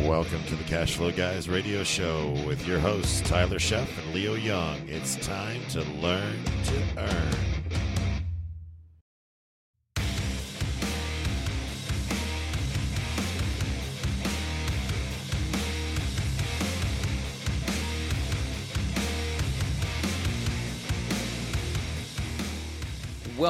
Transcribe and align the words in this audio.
Welcome 0.00 0.42
to 0.44 0.56
the 0.56 0.64
Cash 0.64 0.96
Flow 0.96 1.12
Guys 1.12 1.48
radio 1.48 1.84
show 1.84 2.32
with 2.44 2.66
your 2.66 2.80
hosts, 2.80 3.20
Tyler 3.20 3.58
Sheff 3.58 3.86
and 4.02 4.14
Leo 4.14 4.34
Young. 4.34 4.76
It's 4.88 5.14
time 5.16 5.60
to 5.68 5.82
learn 6.00 6.42
to 6.64 6.82
earn. 6.98 7.61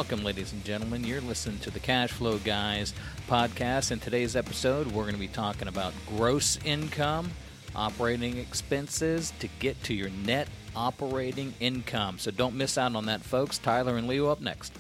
Welcome, 0.03 0.25
ladies 0.25 0.53
and 0.53 0.65
gentlemen. 0.65 1.05
You're 1.05 1.21
listening 1.21 1.61
to 1.61 1.71
the 1.71 1.79
Cash 1.79 2.11
Flow 2.11 2.37
Guys 2.39 2.93
podcast. 3.29 3.93
In 3.93 4.01
today's 4.01 4.35
episode, 4.35 4.89
we're 4.89 5.05
going 5.05 5.15
to 5.15 5.21
be 5.21 5.29
talking 5.29 5.69
about 5.69 5.95
gross 6.09 6.59
income, 6.65 7.31
operating 7.77 8.37
expenses 8.37 9.33
to 9.39 9.47
get 9.61 9.81
to 9.85 9.95
your 9.95 10.11
net 10.11 10.49
operating 10.75 11.55
income. 11.61 12.19
So 12.19 12.33
don't 12.33 12.57
miss 12.57 12.77
out 12.77 12.97
on 12.97 13.07
that, 13.07 13.21
folks. 13.21 13.59
Tyler 13.59 13.97
and 13.97 14.09
Leo 14.09 14.27
up 14.27 14.41
next. 14.41 14.73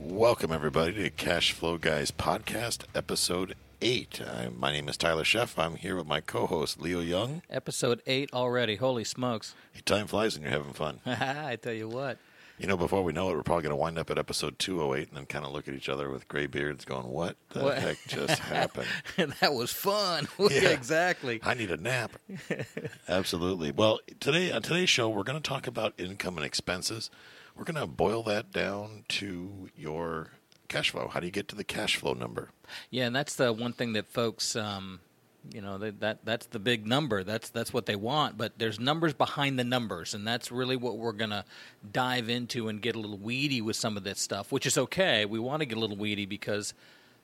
Welcome, 0.00 0.50
everybody, 0.50 0.94
to 0.94 1.10
Cash 1.10 1.52
Flow 1.52 1.78
Guys 1.78 2.10
podcast, 2.10 2.82
episode 2.92 3.54
8. 3.80 4.20
I, 4.20 4.48
my 4.48 4.72
name 4.72 4.88
is 4.88 4.96
Tyler 4.96 5.22
Sheff. 5.22 5.56
I'm 5.62 5.76
here 5.76 5.94
with 5.94 6.08
my 6.08 6.20
co 6.20 6.48
host, 6.48 6.80
Leo 6.80 6.98
Young. 6.98 7.40
Episode 7.48 8.02
8 8.04 8.30
already. 8.32 8.74
Holy 8.74 9.04
smokes. 9.04 9.54
Hey, 9.72 9.82
time 9.84 10.08
flies 10.08 10.34
and 10.34 10.42
you're 10.42 10.52
having 10.52 10.72
fun. 10.72 10.98
I 11.06 11.54
tell 11.54 11.72
you 11.72 11.88
what. 11.88 12.18
You 12.58 12.66
know, 12.66 12.76
before 12.76 13.02
we 13.04 13.12
know 13.12 13.30
it, 13.30 13.36
we're 13.36 13.42
probably 13.44 13.62
going 13.62 13.70
to 13.70 13.76
wind 13.76 13.98
up 13.98 14.10
at 14.10 14.18
episode 14.18 14.58
208 14.58 15.08
and 15.08 15.16
then 15.16 15.26
kind 15.26 15.44
of 15.44 15.52
look 15.52 15.68
at 15.68 15.74
each 15.74 15.88
other 15.88 16.10
with 16.10 16.26
gray 16.26 16.46
beards 16.46 16.84
going, 16.84 17.06
What 17.08 17.36
the 17.50 17.60
What? 17.62 17.78
heck 17.78 17.98
just 18.08 18.38
happened? 18.40 18.88
And 19.16 19.32
that 19.40 19.54
was 19.54 19.72
fun. 19.72 20.26
Yeah. 20.38 20.70
exactly. 20.70 21.40
I 21.44 21.54
need 21.54 21.70
a 21.70 21.76
nap. 21.76 22.12
Absolutely. 23.08 23.70
Well, 23.70 24.00
today 24.20 24.50
on 24.50 24.62
today's 24.62 24.90
show, 24.90 25.08
we're 25.08 25.22
going 25.22 25.40
to 25.40 25.48
talk 25.48 25.66
about 25.66 25.94
income 25.98 26.36
and 26.36 26.44
expenses. 26.44 27.10
We're 27.56 27.64
going 27.64 27.76
to 27.76 27.86
boil 27.86 28.22
that 28.24 28.52
down 28.52 29.04
to 29.08 29.68
your 29.76 30.30
cash 30.68 30.90
flow. 30.90 31.08
How 31.08 31.20
do 31.20 31.26
you 31.26 31.32
get 31.32 31.48
to 31.48 31.56
the 31.56 31.64
cash 31.64 31.96
flow 31.96 32.12
number? 32.14 32.50
Yeah, 32.90 33.06
and 33.06 33.14
that's 33.16 33.36
the 33.36 33.52
one 33.52 33.72
thing 33.72 33.92
that 33.94 34.06
folks, 34.06 34.54
um, 34.56 35.00
you 35.52 35.60
know, 35.60 35.78
that, 35.78 36.00
that 36.00 36.24
that's 36.24 36.46
the 36.46 36.58
big 36.58 36.86
number. 36.86 37.24
That's 37.24 37.50
that's 37.50 37.72
what 37.72 37.86
they 37.86 37.96
want. 37.96 38.36
But 38.38 38.58
there's 38.58 38.78
numbers 38.78 39.14
behind 39.14 39.58
the 39.58 39.64
numbers, 39.64 40.14
and 40.14 40.26
that's 40.26 40.50
really 40.50 40.76
what 40.76 40.98
we're 40.98 41.12
gonna 41.12 41.44
dive 41.92 42.28
into 42.28 42.68
and 42.68 42.80
get 42.80 42.96
a 42.96 42.98
little 42.98 43.18
weedy 43.18 43.60
with 43.60 43.76
some 43.76 43.96
of 43.96 44.04
this 44.04 44.20
stuff, 44.20 44.52
which 44.52 44.66
is 44.66 44.78
okay. 44.78 45.24
We 45.24 45.38
want 45.38 45.60
to 45.60 45.66
get 45.66 45.76
a 45.76 45.80
little 45.80 45.96
weedy 45.96 46.26
because 46.26 46.74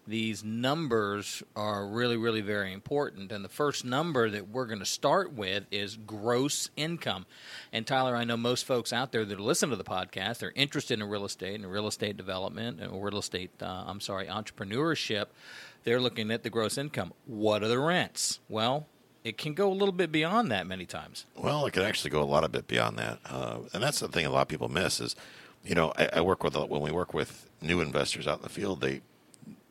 these 0.07 0.45
numbers 0.45 1.43
are 1.57 1.87
really, 1.87 2.17
really 2.17 2.41
very 2.41 2.73
important. 2.73 3.33
And 3.33 3.45
the 3.45 3.49
first 3.49 3.85
number 3.85 4.29
that 4.29 4.49
we're 4.49 4.67
going 4.67 4.81
to 4.81 4.87
start 4.87 5.33
with 5.33 5.65
is 5.71 5.97
gross 5.97 6.69
income. 6.77 7.27
And 7.73 7.87
Tyler, 7.87 8.15
I 8.15 8.25
know 8.25 8.37
most 8.37 8.67
folks 8.67 8.93
out 8.93 9.13
there 9.13 9.25
that 9.25 9.41
listen 9.41 9.71
to 9.71 9.77
the 9.77 9.85
podcast, 9.85 10.39
they're 10.39 10.53
interested 10.55 11.01
in 11.01 11.09
real 11.09 11.25
estate 11.25 11.55
and 11.55 11.71
real 11.71 11.87
estate 11.87 12.17
development 12.17 12.81
and 12.81 13.03
real 13.03 13.19
estate, 13.19 13.51
uh, 13.63 13.85
I'm 13.87 14.01
sorry, 14.01 14.27
entrepreneurship. 14.27 15.27
They're 15.85 16.01
looking 16.01 16.31
at 16.31 16.43
the 16.43 16.51
gross 16.51 16.79
income. 16.79 17.13
What 17.27 17.63
are 17.63 17.69
the 17.69 17.79
rents? 17.79 18.41
Well, 18.49 18.87
it 19.23 19.39
can 19.39 19.55
go 19.55 19.71
a 19.71 19.75
little 19.75 19.93
bit 19.93 20.11
beyond 20.11 20.51
that 20.51 20.67
many 20.67 20.87
times. 20.87 21.27
Well, 21.37 21.67
it 21.67 21.73
can 21.73 21.83
actually 21.83 22.11
go 22.11 22.23
a 22.23 22.25
lot 22.25 22.45
of 22.45 22.53
bit 22.53 22.67
beyond 22.67 22.99
that, 22.99 23.19
uh, 23.25 23.59
and 23.73 23.83
that's 23.83 24.01
the 24.01 24.09
thing 24.09 24.27
a 24.27 24.31
lot 24.31 24.43
of 24.43 24.49
people 24.49 24.69
miss 24.69 25.01
is, 25.01 25.15
you 25.63 25.75
know, 25.75 25.93
I, 25.97 26.11
I 26.15 26.21
work 26.21 26.43
with 26.43 26.57
when 26.57 26.83
we 26.83 26.91
work 26.91 27.15
with 27.15 27.49
new 27.63 27.81
investors 27.81 28.27
out 28.27 28.39
in 28.39 28.43
the 28.43 28.51
field. 28.51 28.83
They, 28.83 29.01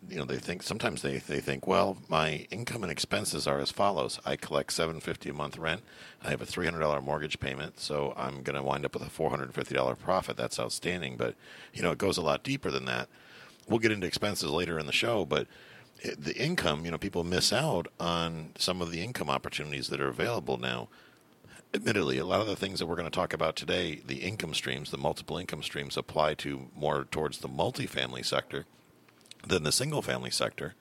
you 0.10 0.18
know, 0.18 0.26
they 0.26 0.38
think 0.38 0.64
sometimes 0.64 1.04
they 1.04 1.20
they 1.20 1.40
think, 1.40 1.68
well, 1.68 1.98
my 2.08 2.48
income 2.50 2.82
and 2.82 2.92
expenses 2.92 3.46
are 3.46 3.60
as 3.60 3.72
follows: 3.72 4.20
I 4.26 4.36
collect 4.36 4.74
seven 4.74 5.00
fifty 5.00 5.30
a 5.30 5.34
month 5.34 5.58
rent, 5.58 5.84
I 6.24 6.32
have 6.32 6.42
a 6.42 6.48
three 6.48 6.66
hundred 6.66 6.80
dollar 6.80 7.00
mortgage 7.00 7.40
payment, 7.40 7.80
so 7.80 8.14
I'm 8.18 8.42
going 8.42 8.56
to 8.56 8.64
wind 8.64 8.86
up 8.86 8.96
with 8.96 9.04
a 9.04 9.10
four 9.10 9.30
hundred 9.30 9.54
fifty 9.54 9.76
dollar 9.76 9.96
profit. 9.96 10.36
That's 10.36 10.60
outstanding, 10.60 11.16
but 11.16 11.36
you 11.74 11.84
know, 11.84 11.92
it 11.92 12.00
goes 12.00 12.18
a 12.18 12.22
lot 12.24 12.44
deeper 12.44 12.72
than 12.72 12.86
that. 12.86 13.08
We'll 13.68 13.80
get 13.80 13.92
into 13.92 14.08
expenses 14.08 14.50
later 14.50 14.80
in 14.80 14.88
the 14.88 14.92
show, 14.92 15.26
but 15.26 15.48
the 16.04 16.36
income, 16.36 16.86
you 16.86 16.92
know, 16.92 16.98
people 16.98 17.24
miss 17.24 17.54
out 17.54 17.88
on 18.00 18.52
some 18.58 18.82
of 18.82 18.92
the 18.92 19.02
income 19.02 19.30
opportunities 19.30 19.88
that 19.88 20.02
are 20.02 20.10
available 20.10 20.58
now 20.58 20.90
admittedly, 21.74 22.18
a 22.18 22.26
lot 22.26 22.42
of 22.42 22.48
the 22.48 22.56
things 22.56 22.80
that 22.80 22.86
we're 22.86 22.96
going 22.96 23.10
to 23.10 23.12
talk 23.12 23.34
about 23.34 23.56
today, 23.56 24.02
the 24.06 24.18
income 24.18 24.54
streams, 24.54 24.92
the 24.92 24.98
multiple 24.98 25.38
income 25.38 25.64
streams, 25.64 25.98
apply 25.98 26.36
to 26.36 26.68
more 26.76 27.06
towards 27.06 27.40
the 27.40 27.50
multifamily 27.50 28.26
sector 28.26 28.66
than 29.46 29.64
the 29.64 29.72
single 29.72 30.02
family 30.02 30.30
sector. 30.30 30.76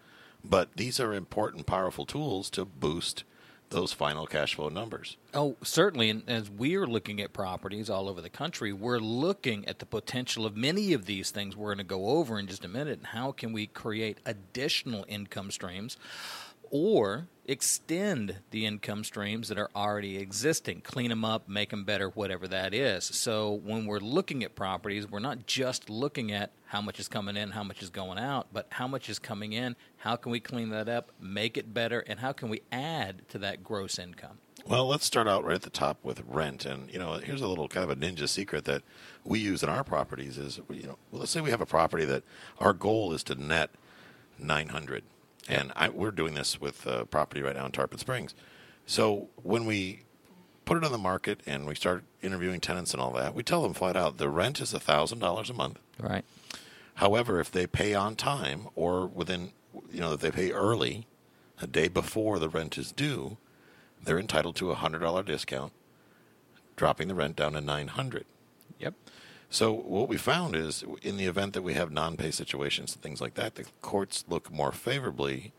But 0.44 0.76
these 0.76 1.00
are 1.00 1.14
important, 1.14 1.66
powerful 1.66 2.04
tools 2.04 2.50
to 2.50 2.64
boost 2.64 3.24
those 3.72 3.92
final 3.92 4.26
cash 4.26 4.54
flow 4.54 4.68
numbers. 4.68 5.16
Oh, 5.34 5.56
certainly. 5.62 6.10
And 6.10 6.22
as 6.28 6.50
we're 6.50 6.86
looking 6.86 7.20
at 7.20 7.32
properties 7.32 7.90
all 7.90 8.08
over 8.08 8.20
the 8.20 8.30
country, 8.30 8.72
we're 8.72 8.98
looking 8.98 9.66
at 9.66 9.78
the 9.78 9.86
potential 9.86 10.46
of 10.46 10.56
many 10.56 10.92
of 10.92 11.06
these 11.06 11.30
things 11.30 11.56
we're 11.56 11.74
going 11.74 11.78
to 11.78 11.84
go 11.84 12.06
over 12.06 12.38
in 12.38 12.46
just 12.46 12.64
a 12.64 12.68
minute. 12.68 12.98
And 12.98 13.08
how 13.08 13.32
can 13.32 13.52
we 13.52 13.66
create 13.66 14.18
additional 14.24 15.04
income 15.08 15.50
streams 15.50 15.96
or 16.70 17.26
extend 17.44 18.36
the 18.50 18.64
income 18.66 19.02
streams 19.02 19.48
that 19.48 19.58
are 19.58 19.70
already 19.74 20.18
existing, 20.18 20.80
clean 20.80 21.10
them 21.10 21.24
up, 21.24 21.48
make 21.48 21.70
them 21.70 21.84
better, 21.84 22.08
whatever 22.08 22.46
that 22.48 22.72
is. 22.72 23.04
So 23.04 23.52
when 23.64 23.86
we're 23.86 23.98
looking 23.98 24.44
at 24.44 24.54
properties, 24.54 25.10
we're 25.10 25.18
not 25.18 25.46
just 25.46 25.90
looking 25.90 26.30
at 26.30 26.52
how 26.66 26.80
much 26.80 27.00
is 27.00 27.08
coming 27.08 27.36
in, 27.36 27.50
how 27.50 27.64
much 27.64 27.82
is 27.82 27.90
going 27.90 28.18
out, 28.18 28.46
but 28.52 28.66
how 28.70 28.86
much 28.86 29.08
is 29.10 29.18
coming 29.18 29.52
in, 29.52 29.76
how 29.98 30.16
can 30.16 30.30
we 30.30 30.40
clean 30.40 30.70
that 30.70 30.88
up, 30.88 31.10
make 31.20 31.56
it 31.56 31.74
better, 31.74 32.00
and 32.00 32.20
how 32.20 32.32
can 32.32 32.48
we 32.48 32.62
add 32.70 33.28
to 33.28 33.38
that 33.38 33.64
gross 33.64 33.98
income? 33.98 34.38
Well, 34.64 34.86
let's 34.86 35.04
start 35.04 35.26
out 35.26 35.44
right 35.44 35.56
at 35.56 35.62
the 35.62 35.70
top 35.70 35.98
with 36.04 36.22
rent. 36.26 36.64
And, 36.64 36.88
you 36.92 36.98
know, 36.98 37.14
here's 37.14 37.40
a 37.40 37.48
little 37.48 37.66
kind 37.66 37.82
of 37.82 37.90
a 37.90 37.96
ninja 37.96 38.28
secret 38.28 38.64
that 38.66 38.82
we 39.24 39.40
use 39.40 39.64
in 39.64 39.68
our 39.68 39.82
properties 39.82 40.38
is, 40.38 40.60
you 40.70 40.84
know, 40.84 40.98
well, 41.10 41.20
let's 41.20 41.32
say 41.32 41.40
we 41.40 41.50
have 41.50 41.60
a 41.60 41.66
property 41.66 42.04
that 42.04 42.22
our 42.60 42.72
goal 42.72 43.12
is 43.12 43.24
to 43.24 43.34
net 43.34 43.70
900. 44.38 45.02
And 45.48 45.72
I, 45.74 45.88
we're 45.88 46.10
doing 46.12 46.34
this 46.34 46.60
with 46.60 46.86
a 46.86 47.04
property 47.06 47.42
right 47.42 47.56
now 47.56 47.66
in 47.66 47.72
Tarpon 47.72 47.98
Springs. 47.98 48.34
So 48.86 49.28
when 49.42 49.64
we 49.64 50.02
put 50.64 50.76
it 50.76 50.84
on 50.84 50.92
the 50.92 50.98
market 50.98 51.40
and 51.46 51.66
we 51.66 51.74
start 51.74 52.04
interviewing 52.22 52.60
tenants 52.60 52.92
and 52.92 53.02
all 53.02 53.12
that, 53.12 53.34
we 53.34 53.42
tell 53.42 53.62
them 53.62 53.74
flat 53.74 53.96
out 53.96 54.18
the 54.18 54.28
rent 54.28 54.60
is 54.60 54.72
$1,000 54.72 55.50
a 55.50 55.52
month. 55.54 55.78
Right. 55.98 56.24
However, 56.94 57.40
if 57.40 57.50
they 57.50 57.66
pay 57.66 57.94
on 57.94 58.16
time 58.16 58.68
or 58.74 59.06
within, 59.06 59.52
you 59.90 60.00
know, 60.00 60.12
if 60.12 60.20
they 60.20 60.30
pay 60.30 60.52
early, 60.52 61.06
a 61.60 61.66
day 61.66 61.88
before 61.88 62.38
the 62.38 62.48
rent 62.48 62.76
is 62.76 62.92
due, 62.92 63.38
they're 64.02 64.18
entitled 64.18 64.56
to 64.56 64.70
a 64.70 64.74
hundred 64.74 64.98
dollar 64.98 65.22
discount, 65.22 65.72
dropping 66.76 67.08
the 67.08 67.14
rent 67.14 67.36
down 67.36 67.52
to 67.52 67.60
nine 67.60 67.88
hundred. 67.88 68.26
Yep. 68.78 68.94
So 69.52 69.70
what 69.70 70.08
we 70.08 70.16
found 70.16 70.56
is, 70.56 70.82
in 71.02 71.18
the 71.18 71.26
event 71.26 71.52
that 71.52 71.60
we 71.60 71.74
have 71.74 71.92
non-pay 71.92 72.30
situations 72.30 72.94
and 72.94 73.02
things 73.02 73.20
like 73.20 73.34
that, 73.34 73.56
the 73.56 73.66
courts 73.82 74.24
look 74.26 74.50
more 74.50 74.72
favorably 74.72 75.52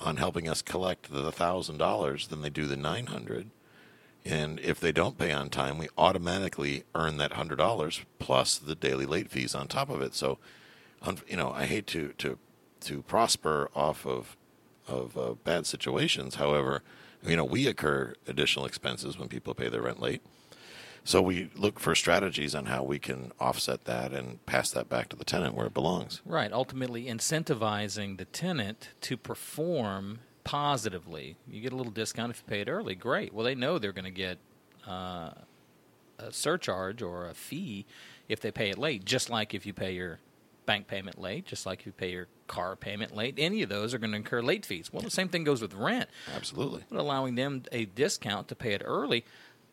on 0.00 0.16
helping 0.16 0.48
us 0.48 0.62
collect 0.62 1.12
the 1.12 1.30
thousand 1.30 1.78
dollars 1.78 2.26
than 2.26 2.42
they 2.42 2.50
do 2.50 2.66
the 2.66 2.76
nine 2.76 3.06
hundred. 3.06 3.50
And 4.24 4.58
if 4.58 4.80
they 4.80 4.90
don't 4.90 5.16
pay 5.16 5.30
on 5.30 5.48
time, 5.48 5.78
we 5.78 5.86
automatically 5.96 6.82
earn 6.96 7.18
that 7.18 7.34
hundred 7.34 7.58
dollars 7.58 8.00
plus 8.18 8.58
the 8.58 8.74
daily 8.74 9.06
late 9.06 9.30
fees 9.30 9.54
on 9.54 9.68
top 9.68 9.90
of 9.90 10.02
it. 10.02 10.16
So, 10.16 10.38
you 11.28 11.36
know, 11.36 11.52
I 11.52 11.66
hate 11.66 11.86
to 11.86 12.12
to 12.18 12.36
to 12.80 13.02
prosper 13.02 13.70
off 13.76 14.04
of 14.04 14.36
of 14.88 15.16
uh, 15.16 15.34
bad 15.44 15.66
situations. 15.66 16.34
However, 16.34 16.82
you 17.24 17.36
know, 17.36 17.44
we 17.44 17.68
incur 17.68 18.14
additional 18.26 18.66
expenses 18.66 19.16
when 19.16 19.28
people 19.28 19.54
pay 19.54 19.68
their 19.68 19.82
rent 19.82 20.00
late. 20.00 20.20
So 21.04 21.22
we 21.22 21.50
look 21.56 21.80
for 21.80 21.94
strategies 21.94 22.54
on 22.54 22.66
how 22.66 22.82
we 22.82 22.98
can 22.98 23.32
offset 23.40 23.84
that 23.84 24.12
and 24.12 24.44
pass 24.46 24.70
that 24.72 24.88
back 24.88 25.08
to 25.10 25.16
the 25.16 25.24
tenant 25.24 25.54
where 25.54 25.66
it 25.66 25.74
belongs. 25.74 26.20
Right. 26.24 26.52
Ultimately, 26.52 27.06
incentivizing 27.06 28.18
the 28.18 28.26
tenant 28.26 28.90
to 29.02 29.16
perform 29.16 30.20
positively. 30.44 31.36
You 31.48 31.60
get 31.60 31.72
a 31.72 31.76
little 31.76 31.92
discount 31.92 32.30
if 32.30 32.42
you 32.44 32.50
pay 32.50 32.60
it 32.60 32.68
early. 32.68 32.94
Great. 32.94 33.32
Well, 33.32 33.44
they 33.44 33.54
know 33.54 33.78
they're 33.78 33.92
going 33.92 34.04
to 34.04 34.10
get 34.10 34.38
uh, 34.86 35.30
a 36.18 36.30
surcharge 36.30 37.02
or 37.02 37.28
a 37.28 37.34
fee 37.34 37.86
if 38.28 38.40
they 38.40 38.50
pay 38.50 38.70
it 38.70 38.78
late, 38.78 39.04
just 39.04 39.30
like 39.30 39.54
if 39.54 39.66
you 39.66 39.72
pay 39.72 39.92
your 39.92 40.18
bank 40.66 40.86
payment 40.86 41.20
late, 41.20 41.46
just 41.46 41.66
like 41.66 41.80
if 41.80 41.86
you 41.86 41.92
pay 41.92 42.12
your 42.12 42.28
car 42.46 42.76
payment 42.76 43.14
late. 43.14 43.34
Any 43.38 43.62
of 43.62 43.68
those 43.68 43.92
are 43.92 43.98
going 43.98 44.10
to 44.12 44.16
incur 44.16 44.42
late 44.42 44.64
fees. 44.64 44.92
Well, 44.92 45.02
the 45.02 45.10
same 45.10 45.28
thing 45.28 45.44
goes 45.44 45.60
with 45.62 45.74
rent. 45.74 46.08
Absolutely. 46.34 46.84
But 46.88 47.00
allowing 47.00 47.34
them 47.34 47.64
a 47.72 47.86
discount 47.86 48.48
to 48.48 48.54
pay 48.54 48.72
it 48.74 48.82
early, 48.84 49.24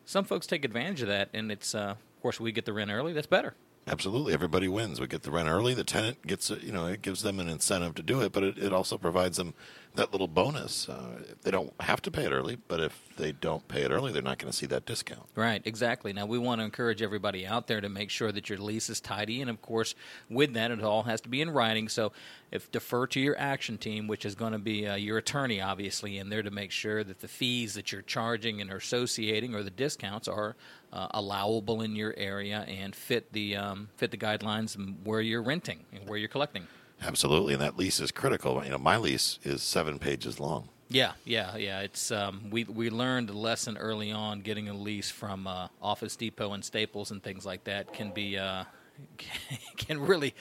some 0.08 0.24
folks 0.24 0.46
take 0.46 0.64
advantage 0.64 1.02
of 1.02 1.08
that, 1.08 1.28
and 1.34 1.52
it's, 1.52 1.74
uh, 1.74 1.90
of 1.90 2.22
course, 2.22 2.40
we 2.40 2.50
get 2.50 2.64
the 2.64 2.72
rent 2.72 2.90
early. 2.90 3.12
That's 3.12 3.26
better. 3.26 3.52
Absolutely, 3.88 4.34
everybody 4.34 4.68
wins. 4.68 5.00
We 5.00 5.06
get 5.06 5.22
the 5.22 5.30
rent 5.30 5.48
early. 5.48 5.72
The 5.72 5.84
tenant 5.84 6.26
gets, 6.26 6.50
a, 6.50 6.56
you 6.56 6.72
know, 6.72 6.86
it 6.86 7.00
gives 7.00 7.22
them 7.22 7.40
an 7.40 7.48
incentive 7.48 7.94
to 7.96 8.02
do 8.02 8.20
it, 8.20 8.32
but 8.32 8.42
it, 8.42 8.58
it 8.58 8.72
also 8.72 8.98
provides 8.98 9.38
them 9.38 9.54
that 9.94 10.12
little 10.12 10.28
bonus. 10.28 10.88
Uh, 10.88 11.22
they 11.42 11.50
don't 11.50 11.72
have 11.80 12.02
to 12.02 12.10
pay 12.10 12.24
it 12.24 12.32
early, 12.32 12.56
but 12.68 12.80
if 12.80 13.08
they 13.16 13.32
don't 13.32 13.66
pay 13.66 13.82
it 13.82 13.90
early, 13.90 14.12
they're 14.12 14.22
not 14.22 14.38
going 14.38 14.50
to 14.50 14.56
see 14.56 14.66
that 14.66 14.86
discount. 14.86 15.24
Right, 15.34 15.62
exactly. 15.64 16.12
Now, 16.12 16.26
we 16.26 16.38
want 16.38 16.60
to 16.60 16.64
encourage 16.64 17.02
everybody 17.02 17.46
out 17.46 17.66
there 17.66 17.80
to 17.80 17.88
make 17.88 18.10
sure 18.10 18.30
that 18.30 18.48
your 18.48 18.58
lease 18.58 18.90
is 18.90 19.00
tidy, 19.00 19.40
and 19.40 19.50
of 19.50 19.60
course, 19.62 19.94
with 20.28 20.52
that, 20.54 20.70
it 20.70 20.82
all 20.82 21.04
has 21.04 21.20
to 21.22 21.28
be 21.28 21.40
in 21.40 21.50
writing. 21.50 21.88
So, 21.88 22.12
if 22.50 22.70
defer 22.70 23.06
to 23.08 23.20
your 23.20 23.38
action 23.38 23.76
team, 23.76 24.06
which 24.06 24.24
is 24.24 24.34
going 24.34 24.52
to 24.52 24.58
be 24.58 24.86
uh, 24.86 24.94
your 24.94 25.18
attorney, 25.18 25.60
obviously, 25.60 26.18
in 26.18 26.28
there 26.28 26.42
to 26.42 26.50
make 26.50 26.70
sure 26.70 27.02
that 27.04 27.20
the 27.20 27.28
fees 27.28 27.74
that 27.74 27.90
you're 27.92 28.02
charging 28.02 28.60
and 28.60 28.70
are 28.70 28.76
associating 28.76 29.54
or 29.54 29.62
the 29.62 29.70
discounts 29.70 30.28
are 30.28 30.56
uh, 30.92 31.08
allowable 31.12 31.82
in 31.82 31.94
your 31.94 32.14
area 32.16 32.64
and 32.68 32.94
fit 32.94 33.32
the 33.32 33.56
um, 33.56 33.88
fit 33.96 34.10
the 34.10 34.16
guidelines 34.16 34.76
where 35.04 35.20
you're 35.20 35.42
renting 35.42 35.84
and 35.92 36.08
where 36.08 36.18
you're 36.18 36.28
collecting. 36.28 36.66
Absolutely, 37.00 37.52
and 37.52 37.62
that 37.62 37.76
lease 37.76 38.00
is 38.00 38.10
critical. 38.10 38.62
You 38.64 38.70
know, 38.70 38.78
my 38.78 38.96
lease 38.96 39.38
is 39.44 39.62
seven 39.62 39.98
pages 39.98 40.40
long. 40.40 40.68
Yeah, 40.90 41.12
yeah, 41.24 41.56
yeah. 41.56 41.80
It's 41.80 42.10
um, 42.10 42.48
we 42.50 42.64
we 42.64 42.90
learned 42.90 43.30
a 43.30 43.34
lesson 43.34 43.76
early 43.76 44.10
on. 44.10 44.40
Getting 44.40 44.68
a 44.68 44.74
lease 44.74 45.10
from 45.10 45.46
uh, 45.46 45.68
Office 45.82 46.16
Depot 46.16 46.52
and 46.52 46.64
Staples 46.64 47.10
and 47.10 47.22
things 47.22 47.44
like 47.44 47.64
that 47.64 47.92
can 47.92 48.10
be 48.10 48.38
uh, 48.38 48.64
can 49.76 50.00
really 50.00 50.34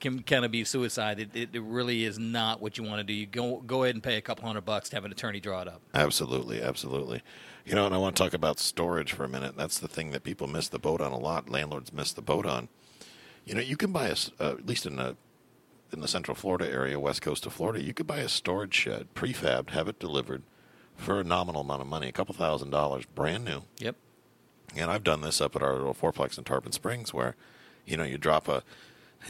can 0.00 0.22
kind 0.22 0.44
of 0.44 0.50
be 0.50 0.64
suicide. 0.64 1.20
It, 1.20 1.30
it, 1.34 1.48
it, 1.54 1.62
really 1.62 2.04
is 2.04 2.18
not 2.18 2.60
what 2.60 2.76
you 2.76 2.84
want 2.84 2.98
to 2.98 3.04
do. 3.04 3.14
You 3.14 3.26
go 3.26 3.62
go 3.66 3.84
ahead 3.84 3.94
and 3.94 4.02
pay 4.02 4.16
a 4.16 4.20
couple 4.20 4.46
hundred 4.46 4.64
bucks 4.64 4.90
to 4.90 4.96
have 4.96 5.04
an 5.04 5.12
attorney 5.12 5.40
draw 5.40 5.62
it 5.62 5.68
up. 5.68 5.80
Absolutely, 5.94 6.62
absolutely. 6.62 7.22
You 7.64 7.74
know, 7.74 7.86
and 7.86 7.94
I 7.94 7.98
want 7.98 8.14
to 8.16 8.22
talk 8.22 8.34
about 8.34 8.58
storage 8.58 9.12
for 9.12 9.24
a 9.24 9.28
minute. 9.28 9.56
That's 9.56 9.78
the 9.78 9.88
thing 9.88 10.10
that 10.10 10.22
people 10.22 10.46
miss 10.46 10.68
the 10.68 10.78
boat 10.78 11.00
on 11.00 11.12
a 11.12 11.18
lot. 11.18 11.48
Landlords 11.48 11.92
miss 11.92 12.12
the 12.12 12.22
boat 12.22 12.44
on. 12.44 12.68
You 13.46 13.54
know, 13.54 13.62
you 13.62 13.76
can 13.76 13.90
buy 13.90 14.08
a 14.08 14.16
uh, 14.38 14.50
at 14.58 14.66
least 14.66 14.84
in 14.86 14.98
a 14.98 15.16
in 15.92 16.00
the 16.00 16.08
Central 16.08 16.34
Florida 16.34 16.70
area, 16.70 16.98
west 16.98 17.22
coast 17.22 17.46
of 17.46 17.52
Florida, 17.52 17.82
you 17.82 17.94
could 17.94 18.06
buy 18.06 18.18
a 18.18 18.28
storage 18.28 18.74
shed, 18.74 19.08
prefabbed, 19.14 19.70
have 19.70 19.88
it 19.88 19.98
delivered 19.98 20.42
for 20.96 21.20
a 21.20 21.24
nominal 21.24 21.60
amount 21.60 21.80
of 21.80 21.86
money, 21.86 22.08
a 22.08 22.12
couple 22.12 22.34
thousand 22.34 22.70
dollars, 22.70 23.04
brand 23.14 23.44
new. 23.44 23.62
Yep. 23.78 23.96
And 24.76 24.90
I've 24.90 25.04
done 25.04 25.20
this 25.20 25.40
up 25.40 25.54
at 25.54 25.62
our 25.62 25.74
little 25.74 25.94
fourplex 25.94 26.36
in 26.36 26.44
Tarpon 26.44 26.72
Springs, 26.72 27.14
where, 27.14 27.36
you 27.86 27.96
know, 27.96 28.04
you 28.04 28.18
drop 28.18 28.48
a 28.48 28.62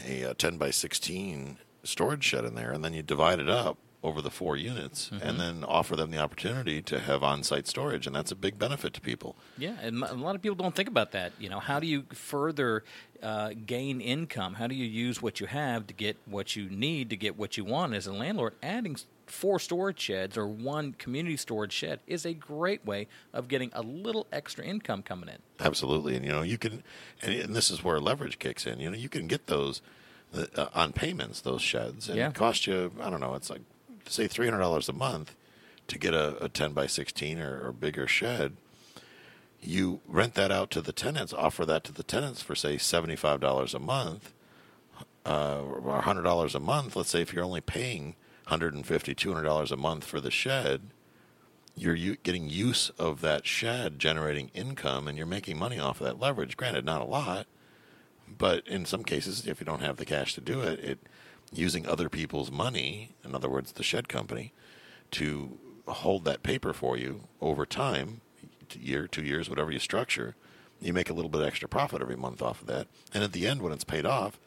a, 0.05 0.23
a 0.23 0.33
ten 0.33 0.57
by 0.57 0.71
sixteen 0.71 1.57
storage 1.83 2.23
shed 2.23 2.45
in 2.45 2.55
there, 2.55 2.71
and 2.71 2.83
then 2.83 2.93
you 2.93 3.03
divide 3.03 3.39
it 3.39 3.49
up 3.49 3.77
over 4.05 4.21
the 4.21 4.29
four 4.29 4.55
units 4.55 5.09
mm-hmm. 5.09 5.27
and 5.27 5.39
then 5.39 5.63
offer 5.63 5.95
them 5.95 6.11
the 6.11 6.19
opportunity 6.19 6.81
to 6.81 6.99
have 6.99 7.23
on-site 7.23 7.67
storage 7.67 8.05
and 8.05 8.15
that's 8.15 8.31
a 8.31 8.35
big 8.35 8.59
benefit 8.59 8.93
to 8.93 9.01
people. 9.01 9.35
Yeah 9.57 9.75
and 9.81 10.03
a 10.03 10.13
lot 10.13 10.35
of 10.35 10.41
people 10.41 10.55
don't 10.55 10.75
think 10.75 10.87
about 10.87 11.11
that 11.11 11.33
you 11.39 11.49
know. 11.49 11.59
How 11.59 11.79
do 11.79 11.87
you 11.87 12.03
further 12.13 12.83
uh, 13.23 13.51
gain 13.65 13.99
income? 13.99 14.53
How 14.53 14.67
do 14.67 14.75
you 14.75 14.85
use 14.85 15.21
what 15.21 15.39
you 15.39 15.47
have 15.47 15.87
to 15.87 15.93
get 15.93 16.17
what 16.25 16.55
you 16.55 16.69
need 16.69 17.09
to 17.09 17.17
get 17.17 17.37
what 17.37 17.57
you 17.57 17.65
want 17.65 17.93
as 17.93 18.05
a 18.07 18.13
landlord? 18.13 18.53
Adding 18.61 18.97
four 19.25 19.57
storage 19.59 19.99
sheds 19.99 20.37
or 20.37 20.47
one 20.47 20.93
community 20.93 21.35
storage 21.35 21.73
shed 21.73 21.99
is 22.05 22.27
a 22.27 22.33
great 22.33 22.85
way 22.85 23.07
of 23.33 23.47
getting 23.47 23.71
a 23.73 23.81
little 23.81 24.27
extra 24.31 24.63
income 24.63 25.01
coming 25.01 25.29
in. 25.29 25.39
Absolutely 25.59 26.15
and 26.15 26.23
you 26.23 26.31
know 26.31 26.43
you 26.43 26.59
can 26.59 26.83
and, 27.21 27.33
and 27.33 27.55
this 27.55 27.71
is 27.71 27.83
where 27.83 27.99
leverage 27.99 28.37
kicks 28.37 28.67
in. 28.67 28.79
You 28.79 28.91
know 28.91 28.97
you 28.97 29.09
can 29.09 29.27
get 29.27 29.47
those 29.47 29.81
uh, 30.33 30.67
on 30.73 30.91
payments 30.91 31.41
those 31.41 31.61
sheds 31.61 32.09
and 32.09 32.17
yeah. 32.17 32.29
it 32.29 32.33
cost 32.33 32.67
you 32.67 32.91
i 33.01 33.09
don't 33.09 33.19
know 33.19 33.35
it's 33.35 33.49
like 33.49 33.61
say 34.07 34.27
three 34.27 34.47
hundred 34.47 34.59
dollars 34.59 34.89
a 34.89 34.93
month 34.93 35.35
to 35.87 35.97
get 35.97 36.13
a, 36.13 36.43
a 36.43 36.49
ten 36.49 36.73
by 36.73 36.87
sixteen 36.87 37.39
or, 37.39 37.67
or, 37.67 37.71
bigger 37.71 38.07
shed, 38.07 38.57
you 39.61 40.01
rent 40.07 40.33
that 40.35 40.51
out 40.51 40.71
to 40.71 40.81
the 40.81 40.91
tenants, 40.91 41.33
offer 41.33 41.65
that 41.65 41.83
to 41.85 41.91
the 41.91 42.03
tenants 42.03 42.41
for 42.41 42.55
say 42.55 42.77
seventy 42.77 43.15
five 43.15 43.39
dollars 43.39 43.73
a 43.73 43.79
month, 43.79 44.33
uh, 45.25 45.61
or 45.61 46.01
hundred 46.01 46.23
dollars 46.23 46.55
a 46.55 46.59
month. 46.59 46.95
Let's 46.95 47.09
say 47.09 47.21
if 47.21 47.33
you're 47.33 47.43
only 47.43 47.61
paying 47.61 48.15
150 48.45 49.15
200 49.15 49.43
dollars 49.43 49.71
a 49.71 49.77
month 49.77 50.03
for 50.03 50.21
the 50.21 50.31
shed, 50.31 50.81
you're 51.75 51.95
getting 51.95 52.49
use 52.49 52.89
of 52.97 53.21
that 53.21 53.45
shed 53.45 53.99
generating 53.99 54.49
income, 54.53 55.07
and 55.07 55.17
you're 55.17 55.27
making 55.27 55.57
money 55.57 55.79
off 55.79 55.99
of 55.99 56.05
that 56.05 56.19
leverage. 56.19 56.55
Granted, 56.55 56.85
not 56.85 57.01
a 57.01 57.05
lot, 57.05 57.47
but 58.27 58.65
in 58.67 58.85
some 58.85 59.03
cases, 59.03 59.47
if 59.47 59.59
you 59.59 59.65
don't 59.65 59.81
have 59.81 59.97
the 59.97 60.05
cash 60.05 60.35
to 60.35 60.41
do 60.41 60.61
it, 60.61 60.79
it 60.79 60.99
using 61.55 61.87
other 61.87 62.09
people's 62.09 62.51
money, 62.51 63.15
in 63.23 63.35
other 63.35 63.49
words, 63.49 63.73
the 63.73 63.83
shed 63.83 64.07
company, 64.07 64.53
to 65.11 65.57
hold 65.87 66.25
that 66.25 66.43
paper 66.43 66.73
for 66.73 66.97
you 66.97 67.21
over 67.41 67.65
time, 67.65 68.21
year, 68.73 69.07
two 69.07 69.23
years, 69.23 69.49
whatever 69.49 69.71
you 69.71 69.79
structure, 69.79 70.35
you 70.81 70.93
make 70.93 71.09
a 71.09 71.13
little 71.13 71.29
bit 71.29 71.41
extra 71.41 71.69
profit 71.69 72.01
every 72.01 72.15
month 72.17 72.41
off 72.41 72.61
of 72.61 72.67
that. 72.67 72.87
And 73.13 73.23
at 73.23 73.31
the 73.31 73.47
end, 73.47 73.61
when 73.61 73.71
it's 73.71 73.83
paid 73.83 74.05
off, 74.05 74.39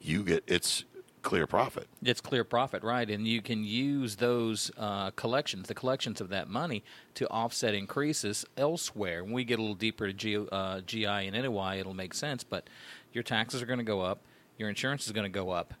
you 0.00 0.22
get 0.22 0.44
it's 0.46 0.84
clear 1.22 1.46
profit. 1.46 1.88
It's 2.04 2.20
clear 2.20 2.44
profit, 2.44 2.84
right? 2.84 3.10
And 3.10 3.26
you 3.26 3.42
can 3.42 3.64
use 3.64 4.16
those 4.16 4.70
uh, 4.78 5.10
collections, 5.10 5.66
the 5.66 5.74
collections 5.74 6.20
of 6.20 6.28
that 6.28 6.48
money, 6.48 6.84
to 7.14 7.28
offset 7.28 7.74
increases 7.74 8.46
elsewhere. 8.56 9.24
When 9.24 9.32
we 9.32 9.44
get 9.44 9.58
a 9.58 9.62
little 9.62 9.74
deeper 9.74 10.06
to 10.06 10.12
G, 10.12 10.46
uh, 10.52 10.82
GI 10.82 11.04
and 11.04 11.32
NOI, 11.32 11.80
it'll 11.80 11.94
make 11.94 12.14
sense. 12.14 12.44
But 12.44 12.68
your 13.12 13.24
taxes 13.24 13.60
are 13.60 13.66
going 13.66 13.80
to 13.80 13.84
go 13.84 14.02
up, 14.02 14.20
your 14.56 14.68
insurance 14.68 15.06
is 15.06 15.12
going 15.12 15.24
to 15.24 15.28
go 15.28 15.50
up, 15.50 15.74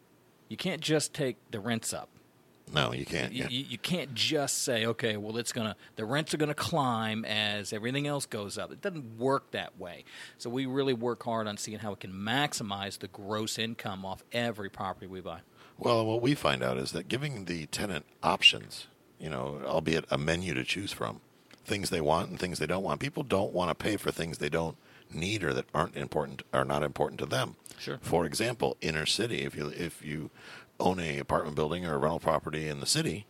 you 0.48 0.56
can't 0.56 0.80
just 0.80 1.12
take 1.12 1.36
the 1.50 1.60
rents 1.60 1.92
up. 1.92 2.08
No, 2.72 2.92
you 2.92 3.04
can't. 3.04 3.32
You, 3.32 3.46
you, 3.48 3.64
you, 3.68 3.78
can't 3.78 4.12
just 4.14 4.64
say, 4.64 4.86
okay, 4.86 5.16
well, 5.16 5.36
it's 5.36 5.52
gonna 5.52 5.76
the 5.94 6.04
rents 6.04 6.34
are 6.34 6.36
gonna 6.36 6.54
climb 6.54 7.24
as 7.24 7.72
everything 7.72 8.08
else 8.08 8.26
goes 8.26 8.58
up. 8.58 8.72
It 8.72 8.80
doesn't 8.80 9.18
work 9.18 9.52
that 9.52 9.78
way. 9.78 10.04
So 10.36 10.50
we 10.50 10.66
really 10.66 10.94
work 10.94 11.22
hard 11.22 11.46
on 11.46 11.58
seeing 11.58 11.78
how 11.78 11.90
we 11.90 11.96
can 11.96 12.12
maximize 12.12 12.98
the 12.98 13.06
gross 13.06 13.56
income 13.56 14.04
off 14.04 14.24
every 14.32 14.68
property 14.68 15.06
we 15.06 15.20
buy. 15.20 15.40
Well, 15.78 16.04
what 16.04 16.22
we 16.22 16.34
find 16.34 16.62
out 16.62 16.76
is 16.76 16.92
that 16.92 17.06
giving 17.06 17.44
the 17.44 17.66
tenant 17.66 18.04
options, 18.22 18.88
you 19.20 19.30
know, 19.30 19.60
albeit 19.64 20.04
a 20.10 20.18
menu 20.18 20.54
to 20.54 20.64
choose 20.64 20.90
from, 20.90 21.20
things 21.64 21.90
they 21.90 22.00
want 22.00 22.30
and 22.30 22.40
things 22.40 22.58
they 22.58 22.66
don't 22.66 22.82
want. 22.82 23.00
People 23.00 23.22
don't 23.22 23.52
want 23.52 23.70
to 23.70 23.74
pay 23.74 23.96
for 23.96 24.10
things 24.10 24.38
they 24.38 24.48
don't 24.48 24.76
need 25.12 25.44
or 25.44 25.52
that 25.54 25.66
aren't 25.74 25.96
important 25.96 26.42
are 26.52 26.64
not 26.64 26.82
important 26.82 27.20
to 27.20 27.26
them. 27.26 27.56
Sure. 27.78 27.98
For 28.00 28.24
example, 28.24 28.76
inner 28.80 29.06
city, 29.06 29.42
if 29.42 29.56
you 29.56 29.68
if 29.68 30.04
you 30.04 30.30
own 30.78 31.00
a 31.00 31.18
apartment 31.18 31.56
building 31.56 31.86
or 31.86 31.94
a 31.94 31.98
rental 31.98 32.20
property 32.20 32.68
in 32.68 32.80
the 32.80 32.86
city, 32.86 33.26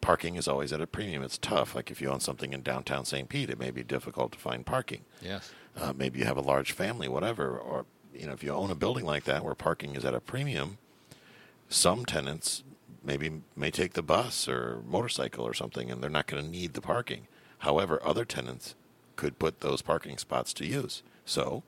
parking 0.00 0.36
is 0.36 0.48
always 0.48 0.72
at 0.72 0.80
a 0.80 0.86
premium. 0.86 1.22
It's 1.22 1.38
tough. 1.38 1.74
Like 1.74 1.90
if 1.90 2.00
you 2.00 2.08
own 2.08 2.20
something 2.20 2.52
in 2.52 2.62
downtown 2.62 3.04
St. 3.04 3.28
Pete, 3.28 3.50
it 3.50 3.58
may 3.58 3.70
be 3.70 3.82
difficult 3.82 4.32
to 4.32 4.38
find 4.38 4.66
parking. 4.66 5.02
Yes. 5.22 5.52
Uh, 5.76 5.92
maybe 5.94 6.18
you 6.18 6.24
have 6.24 6.36
a 6.36 6.42
large 6.42 6.72
family, 6.72 7.08
whatever, 7.08 7.56
or 7.56 7.86
you 8.14 8.26
know, 8.26 8.32
if 8.32 8.42
you 8.42 8.52
own 8.52 8.70
a 8.70 8.74
building 8.74 9.04
like 9.04 9.24
that 9.24 9.44
where 9.44 9.54
parking 9.54 9.94
is 9.94 10.04
at 10.04 10.14
a 10.14 10.20
premium, 10.20 10.78
some 11.68 12.04
tenants 12.04 12.62
maybe 13.04 13.42
may 13.54 13.70
take 13.70 13.92
the 13.92 14.02
bus 14.02 14.48
or 14.48 14.82
motorcycle 14.86 15.46
or 15.46 15.54
something, 15.54 15.90
and 15.90 16.02
they're 16.02 16.10
not 16.10 16.26
going 16.26 16.42
to 16.42 16.50
need 16.50 16.74
the 16.74 16.80
parking. 16.80 17.28
However, 17.58 18.00
other 18.04 18.24
tenants 18.24 18.74
could 19.14 19.38
put 19.38 19.60
those 19.60 19.82
parking 19.82 20.18
spots 20.18 20.52
to 20.54 20.66
use. 20.66 21.02
So, 21.24 21.62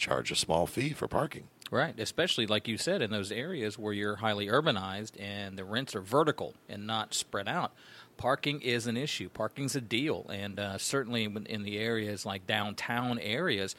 charge 0.00 0.32
a 0.32 0.36
small 0.36 0.66
fee 0.66 0.90
for 0.90 1.06
parking. 1.06 1.44
Right, 1.70 1.98
especially 2.00 2.46
like 2.48 2.66
you 2.66 2.76
said 2.76 3.00
in 3.00 3.12
those 3.12 3.30
areas 3.30 3.78
where 3.78 3.92
you're 3.92 4.16
highly 4.16 4.48
urbanized 4.48 5.12
and 5.20 5.56
the 5.56 5.64
rents 5.64 5.94
are 5.94 6.00
vertical 6.00 6.54
and 6.68 6.84
not 6.84 7.14
spread 7.14 7.46
out. 7.46 7.72
Parking 8.16 8.60
is 8.60 8.88
an 8.88 8.96
issue. 8.96 9.28
Parking's 9.28 9.76
a 9.76 9.80
deal, 9.80 10.26
and 10.30 10.58
uh, 10.58 10.78
certainly 10.78 11.24
in 11.24 11.62
the 11.62 11.78
areas 11.78 12.26
like 12.26 12.46
downtown 12.46 13.20
areas, 13.20 13.76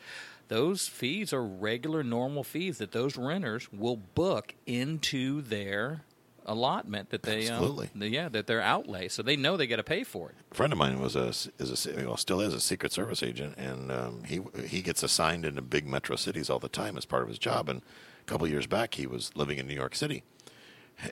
those 0.48 0.88
fees 0.88 1.34
are 1.34 1.44
regular, 1.44 2.02
normal 2.02 2.44
fees 2.44 2.78
that 2.78 2.92
those 2.92 3.18
renters 3.18 3.72
will 3.72 3.98
book 3.98 4.56
into 4.66 5.42
their 5.42 6.02
allotment 6.46 7.10
that 7.10 7.24
they 7.24 7.48
um, 7.48 7.54
absolutely 7.56 7.90
um, 7.94 8.00
the, 8.00 8.10
yeah 8.10 8.30
that 8.30 8.48
their 8.48 8.62
outlay 8.62 9.08
so 9.08 9.22
they 9.22 9.36
know 9.36 9.58
they 9.58 9.68
got 9.68 9.78
to 9.78 9.84
pay 9.84 10.04
for 10.04 10.30
it. 10.30 10.36
A 10.52 10.56
friend 10.56 10.74
of 10.74 10.80
mine 10.80 11.00
was 11.00 11.16
a 11.16 11.28
is 11.28 11.86
a 11.86 12.06
well, 12.06 12.18
still 12.18 12.42
is 12.42 12.54
a 12.54 12.60
Secret 12.60 12.92
Service 12.92 13.24
agent, 13.24 13.58
and 13.58 13.92
um, 13.92 14.24
he 14.24 14.42
he 14.66 14.82
gets 14.82 15.04
assigned 15.04 15.46
into 15.46 15.62
big 15.62 15.88
metro 15.88 16.16
cities 16.16 16.50
all 16.50 16.60
the 16.60 16.70
time 16.70 16.98
as 16.98 17.06
part 17.06 17.24
of 17.24 17.30
his 17.30 17.40
job. 17.40 17.70
And 17.70 17.82
a 17.82 18.24
couple 18.26 18.48
years 18.48 18.68
back, 18.68 18.96
he 18.96 19.08
was 19.08 19.32
living 19.36 19.58
in 19.58 19.68
New 19.68 19.76
York 19.76 19.96
City, 19.96 20.24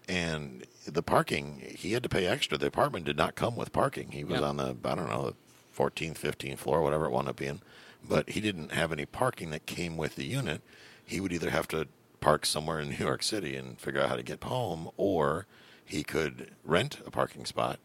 and 0.07 0.65
the 0.85 1.03
parking 1.03 1.61
he 1.75 1.93
had 1.93 2.03
to 2.03 2.09
pay 2.09 2.25
extra. 2.25 2.57
The 2.57 2.67
apartment 2.67 3.05
did 3.05 3.17
not 3.17 3.35
come 3.35 3.55
with 3.55 3.71
parking. 3.71 4.11
He 4.11 4.23
was 4.23 4.41
on 4.41 4.57
the 4.57 4.75
I 4.83 4.95
don't 4.95 5.09
know 5.09 5.27
the 5.31 5.35
14th, 5.77 6.19
15th 6.19 6.57
floor, 6.57 6.81
whatever 6.81 7.05
it 7.05 7.11
wound 7.11 7.29
up 7.29 7.37
being, 7.37 7.61
but 8.07 8.31
he 8.31 8.41
didn't 8.41 8.73
have 8.73 8.91
any 8.91 9.05
parking 9.05 9.51
that 9.51 9.65
came 9.65 9.95
with 9.95 10.15
the 10.15 10.25
unit. 10.25 10.61
He 11.05 11.21
would 11.21 11.31
either 11.31 11.49
have 11.49 11.67
to 11.69 11.87
park 12.19 12.45
somewhere 12.45 12.79
in 12.79 12.89
New 12.89 12.97
York 12.97 13.23
City 13.23 13.55
and 13.55 13.79
figure 13.79 14.01
out 14.01 14.09
how 14.09 14.15
to 14.15 14.23
get 14.23 14.43
home, 14.43 14.89
or 14.97 15.45
he 15.85 16.03
could 16.03 16.51
rent 16.63 16.99
a 17.05 17.11
parking 17.11 17.45
spot. 17.45 17.79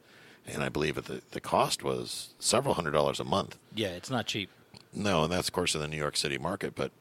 And 0.47 0.63
I 0.63 0.69
believe 0.69 0.97
that 0.97 1.07
the, 1.07 1.23
the 1.31 1.41
cost 1.41 1.83
was 1.83 2.35
several 2.39 2.75
hundred 2.75 2.91
dollars 2.91 3.19
a 3.21 3.25
month. 3.25 3.57
Yeah, 3.75 3.89
it's 3.89 4.11
not 4.11 4.27
cheap. 4.27 4.51
No, 4.93 5.25
and 5.25 5.33
that's 5.33 5.49
of 5.49 5.55
course 5.55 5.75
in 5.75 5.81
the 5.81 5.89
New 5.89 5.97
York 5.97 6.17
City 6.17 6.37
market. 6.39 6.75
But 6.75 6.93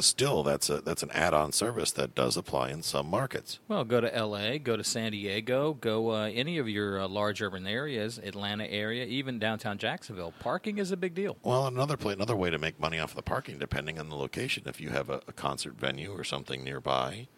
still 0.00 0.42
that's 0.42 0.68
a 0.70 0.80
that's 0.80 1.02
an 1.02 1.10
add-on 1.12 1.52
service 1.52 1.90
that 1.92 2.14
does 2.14 2.36
apply 2.36 2.70
in 2.70 2.82
some 2.82 3.08
markets. 3.08 3.58
Well, 3.68 3.84
go 3.84 4.00
to 4.00 4.14
L.A., 4.14 4.58
go 4.58 4.76
to 4.76 4.84
San 4.84 5.12
Diego, 5.12 5.74
go 5.74 6.12
uh, 6.12 6.30
any 6.32 6.58
of 6.58 6.68
your 6.68 7.00
uh, 7.00 7.08
large 7.08 7.42
urban 7.42 7.66
areas, 7.66 8.18
Atlanta 8.18 8.66
area, 8.66 9.04
even 9.06 9.38
downtown 9.38 9.78
Jacksonville. 9.78 10.32
Parking 10.38 10.78
is 10.78 10.90
a 10.90 10.96
big 10.96 11.14
deal. 11.14 11.36
Well, 11.42 11.66
another 11.66 11.96
play, 11.96 12.12
another 12.12 12.36
way 12.36 12.50
to 12.50 12.58
make 12.58 12.78
money 12.80 12.98
off 12.98 13.10
of 13.10 13.16
the 13.16 13.22
parking, 13.22 13.58
depending 13.58 13.98
on 13.98 14.08
the 14.08 14.16
location. 14.16 14.64
If 14.66 14.80
you 14.80 14.90
have 14.90 15.08
a, 15.08 15.22
a 15.26 15.32
concert 15.32 15.74
venue 15.78 16.12
or 16.12 16.24
something 16.24 16.62
nearby, 16.62 17.28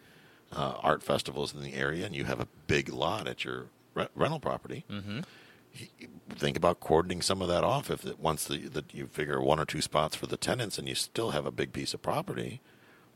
uh, 0.51 0.75
art 0.81 1.03
festivals 1.03 1.53
in 1.53 1.61
the 1.61 1.73
area, 1.73 2.05
and 2.05 2.15
you 2.15 2.25
have 2.25 2.39
a 2.39 2.47
big 2.67 2.89
lot 2.89 3.27
at 3.27 3.43
your 3.43 3.67
re- 3.93 4.07
rental 4.15 4.39
property. 4.39 4.85
Mm-hmm. 4.89 5.21
Think 6.29 6.57
about 6.57 6.79
cordoning 6.79 7.21
some 7.21 7.41
of 7.41 7.47
that 7.47 7.63
off. 7.63 7.89
If 7.89 8.05
it, 8.05 8.19
once 8.19 8.45
the, 8.45 8.57
that 8.69 8.93
you 8.93 9.07
figure 9.07 9.41
one 9.41 9.59
or 9.59 9.65
two 9.65 9.81
spots 9.81 10.15
for 10.15 10.27
the 10.27 10.37
tenants, 10.37 10.77
and 10.77 10.87
you 10.87 10.95
still 10.95 11.31
have 11.31 11.45
a 11.45 11.51
big 11.51 11.73
piece 11.73 11.93
of 11.93 12.01
property, 12.01 12.61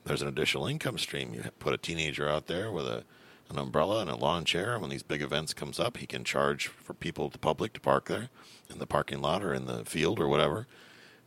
there's 0.05 0.21
an 0.21 0.27
additional 0.27 0.67
income 0.67 0.97
stream. 0.97 1.33
You 1.33 1.43
put 1.59 1.73
a 1.73 1.77
teenager 1.77 2.29
out 2.29 2.47
there 2.47 2.71
with 2.71 2.87
a 2.87 3.03
an 3.49 3.57
umbrella 3.57 4.01
and 4.01 4.09
a 4.09 4.15
lawn 4.15 4.45
chair, 4.45 4.73
and 4.73 4.81
when 4.81 4.89
these 4.89 5.03
big 5.03 5.21
events 5.21 5.53
comes 5.53 5.79
up, 5.79 5.97
he 5.97 6.05
can 6.05 6.23
charge 6.23 6.67
for 6.67 6.93
people, 6.93 7.29
the 7.29 7.37
public, 7.37 7.73
to 7.73 7.79
park 7.79 8.07
there 8.07 8.29
in 8.69 8.79
the 8.79 8.87
parking 8.87 9.21
lot 9.21 9.43
or 9.43 9.53
in 9.53 9.65
the 9.65 9.85
field 9.85 10.19
or 10.19 10.27
whatever. 10.27 10.67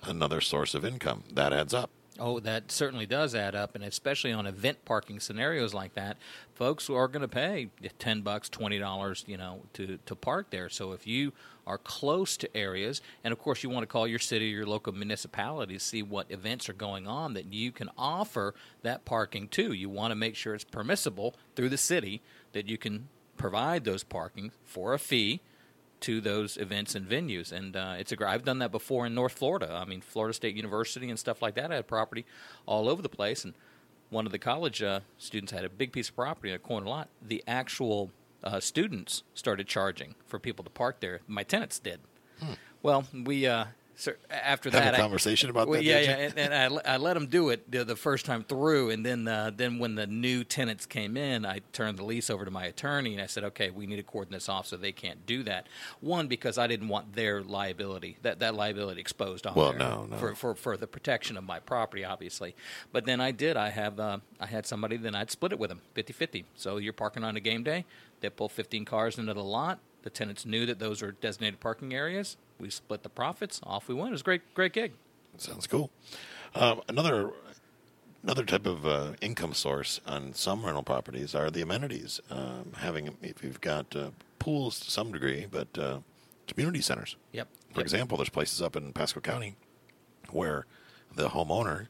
Another 0.03 0.41
source 0.41 0.75
of 0.75 0.85
income 0.85 1.25
that 1.33 1.53
adds 1.53 1.75
up. 1.75 1.91
Oh, 2.19 2.39
that 2.41 2.71
certainly 2.71 3.07
does 3.07 3.35
add 3.35 3.55
up, 3.55 3.75
and 3.75 3.83
especially 3.83 4.33
on 4.33 4.47
event 4.47 4.85
parking 4.85 5.21
scenarios 5.21 5.73
like 5.73 5.95
that, 5.95 6.19
folks 6.61 6.91
are 6.91 7.09
going 7.09 7.23
to 7.23 7.29
pay 7.29 7.71
ten 7.99 8.21
bucks, 8.21 8.51
twenty 8.51 8.79
dollars, 8.79 9.25
you 9.27 9.39
know, 9.39 9.63
to 9.73 9.99
to 10.05 10.15
park 10.15 10.51
there. 10.51 10.69
So 10.69 10.93
if 10.93 11.07
you 11.07 11.33
are 11.67 11.79
close 11.79 12.37
to 12.37 12.55
areas, 12.55 13.01
and 13.25 13.33
of 13.33 13.39
course 13.39 13.63
you 13.63 13.71
want 13.71 13.83
to 13.83 13.87
call 13.87 14.07
your 14.07 14.19
city, 14.19 14.49
your 14.49 14.67
local 14.67 14.93
municipality 14.93 15.75
to 15.75 15.81
see 15.81 16.03
what 16.03 16.31
events 16.31 16.69
are 16.69 16.75
going 16.75 17.07
on 17.07 17.33
that 17.33 17.51
you 17.51 17.73
can 17.73 17.89
offer 17.97 18.55
that 18.83 19.07
parking 19.07 19.49
to. 19.49 19.73
You 19.73 19.89
want 19.89 20.11
to 20.11 20.15
make 20.15 20.37
sure 20.37 20.55
it's 20.55 20.63
permissible 20.63 21.35
through 21.57 21.71
the 21.71 21.79
city 21.79 22.21
that 22.53 22.69
you 22.69 22.77
can 22.77 23.09
provide 23.39 23.85
those 23.85 24.05
parking 24.05 24.53
for 24.63 24.93
a 24.93 24.99
fee 24.99 25.41
to 26.01 26.21
those 26.21 26.59
events 26.59 26.95
and 26.95 27.09
venues. 27.09 27.53
And 27.53 27.75
uh, 27.75 27.95
it's 27.99 28.13
a. 28.13 28.29
I've 28.29 28.45
done 28.45 28.59
that 28.59 28.71
before 28.71 29.07
in 29.07 29.15
North 29.15 29.33
Florida. 29.33 29.81
I 29.81 29.87
mean, 29.87 30.03
Florida 30.03 30.35
State 30.35 30.57
University 30.57 31.09
and 31.09 31.19
stuff 31.19 31.41
like 31.41 31.55
that. 31.55 31.73
I 31.73 31.77
had 31.77 31.87
property 31.87 32.27
all 32.67 32.87
over 32.87 33.01
the 33.01 33.09
place, 33.09 33.45
and 33.47 33.55
one 34.11 34.27
of 34.27 34.33
the 34.33 34.39
college 34.39 34.83
uh, 34.83 35.01
students 35.17 35.53
had 35.53 35.65
a 35.65 35.69
big 35.69 35.93
piece 35.93 36.09
of 36.09 36.17
property 36.17 36.51
in 36.51 36.57
a 36.57 36.59
corner 36.59 36.87
lot. 36.87 37.09
The 37.23 37.43
actual 37.47 38.11
uh, 38.45 38.61
students 38.61 39.23
started 39.35 39.67
charging 39.67 40.15
for 40.27 40.39
people 40.39 40.65
to 40.65 40.71
park 40.71 41.01
there. 41.01 41.21
My 41.27 41.43
tenants 41.43 41.79
did. 41.79 42.01
Hmm. 42.41 42.53
Well, 42.83 43.05
we 43.13 43.47
uh, 43.47 43.67
so 44.01 44.13
after 44.31 44.71
Have 44.71 44.83
that, 44.83 44.95
a 44.95 44.97
conversation 44.97 45.49
I, 45.49 45.51
about 45.51 45.69
well, 45.69 45.79
that. 45.79 45.85
Yeah, 45.85 46.01
yeah, 46.01 46.11
and, 46.11 46.39
and 46.39 46.55
I, 46.55 46.95
I 46.95 46.97
let 46.97 47.15
them 47.15 47.27
do 47.27 47.51
it 47.51 47.71
the, 47.71 47.85
the 47.85 47.97
first 47.97 48.25
time 48.25 48.45
through, 48.45 48.91
and 48.91 49.05
then 49.05 49.29
uh, 49.29 49.51
then 49.55 49.79
when 49.79 49.95
the 49.95 50.07
new 50.07 50.43
tenants 50.43 50.87
came 50.87 51.19
in, 51.19 51.45
I 51.45 51.61
turned 51.73 51.99
the 51.99 52.05
lease 52.05 52.31
over 52.31 52.47
to 52.47 52.51
my 52.51 52.65
attorney, 52.65 53.13
and 53.13 53.21
I 53.23 53.27
said, 53.27 53.45
okay, 53.45 53.69
we 53.69 53.87
need 53.87 53.97
to 53.97 54.03
cordon 54.03 54.33
this 54.33 54.49
off 54.49 54.67
so 54.67 54.79
they 54.79 54.93
can't 54.93 55.27
do 55.27 55.43
that. 55.43 55.67
One 56.01 56.29
because 56.29 56.57
I 56.57 56.67
didn't 56.67 56.89
want 56.89 57.13
their 57.13 57.43
liability 57.43 58.17
that 58.23 58.39
that 58.39 58.55
liability 58.55 59.03
exposed 59.03 59.47
on 59.47 59.55
Well, 59.55 59.73
there 59.73 59.81
no, 59.81 60.07
no. 60.11 60.17
for, 60.17 60.35
for 60.35 60.55
for 60.55 60.77
the 60.79 60.87
protection 60.87 61.37
of 61.37 61.45
my 61.45 61.61
property, 61.61 62.03
obviously. 62.03 62.55
But 62.93 63.05
then 63.05 63.21
I 63.21 63.33
did. 63.33 63.59
I 63.59 63.69
have 63.69 64.01
uh, 64.01 64.19
I 64.41 64.47
had 64.47 64.67
somebody. 64.67 64.97
Then 64.97 65.15
I'd 65.15 65.31
split 65.31 65.53
it 65.53 65.59
with 65.59 65.69
them 65.69 65.83
50-50. 65.95 66.45
So 66.55 66.79
you're 66.79 66.95
parking 66.95 67.23
on 67.23 67.37
a 67.37 67.41
game 67.41 67.63
day. 67.63 67.85
They 68.21 68.31
pull 68.31 68.49
fifteen 68.49 68.87
cars 68.87 69.19
into 69.19 69.35
the 69.35 69.45
lot. 69.45 69.79
The 70.03 70.11
tenants 70.11 70.47
knew 70.47 70.65
that 70.67 70.79
those 70.79 71.03
are 71.03 71.13
designated 71.13 71.61
parking 71.61 71.93
areas. 71.95 72.37
We 72.59 72.71
split 72.71 73.03
the 73.03 73.09
profits. 73.09 73.61
Off 73.65 73.89
we 73.89 73.95
went. 73.95 74.09
It 74.09 74.13
was 74.13 74.21
a 74.23 74.25
great, 74.25 74.55
great 74.55 74.73
gig. 74.73 74.93
Sounds 75.37 75.67
cool. 75.67 75.91
Um, 76.55 76.81
another 76.89 77.31
another 78.23 78.45
type 78.45 78.67
of 78.67 78.87
uh, 78.87 79.13
income 79.21 79.55
source 79.55 80.01
on 80.07 80.35
some 80.35 80.65
rental 80.65 80.83
properties 80.83 81.35
are 81.35 81.51
the 81.51 81.63
amenities. 81.63 82.21
Um, 82.31 82.73
having 82.79 83.17
if 83.23 83.43
you've 83.45 83.61
got 83.61 83.95
uh, 83.97 84.11
pools 84.39 84.81
to 84.81 84.91
some 84.91 85.13
degree, 85.13 85.47
but 85.51 85.69
uh, 85.79 85.99
community 86.49 86.81
centers. 86.81 87.17
Yep. 87.33 87.49
For 87.73 87.81
Yep. 87.81 87.85
example, 87.85 88.17
there's 88.19 88.29
places 88.31 88.61
up 88.61 88.75
in 88.77 88.93
Pasco 88.93 89.21
County 89.21 89.57
where 90.31 90.67
the 91.15 91.29
homeowner 91.31 91.87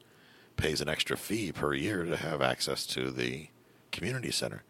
pays 0.56 0.80
an 0.80 0.88
extra 0.88 1.16
fee 1.16 1.52
per 1.52 1.72
year 1.74 2.04
to 2.04 2.16
have 2.16 2.42
access 2.42 2.84
to 2.86 3.10
the 3.10 3.48
community 3.92 4.30
center. 4.30 4.62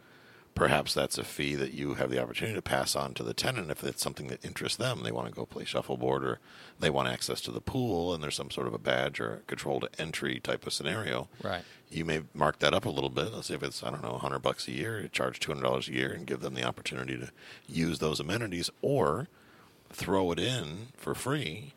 Perhaps 0.54 0.92
that's 0.92 1.16
a 1.16 1.24
fee 1.24 1.54
that 1.54 1.72
you 1.72 1.94
have 1.94 2.10
the 2.10 2.20
opportunity 2.20 2.54
to 2.56 2.62
pass 2.62 2.94
on 2.94 3.14
to 3.14 3.22
the 3.22 3.32
tenant 3.32 3.70
if 3.70 3.82
it's 3.82 4.02
something 4.02 4.26
that 4.28 4.44
interests 4.44 4.76
them. 4.76 5.02
They 5.02 5.12
want 5.12 5.28
to 5.28 5.34
go 5.34 5.46
play 5.46 5.64
shuffleboard 5.64 6.22
or 6.22 6.38
they 6.78 6.90
want 6.90 7.08
access 7.08 7.40
to 7.42 7.50
the 7.50 7.60
pool 7.60 8.12
and 8.12 8.22
there's 8.22 8.34
some 8.34 8.50
sort 8.50 8.66
of 8.66 8.74
a 8.74 8.78
badge 8.78 9.20
or 9.20 9.34
a 9.34 9.38
controlled 9.46 9.88
entry 9.98 10.38
type 10.38 10.66
of 10.66 10.72
scenario. 10.72 11.28
Right. 11.42 11.62
You 11.88 12.04
may 12.04 12.22
mark 12.34 12.58
that 12.58 12.74
up 12.74 12.84
a 12.84 12.90
little 12.90 13.08
bit. 13.10 13.32
Let's 13.32 13.46
say 13.48 13.54
if 13.54 13.62
it's, 13.62 13.82
I 13.82 13.90
don't 13.90 14.02
know, 14.02 14.12
100 14.12 14.40
bucks 14.40 14.68
a 14.68 14.72
year, 14.72 15.00
you 15.00 15.08
charge 15.08 15.40
$200 15.40 15.88
a 15.88 15.92
year 15.92 16.12
and 16.12 16.26
give 16.26 16.40
them 16.40 16.54
the 16.54 16.64
opportunity 16.64 17.16
to 17.16 17.30
use 17.66 17.98
those 17.98 18.20
amenities 18.20 18.70
or 18.82 19.28
throw 19.92 20.30
it 20.30 20.38
in 20.38 20.88
for 20.96 21.14
free, 21.14 21.72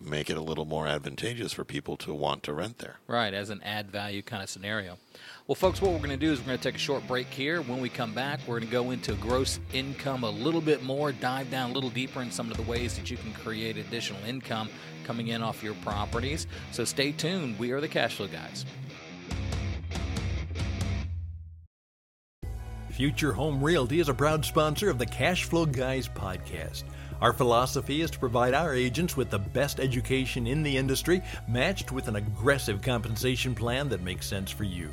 make 0.00 0.30
it 0.30 0.36
a 0.36 0.40
little 0.40 0.64
more 0.64 0.86
advantageous 0.86 1.52
for 1.52 1.64
people 1.64 1.96
to 1.98 2.14
want 2.14 2.42
to 2.44 2.52
rent 2.52 2.78
there. 2.78 2.96
Right, 3.06 3.34
as 3.34 3.50
an 3.50 3.60
add 3.62 3.90
value 3.90 4.22
kind 4.22 4.42
of 4.42 4.48
scenario. 4.48 4.98
Well, 5.46 5.54
folks, 5.54 5.80
what 5.80 5.92
we're 5.92 5.98
going 5.98 6.10
to 6.10 6.16
do 6.16 6.32
is 6.32 6.40
we're 6.40 6.46
going 6.46 6.58
to 6.58 6.62
take 6.62 6.76
a 6.76 6.78
short 6.78 7.06
break 7.08 7.26
here. 7.28 7.62
When 7.62 7.80
we 7.80 7.88
come 7.88 8.14
back, 8.14 8.40
we're 8.46 8.60
going 8.60 8.68
to 8.68 8.72
go 8.72 8.90
into 8.90 9.14
gross 9.14 9.58
income 9.72 10.24
a 10.24 10.30
little 10.30 10.60
bit 10.60 10.82
more, 10.82 11.12
dive 11.12 11.50
down 11.50 11.70
a 11.70 11.72
little 11.72 11.90
deeper 11.90 12.22
in 12.22 12.30
some 12.30 12.50
of 12.50 12.56
the 12.56 12.62
ways 12.64 12.96
that 12.96 13.10
you 13.10 13.16
can 13.16 13.32
create 13.32 13.76
additional 13.76 14.22
income 14.24 14.68
coming 15.04 15.28
in 15.28 15.42
off 15.42 15.62
your 15.62 15.74
properties. 15.74 16.46
So 16.70 16.84
stay 16.84 17.12
tuned. 17.12 17.58
We 17.58 17.72
are 17.72 17.80
the 17.80 17.88
Cash 17.88 18.16
Flow 18.16 18.28
Guys. 18.28 18.64
Future 22.90 23.32
Home 23.32 23.62
Realty 23.62 24.00
is 24.00 24.08
a 24.08 24.14
proud 24.14 24.44
sponsor 24.44 24.90
of 24.90 24.98
the 24.98 25.06
Cash 25.06 25.44
Flow 25.44 25.64
Guys 25.64 26.08
podcast. 26.08 26.82
Our 27.20 27.32
philosophy 27.32 28.02
is 28.02 28.12
to 28.12 28.18
provide 28.18 28.54
our 28.54 28.74
agents 28.74 29.16
with 29.16 29.30
the 29.30 29.40
best 29.40 29.80
education 29.80 30.46
in 30.46 30.62
the 30.62 30.76
industry, 30.76 31.20
matched 31.48 31.90
with 31.90 32.06
an 32.06 32.14
aggressive 32.14 32.80
compensation 32.80 33.56
plan 33.56 33.88
that 33.88 34.02
makes 34.02 34.26
sense 34.26 34.52
for 34.52 34.62
you. 34.64 34.90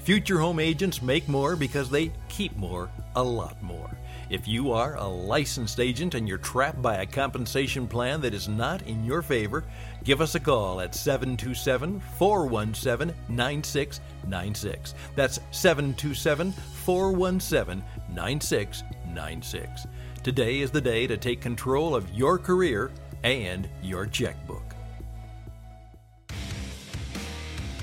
Future 0.00 0.40
home 0.40 0.58
agents 0.58 1.02
make 1.02 1.28
more 1.28 1.54
because 1.54 1.88
they 1.88 2.10
keep 2.28 2.56
more, 2.56 2.90
a 3.14 3.22
lot 3.22 3.62
more. 3.62 3.90
If 4.28 4.48
you 4.48 4.72
are 4.72 4.96
a 4.96 5.06
licensed 5.06 5.78
agent 5.78 6.14
and 6.14 6.28
you're 6.28 6.38
trapped 6.38 6.82
by 6.82 6.96
a 6.96 7.06
compensation 7.06 7.86
plan 7.86 8.20
that 8.22 8.34
is 8.34 8.48
not 8.48 8.82
in 8.82 9.04
your 9.04 9.22
favor, 9.22 9.64
give 10.04 10.20
us 10.20 10.34
a 10.34 10.40
call 10.40 10.80
at 10.80 10.94
727 10.94 12.00
417 12.18 13.14
9696. 13.28 14.94
That's 15.14 15.40
727 15.52 16.52
417 16.52 17.84
9696. 18.12 19.86
Today 20.28 20.60
is 20.60 20.70
the 20.70 20.82
day 20.82 21.06
to 21.06 21.16
take 21.16 21.40
control 21.40 21.94
of 21.94 22.12
your 22.12 22.36
career 22.36 22.90
and 23.24 23.66
your 23.80 24.04
checkbook. 24.04 24.74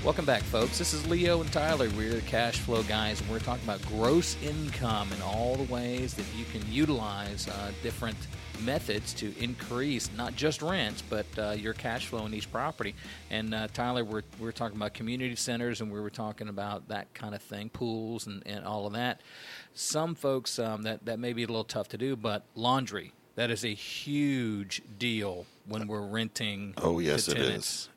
Welcome 0.04 0.24
back, 0.24 0.42
folks. 0.42 0.78
This 0.78 0.94
is 0.94 1.04
Leo 1.08 1.40
and 1.40 1.52
Tyler. 1.52 1.90
We're 1.96 2.14
the 2.14 2.20
Cash 2.20 2.60
Flow 2.60 2.84
Guys, 2.84 3.20
and 3.20 3.28
we're 3.30 3.40
talking 3.40 3.64
about 3.64 3.84
gross 3.86 4.36
income 4.44 5.10
and 5.10 5.20
all 5.24 5.56
the 5.56 5.64
ways 5.64 6.14
that 6.14 6.26
you 6.38 6.44
can 6.44 6.62
utilize 6.70 7.48
uh, 7.48 7.72
different 7.82 8.16
methods 8.60 9.12
to 9.14 9.34
increase 9.38 10.10
not 10.16 10.36
just 10.36 10.62
rents, 10.62 11.02
but 11.02 11.26
uh, 11.38 11.50
your 11.50 11.72
cash 11.72 12.06
flow 12.06 12.26
in 12.26 12.34
each 12.34 12.50
property. 12.50 12.94
And 13.30 13.54
uh, 13.54 13.68
Tyler, 13.72 14.04
we're, 14.04 14.22
we're 14.38 14.52
talking 14.52 14.76
about 14.76 14.94
community 14.94 15.36
centers, 15.36 15.80
and 15.80 15.90
we 15.90 16.00
were 16.00 16.10
talking 16.10 16.48
about 16.48 16.88
that 16.88 17.12
kind 17.14 17.34
of 17.34 17.42
thing, 17.42 17.68
pools 17.70 18.26
and, 18.26 18.42
and 18.46 18.64
all 18.64 18.86
of 18.86 18.92
that. 18.94 19.20
Some 19.74 20.14
folks 20.14 20.58
um, 20.58 20.82
that 20.82 21.04
that 21.04 21.18
may 21.18 21.32
be 21.32 21.42
a 21.44 21.46
little 21.46 21.64
tough 21.64 21.88
to 21.88 21.98
do, 21.98 22.16
but 22.16 22.44
laundry. 22.54 23.12
That 23.34 23.50
is 23.50 23.66
a 23.66 23.74
huge 23.74 24.80
deal 24.98 25.44
when 25.66 25.86
we're 25.86 26.06
renting. 26.06 26.72
Oh 26.78 27.00
yes, 27.00 27.28
it 27.28 27.36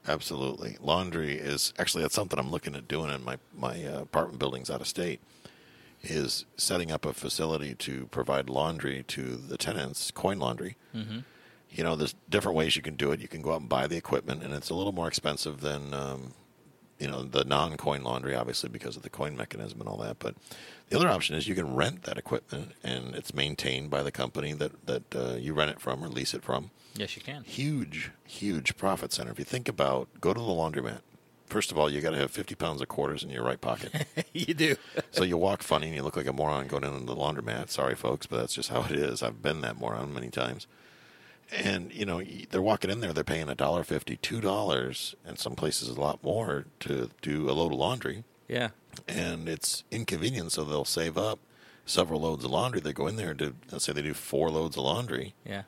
Absolutely. 0.06 0.76
Laundry 0.82 1.38
is 1.38 1.74
actually 1.80 2.04
that's 2.04 2.16
something 2.16 2.38
I'm 2.38 2.52
looking 2.52 2.76
at 2.76 2.90
doing 2.90 3.10
in 3.10 3.24
my 3.24 3.38
my 3.58 3.86
uh, 3.86 4.02
apartment 4.02 4.40
buildings 4.40 4.70
out 4.70 4.82
of 4.82 4.88
state. 4.88 5.22
Is 6.02 6.46
setting 6.56 6.92
up 6.92 7.06
a 7.06 7.14
facility 7.14 7.76
to 7.76 8.06
provide 8.08 8.50
laundry 8.50 9.04
to 9.10 9.36
the 9.36 9.58
tenants, 9.58 10.12
coin 10.12 10.40
laundry. 10.40 10.78
Mm-hmm. 10.96 11.20
You 11.72 11.84
know, 11.84 11.96
there's 11.96 12.16
different 12.30 12.58
ways 12.58 12.76
you 12.78 12.82
can 12.82 12.96
do 12.96 13.12
it. 13.12 13.20
You 13.20 13.28
can 13.28 13.42
go 13.42 13.52
out 13.54 13.60
and 13.60 13.70
buy 13.70 13.86
the 13.86 13.98
equipment, 13.98 14.42
and 14.42 14.54
it's 14.54 14.70
a 14.70 14.74
little 14.76 14.94
more 14.94 15.08
expensive 15.10 15.60
than 15.60 15.94
um, 15.94 16.34
you 17.00 17.08
know 17.08 17.24
the 17.24 17.44
non-coin 17.44 18.04
laundry, 18.04 18.34
obviously 18.34 18.70
because 18.70 18.96
of 18.96 19.04
the 19.04 19.10
coin 19.10 19.36
mechanism 19.36 19.82
and 19.82 19.90
all 19.90 19.98
that. 19.98 20.20
But 20.20 20.36
the 20.90 20.96
other 20.98 21.10
option 21.10 21.36
is 21.36 21.48
you 21.48 21.56
can 21.56 21.76
rent 21.76 22.04
that 22.04 22.18
equipment, 22.18 22.72
and 22.82 23.14
it's 23.14 23.34
maintained 23.34 23.90
by 23.90 24.02
the 24.02 24.12
company 24.12 24.54
that 24.54 24.86
that 24.88 25.16
uh, 25.16 25.36
you 25.36 25.54
rent 25.54 25.72
it 25.72 25.82
from 25.82 26.04
or 26.04 26.08
lease 26.08 26.34
it 26.34 26.44
from 26.44 26.72
Yes, 26.96 27.16
you 27.18 27.22
can. 27.22 27.44
huge, 27.44 28.12
huge 28.26 28.78
profit 28.78 29.12
center. 29.14 29.32
If 29.32 29.38
you 29.40 29.46
think 29.46 29.68
about, 29.68 30.08
go 30.22 30.34
to 30.34 30.40
the 30.40 30.46
laundromat. 30.48 31.02
First 31.50 31.72
of 31.72 31.78
all, 31.78 31.90
you 31.90 32.00
got 32.00 32.12
to 32.12 32.18
have 32.18 32.32
50 32.32 32.56
pounds 32.56 32.82
of 32.82 32.88
quarters 32.88 33.24
in 33.24 33.30
your 33.32 33.44
right 33.44 33.60
pocket. 33.60 33.92
you 34.34 34.54
do. 34.54 34.76
so 35.12 35.24
you 35.24 35.36
walk 35.38 35.64
funny 35.64 35.88
and 35.88 35.96
you 35.96 36.04
look 36.04 36.16
like 36.16 36.28
a 36.28 36.34
moron 36.34 36.68
going 36.68 36.84
into 36.84 37.06
the 37.06 37.16
laundromat. 37.16 37.70
Sorry, 37.70 37.96
folks, 37.96 38.26
but 38.28 38.38
that's 38.38 38.54
just 38.54 38.70
how 38.70 38.84
it 38.84 38.92
is. 38.92 39.24
I've 39.24 39.42
been 39.42 39.62
that 39.62 39.78
moron 39.78 40.14
many 40.14 40.30
times. 40.30 40.68
and 41.52 41.92
you 41.92 42.06
know 42.06 42.22
they're 42.52 42.62
walking 42.62 42.92
in 42.92 43.00
there, 43.00 43.12
they're 43.14 43.24
paying 43.24 43.50
a 43.50 43.56
dollar 43.56 43.84
fifty, 43.84 44.16
two 44.18 44.40
dollars, 44.40 45.16
and 45.26 45.40
some 45.40 45.56
places 45.56 45.90
a 45.90 46.00
lot 46.00 46.24
more 46.24 46.66
to 46.82 47.10
do 47.24 47.50
a 47.50 47.54
load 47.54 47.74
of 47.74 47.80
laundry, 47.80 48.24
Yeah. 48.48 48.70
and 49.08 49.50
it's 49.50 49.84
inconvenient. 49.90 50.52
So 50.52 50.64
they'll 50.64 50.86
save 50.86 51.18
up 51.18 51.40
several 51.88 52.22
loads 52.22 52.46
of 52.46 52.52
laundry. 52.52 52.82
They 52.82 52.94
go 52.94 53.08
in 53.08 53.16
there 53.16 53.32
and 53.32 53.40
do, 53.40 53.56
let's 53.72 53.86
say 53.86 53.94
they 53.94 54.04
do 54.04 54.14
four 54.14 54.52
loads 54.52 54.78
of 54.78 54.84
laundry 54.84 55.34
Yeah. 55.44 55.64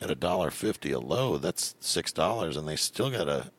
at 0.00 0.08
a 0.10 0.14
dollar 0.14 0.52
fifty 0.52 0.92
a 0.92 1.00
load. 1.00 1.42
That's 1.42 1.74
six 1.80 2.12
dollars, 2.12 2.56
and 2.56 2.68
they 2.68 2.76
still 2.76 3.10
gotta 3.10 3.50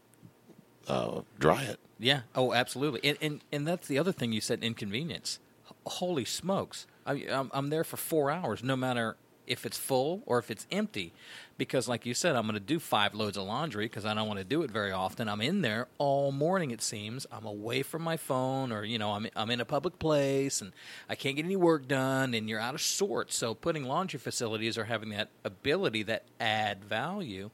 uh, 0.88 1.22
dry 1.40 1.64
it. 1.64 1.80
Yeah. 2.00 2.22
Oh, 2.36 2.54
absolutely. 2.54 3.02
And, 3.04 3.18
and 3.22 3.42
and 3.52 3.68
that's 3.68 3.88
the 3.88 3.98
other 3.98 4.12
thing 4.12 4.32
you 4.32 4.42
said 4.42 4.64
inconvenience. 4.64 5.40
Holy 5.86 6.26
smokes! 6.26 6.88
I, 7.06 7.26
I'm 7.30 7.50
I'm 7.54 7.70
there 7.70 7.84
for 7.84 7.98
four 7.98 8.32
hours, 8.32 8.64
no 8.64 8.76
matter 8.76 9.18
if 9.48 9.66
it's 9.66 9.78
full 9.78 10.24
or 10.26 10.40
if 10.40 10.50
it's 10.50 10.66
empty, 10.72 11.14
because 11.58 11.88
like 11.88 12.06
you 12.06 12.14
said, 12.14 12.36
I'm 12.36 12.44
going 12.44 12.56
to 12.56 12.60
do 12.60 12.80
five 12.80 13.14
loads 13.14 13.38
of 13.38 13.46
laundry 13.46 13.86
because 13.86 14.06
I 14.06 14.14
don't 14.14 14.28
want 14.28 14.40
to 14.40 14.46
do 14.46 14.64
it 14.64 14.72
very 14.72 14.92
often. 14.92 15.30
I'm 15.30 15.42
in 15.42 15.62
there 15.62 15.88
all 15.98 16.32
morning. 16.32 16.72
It 16.72 16.82
seems 16.82 17.28
I'm 17.32 17.46
away 17.46 17.84
from 17.84 18.02
my 18.02 18.18
phone, 18.18 18.72
or 18.72 18.84
you 18.84 18.98
know, 18.98 19.12
I'm 19.12 19.28
I'm 19.36 19.52
in 19.52 19.62
a 19.62 19.66
public 19.66 20.00
place 20.00 20.62
and 20.62 20.72
I 21.10 21.16
can't 21.16 21.36
get 21.36 21.46
any 21.46 21.56
work 21.56 21.88
done, 21.88 22.34
and 22.34 22.50
you're 22.50 22.60
out 22.60 22.76
of 22.76 22.82
sorts. 22.82 23.36
So 23.36 23.54
putting 23.54 23.86
laundry 23.86 24.20
facilities 24.20 24.78
or 24.78 24.86
having 24.86 25.10
that 25.10 25.30
ability 25.44 26.04
that 26.04 26.24
add 26.40 26.84
value 26.84 27.52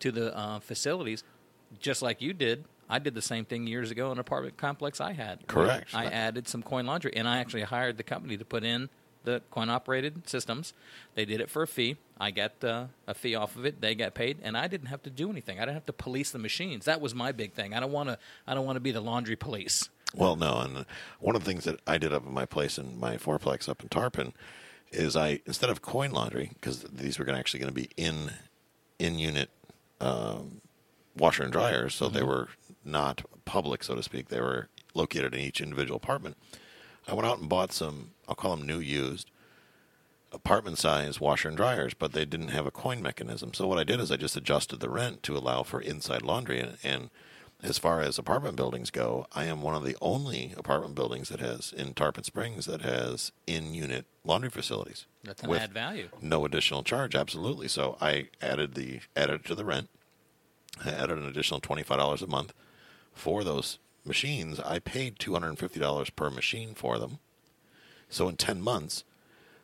to 0.00 0.10
the 0.10 0.36
uh, 0.36 0.60
facilities 0.60 1.22
just 1.78 2.02
like 2.02 2.20
you 2.20 2.32
did. 2.32 2.64
I 2.88 2.98
did 2.98 3.14
the 3.14 3.22
same 3.22 3.44
thing 3.44 3.66
years 3.66 3.90
ago 3.90 4.06
in 4.06 4.12
an 4.12 4.18
apartment 4.18 4.56
complex 4.56 5.00
I 5.00 5.12
had. 5.12 5.46
Correct. 5.46 5.94
I 5.94 6.06
added 6.06 6.48
some 6.48 6.62
coin 6.62 6.86
laundry, 6.86 7.12
and 7.16 7.28
I 7.28 7.38
actually 7.38 7.62
hired 7.62 7.96
the 7.96 8.02
company 8.02 8.36
to 8.36 8.44
put 8.44 8.64
in 8.64 8.88
the 9.24 9.42
coin 9.50 9.70
operated 9.70 10.28
systems. 10.28 10.72
They 11.14 11.24
did 11.24 11.40
it 11.40 11.50
for 11.50 11.62
a 11.62 11.66
fee. 11.66 11.96
I 12.20 12.30
got 12.30 12.62
uh, 12.62 12.86
a 13.06 13.14
fee 13.14 13.34
off 13.34 13.56
of 13.56 13.64
it. 13.64 13.80
They 13.80 13.94
got 13.94 14.14
paid, 14.14 14.38
and 14.42 14.56
I 14.56 14.68
didn't 14.68 14.88
have 14.88 15.02
to 15.04 15.10
do 15.10 15.30
anything. 15.30 15.58
I 15.58 15.62
didn't 15.62 15.74
have 15.74 15.86
to 15.86 15.92
police 15.92 16.30
the 16.30 16.38
machines. 16.38 16.84
That 16.84 17.00
was 17.00 17.14
my 17.14 17.32
big 17.32 17.52
thing. 17.52 17.74
I 17.74 17.80
don't 17.80 17.92
want 17.92 18.10
to. 18.10 18.18
I 18.46 18.54
don't 18.54 18.66
want 18.66 18.76
to 18.76 18.80
be 18.80 18.92
the 18.92 19.00
laundry 19.00 19.36
police. 19.36 19.88
Well, 20.14 20.36
no, 20.36 20.58
and 20.58 20.86
one 21.18 21.34
of 21.34 21.42
the 21.44 21.50
things 21.50 21.64
that 21.64 21.80
I 21.86 21.98
did 21.98 22.12
up 22.12 22.24
in 22.24 22.32
my 22.32 22.46
place 22.46 22.78
in 22.78 23.00
my 23.00 23.16
fourplex 23.16 23.68
up 23.68 23.82
in 23.82 23.88
Tarpon 23.88 24.32
is 24.92 25.16
I 25.16 25.40
instead 25.46 25.70
of 25.70 25.82
coin 25.82 26.12
laundry 26.12 26.50
because 26.54 26.82
these 26.84 27.18
were 27.18 27.24
gonna 27.24 27.38
actually 27.38 27.60
going 27.60 27.74
to 27.74 27.80
be 27.80 27.90
in 27.96 28.30
in 28.98 29.18
unit 29.18 29.50
um, 30.00 30.60
washer 31.16 31.42
and 31.42 31.52
dryers, 31.52 31.94
so 31.94 32.08
they 32.08 32.22
were 32.22 32.48
not 32.84 33.22
public, 33.44 33.82
so 33.84 33.94
to 33.94 34.02
speak. 34.02 34.28
They 34.28 34.40
were 34.40 34.68
located 34.94 35.34
in 35.34 35.40
each 35.40 35.60
individual 35.60 35.96
apartment. 35.96 36.36
I 37.06 37.14
went 37.14 37.26
out 37.26 37.38
and 37.38 37.48
bought 37.48 37.72
some. 37.72 38.10
I'll 38.28 38.34
call 38.34 38.56
them 38.56 38.66
new 38.66 38.78
used 38.78 39.30
apartment 40.32 40.78
size 40.78 41.20
washer 41.20 41.48
and 41.48 41.56
dryers, 41.56 41.94
but 41.94 42.12
they 42.12 42.24
didn't 42.24 42.48
have 42.48 42.66
a 42.66 42.70
coin 42.70 43.00
mechanism. 43.00 43.54
So 43.54 43.66
what 43.66 43.78
I 43.78 43.84
did 43.84 44.00
is 44.00 44.10
I 44.10 44.16
just 44.16 44.36
adjusted 44.36 44.80
the 44.80 44.90
rent 44.90 45.22
to 45.24 45.36
allow 45.36 45.62
for 45.62 45.80
inside 45.80 46.22
laundry. 46.22 46.60
And, 46.60 46.76
and 46.82 47.10
as 47.62 47.78
far 47.78 48.00
as 48.00 48.18
apartment 48.18 48.56
buildings 48.56 48.90
go, 48.90 49.26
I 49.32 49.44
am 49.44 49.62
one 49.62 49.74
of 49.74 49.84
the 49.84 49.96
only 50.02 50.52
apartment 50.56 50.96
buildings 50.96 51.28
that 51.28 51.40
has 51.40 51.72
in 51.72 51.94
Tarpon 51.94 52.24
Springs 52.24 52.66
that 52.66 52.82
has 52.82 53.30
in-unit 53.46 54.06
laundry 54.24 54.50
facilities. 54.50 55.06
That's 55.22 55.42
an 55.42 55.54
add 55.54 55.72
value. 55.72 56.08
No 56.20 56.44
additional 56.44 56.82
charge, 56.82 57.14
absolutely. 57.14 57.68
So 57.68 57.96
I 58.00 58.28
added 58.42 58.74
the 58.74 59.00
added 59.14 59.44
to 59.44 59.54
the 59.54 59.64
rent. 59.64 59.88
I 60.84 60.90
added 60.90 61.16
an 61.16 61.26
additional 61.26 61.60
twenty 61.60 61.84
five 61.84 61.98
dollars 61.98 62.22
a 62.22 62.26
month 62.26 62.52
for 63.14 63.44
those 63.44 63.78
machines. 64.04 64.60
I 64.60 64.78
paid 64.78 65.18
two 65.18 65.32
hundred 65.32 65.48
and 65.50 65.58
fifty 65.58 65.80
dollars 65.80 66.10
per 66.10 66.30
machine 66.30 66.74
for 66.74 66.98
them. 66.98 67.18
So 68.08 68.28
in 68.28 68.36
ten 68.36 68.60
months, 68.60 69.04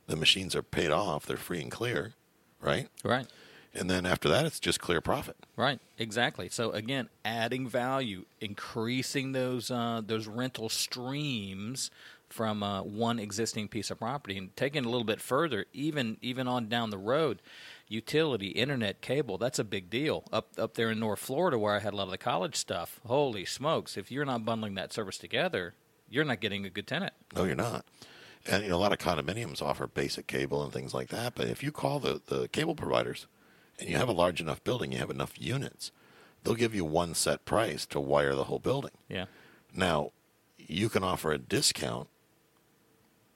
the 0.07 0.17
machines 0.17 0.57
are 0.57 0.63
paid 0.63 0.91
off. 0.91 1.27
They're 1.27 1.37
free 1.37 1.61
and 1.61 1.71
clear, 1.71 2.15
right? 2.61 2.89
Right. 3.05 3.27
And 3.73 3.89
then 3.89 4.05
after 4.05 4.29
that, 4.29 4.47
it's 4.47 4.59
just 4.59 4.81
clear 4.81 5.01
profit. 5.01 5.37
Right, 5.57 5.79
exactly. 5.97 6.49
So 6.49 6.73
again, 6.73 7.09
adding 7.25 7.69
value, 7.69 8.25
increasing 8.41 9.31
those 9.31 9.71
uh, 9.71 10.03
those 10.05 10.27
rental 10.27 10.69
streams 10.69 11.91
from 12.29 12.63
uh, 12.63 12.83
one 12.83 13.19
existing 13.19 13.69
piece 13.69 13.91
of 13.91 13.99
property, 13.99 14.37
and 14.39 14.57
taking 14.57 14.85
it 14.85 14.87
a 14.87 14.91
little 14.91 15.05
bit 15.05 15.21
further, 15.21 15.67
even 15.73 16.17
even 16.21 16.49
on 16.49 16.69
down 16.69 16.91
the 16.91 16.99
road, 16.99 17.41
utility, 17.91 18.49
internet, 18.49 19.03
cable. 19.03 19.37
That's 19.37 19.59
a 19.59 19.65
big 19.65 19.91
deal. 19.91 20.25
Up 20.33 20.49
up 20.57 20.75
there 20.75 20.91
in 20.91 21.01
North 21.01 21.19
Florida, 21.19 21.59
where 21.59 21.75
I 21.75 21.81
had 21.81 21.93
a 21.93 21.97
lot 21.97 22.05
of 22.05 22.11
the 22.11 22.19
college 22.19 22.57
stuff. 22.57 23.01
Holy 23.07 23.45
smokes! 23.45 23.99
If 23.99 24.11
you're 24.11 24.25
not 24.25 24.47
bundling 24.47 24.75
that 24.77 24.95
service 24.95 25.19
together, 25.19 25.75
you're 26.09 26.25
not 26.25 26.41
getting 26.41 26.65
a 26.65 26.71
good 26.71 26.87
tenant. 26.87 27.13
No, 27.35 27.45
you're 27.45 27.55
not. 27.55 27.85
And 28.47 28.63
you 28.63 28.71
know, 28.71 28.77
a 28.77 28.79
lot 28.79 28.93
of 28.93 28.99
condominiums 28.99 29.61
offer 29.61 29.87
basic 29.87 30.27
cable 30.27 30.63
and 30.63 30.73
things 30.73 30.95
like 30.95 31.09
that. 31.09 31.35
But 31.35 31.49
if 31.49 31.63
you 31.63 31.73
call 31.73 32.01
the, 32.01 32.23
the 32.25 32.49
cable 32.49 32.75
providers 32.75 33.27
and 33.79 33.89
you 33.89 33.97
have 33.97 34.09
a 34.09 34.13
large 34.13 34.41
enough 34.41 34.65
building, 34.65 34.93
you 34.93 34.99
have 34.99 35.11
enough 35.11 35.35
units, 35.39 35.93
they'll 36.43 36.55
give 36.55 36.75
you 36.75 36.85
one 36.85 37.15
set 37.15 37.45
price 37.45 37.85
to 37.87 38.01
wire 38.01 38.35
the 38.35 38.45
whole 38.45 38.59
building. 38.59 38.93
Yeah. 39.09 39.27
Now, 39.75 40.13
you 40.57 40.89
can 40.89 41.05
offer 41.05 41.33
a 41.33 41.39
discount. 41.39 42.09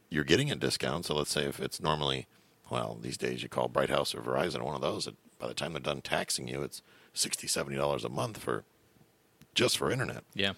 You're 0.08 0.24
getting 0.24 0.50
a 0.50 0.56
discount. 0.56 1.04
So 1.04 1.14
let's 1.14 1.30
say 1.30 1.44
if 1.44 1.60
it's 1.60 1.82
normally, 1.82 2.26
well, 2.70 2.98
these 3.00 3.16
days 3.16 3.42
you 3.42 3.48
call 3.48 3.68
Bright 3.68 3.90
House 3.90 4.14
or 4.14 4.20
Verizon, 4.20 4.62
one 4.62 4.74
of 4.74 4.80
those, 4.80 5.08
by 5.38 5.46
the 5.48 5.54
time 5.54 5.72
they're 5.72 5.80
done 5.80 6.00
taxing 6.00 6.48
you, 6.48 6.62
it's 6.62 6.82
$60, 7.14 7.46
$70 7.46 8.04
a 8.04 8.08
month 8.08 8.38
for 8.38 8.64
just 9.54 9.76
for 9.78 9.90
internet. 9.90 10.24
Yeah. 10.34 10.52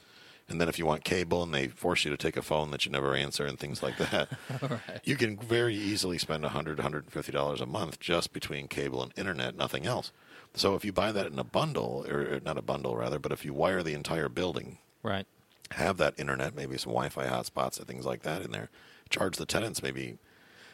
And 0.49 0.61
then 0.61 0.69
if 0.69 0.79
you 0.79 0.87
want 0.87 1.03
cable 1.03 1.43
and 1.43 1.53
they 1.53 1.67
force 1.67 2.05
you 2.05 2.11
to 2.13 2.17
take 2.17 2.37
a 2.37 2.43
phone 2.43 2.71
that 2.71 2.87
you 2.87 2.93
never 2.93 3.15
answer 3.17 3.45
and 3.45 3.59
things 3.59 3.83
like 3.83 3.97
that, 3.99 4.29
you 5.05 5.17
can 5.17 5.37
very 5.37 5.75
easily 5.75 6.19
spend 6.19 6.45
$100, 6.45 6.77
$150 6.77 7.61
a 7.61 7.67
month 7.67 7.99
just 7.99 8.33
between 8.33 8.69
cable 8.69 9.03
and 9.03 9.13
internet, 9.17 9.57
nothing 9.57 9.87
else. 9.87 10.13
So 10.55 10.77
if 10.77 10.85
you 10.85 10.93
buy 10.93 11.11
that 11.11 11.27
in 11.27 11.39
a 11.41 11.45
bundle, 11.45 12.07
or 12.09 12.41
not 12.45 12.57
a 12.57 12.63
bundle 12.63 12.97
rather, 12.97 13.19
but 13.19 13.33
if 13.33 13.45
you 13.45 13.53
wire 13.53 13.83
the 13.83 13.95
entire 13.95 14.29
building, 14.29 14.79
Right. 15.03 15.27
have 15.73 15.97
that 15.99 16.15
internet, 16.17 16.55
maybe 16.55 16.79
some 16.79 16.93
Wi-Fi 16.93 17.27
hotspots 17.27 17.79
and 17.79 17.89
things 17.89 18.07
like 18.07 18.23
that 18.23 18.43
in 18.43 18.53
there, 18.53 18.71
charge 19.11 19.37
the 19.39 19.47
tenants 19.47 19.83
maybe, 19.83 20.19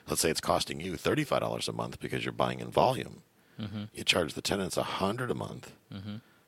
let's 0.08 0.20
say 0.20 0.30
it's 0.30 0.40
costing 0.40 0.80
you 0.80 0.92
$35 0.92 1.68
a 1.68 1.72
month 1.72 2.00
because 2.00 2.24
you're 2.24 2.32
buying 2.32 2.60
in 2.60 2.70
volume. 2.70 3.22
You 3.92 4.02
charge 4.02 4.34
the 4.34 4.42
tenants 4.42 4.76
a 4.76 4.80
100 4.80 5.30
a 5.30 5.34
month. 5.34 5.72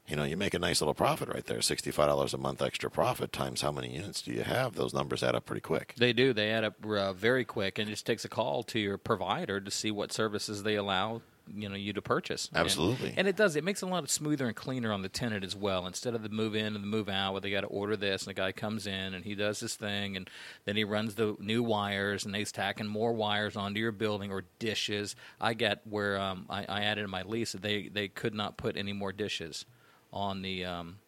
You 0.07 0.17
know, 0.17 0.25
you 0.25 0.37
make 0.37 0.53
a 0.53 0.59
nice 0.59 0.81
little 0.81 0.95
profit 0.95 1.29
right 1.29 1.45
there. 1.47 1.63
Sixty-five 1.63 2.09
dollars 2.09 2.35
a 2.35 2.39
month 2.39 2.61
extra 2.61 2.91
profit 2.91 3.33
times 3.33 3.63
how 3.63 3.73
many 3.73 3.95
units 3.95 4.21
do 4.21 4.33
you 4.33 4.43
have? 4.43 4.75
Those 4.75 4.93
numbers 4.93 5.23
add 5.23 5.35
up 5.35 5.47
pretty 5.47 5.63
quick. 5.63 5.95
They 5.97 6.13
do. 6.13 6.35
They 6.35 6.51
add 6.51 6.65
up 6.65 6.85
uh, 6.85 7.15
very 7.15 7.45
quick, 7.47 7.79
and 7.79 7.89
it 7.89 7.93
just 7.93 8.05
takes 8.05 8.23
a 8.25 8.29
call 8.29 8.65
to 8.65 8.79
your 8.79 8.99
provider 8.99 9.61
to 9.61 9.71
see 9.71 9.91
what 9.91 10.13
services 10.13 10.63
they 10.63 10.75
allow 10.75 11.23
you 11.53 11.69
know 11.69 11.75
you 11.75 11.93
to 11.93 12.03
purchase. 12.03 12.49
Absolutely. 12.55 13.15
and, 13.17 13.29
it 13.29 13.37
does. 13.37 13.57
It 13.57 13.65
makes 13.65 13.83
it 13.83 13.87
a 13.87 13.89
lot 13.89 14.09
smoother 14.09 14.47
and 14.47 14.57
cleaner 14.57 14.93
on 14.93 15.03
the 15.03 15.09
tenant 15.09 15.45
as 15.45 15.55
well. 15.55 15.87
Instead 15.87 16.15
of 16.15 16.23
the 16.23 16.29
move 16.29 16.55
in 16.55 16.75
and 16.75 16.83
the 16.83 16.89
move 16.89 17.09
out, 17.09 17.33
where 17.33 17.41
they 17.41 17.51
got 17.51 17.63
to 17.63 17.67
order 17.67 17.97
this, 17.97 18.23
and 18.23 18.31
the 18.31 18.41
guy 18.41 18.53
comes 18.53 18.87
in 18.87 19.15
and 19.15 19.25
he 19.25 19.35
does 19.35 19.61
his 19.61 19.75
thing, 19.75 20.17
and 20.17 20.29
then 20.65 20.77
he 20.77 20.85
runs 20.85 21.15
the 21.15 21.37
new 21.39 21.63
wires, 21.63 22.25
and 22.25 22.35
they's 22.35 22.53
tacking 22.53 22.87
more 22.87 23.13
wires 23.13 23.57
onto 23.57 23.81
your 23.81 23.93
building 23.93 24.31
or 24.31 24.45
dishes. 24.59 25.17
I 25.41 25.55
got 25.55 25.81
where 25.85 26.19
um, 26.19 26.47
I, 26.49 26.65
I 26.69 26.81
added 26.83 27.05
in 27.05 27.11
my 27.11 27.23
lease 27.23 27.53
that 27.53 27.63
they 27.63 27.89
they 27.89 28.09
could 28.09 28.35
not 28.35 28.57
put 28.57 28.77
any 28.77 28.93
more 28.93 29.13
dishes 29.13 29.67
on 30.13 30.43
the 30.43 30.65
um, 30.65 30.99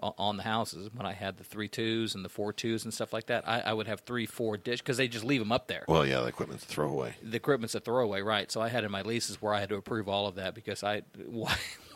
on 0.00 0.36
the 0.36 0.42
houses 0.42 0.90
when 0.94 1.06
I 1.06 1.12
had 1.12 1.36
the 1.38 1.44
three 1.44 1.68
twos 1.68 2.14
and 2.14 2.24
the 2.24 2.28
four 2.28 2.52
twos 2.52 2.84
and 2.84 2.94
stuff 2.94 3.12
like 3.12 3.26
that. 3.26 3.48
I, 3.48 3.60
I 3.60 3.72
would 3.72 3.86
have 3.86 4.00
three, 4.00 4.26
four 4.26 4.56
dish 4.56 4.80
because 4.80 4.96
they 4.96 5.08
just 5.08 5.24
leave 5.24 5.40
them 5.40 5.52
up 5.52 5.66
there. 5.66 5.84
Well, 5.88 6.06
yeah, 6.06 6.20
the 6.20 6.26
equipment's 6.26 6.64
a 6.64 6.68
throwaway. 6.68 7.14
the 7.22 7.36
equipment's 7.36 7.74
a 7.74 7.80
throwaway, 7.80 8.20
right? 8.20 8.50
So 8.50 8.60
I 8.60 8.68
had 8.68 8.84
in 8.84 8.90
my 8.90 9.02
leases 9.02 9.40
where 9.42 9.52
I 9.54 9.60
had 9.60 9.68
to 9.70 9.76
approve 9.76 10.08
all 10.08 10.26
of 10.26 10.36
that 10.36 10.54
because 10.54 10.82
I 10.82 11.02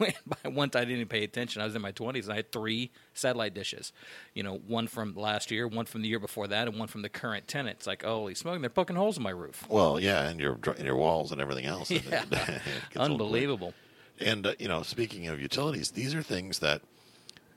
once 0.44 0.76
I 0.76 0.80
didn't 0.80 0.96
even 0.96 1.08
pay 1.08 1.24
attention. 1.24 1.62
I 1.62 1.64
was 1.64 1.74
in 1.74 1.82
my 1.82 1.92
twenties 1.92 2.26
and 2.26 2.32
I 2.32 2.36
had 2.36 2.52
three 2.52 2.90
satellite 3.14 3.54
dishes. 3.54 3.92
You 4.34 4.42
know, 4.42 4.56
one 4.66 4.86
from 4.86 5.14
last 5.14 5.50
year, 5.50 5.66
one 5.68 5.86
from 5.86 6.02
the 6.02 6.08
year 6.08 6.18
before 6.18 6.48
that, 6.48 6.68
and 6.68 6.78
one 6.78 6.88
from 6.88 7.02
the 7.02 7.08
current 7.08 7.48
tenant. 7.48 7.78
It's 7.78 7.86
like, 7.86 8.02
holy 8.02 8.34
smoke, 8.34 8.60
they're 8.60 8.70
poking 8.70 8.96
holes 8.96 9.16
in 9.16 9.22
my 9.22 9.30
roof. 9.30 9.64
Well, 9.68 10.00
yeah, 10.00 10.28
and 10.28 10.40
your 10.40 10.58
and 10.76 10.84
your 10.84 10.96
walls 10.96 11.32
and 11.32 11.40
everything 11.40 11.66
else. 11.66 11.90
Yeah. 12.02 12.24
It 12.24 12.30
gets 12.30 12.32
a 12.32 12.36
little 12.42 12.58
quick. 12.58 12.96
Unbelievable. 12.96 13.74
And 14.20 14.46
uh, 14.46 14.54
you 14.58 14.68
know, 14.68 14.82
speaking 14.82 15.28
of 15.28 15.40
utilities, 15.40 15.92
these 15.92 16.14
are 16.14 16.22
things 16.22 16.58
that 16.58 16.82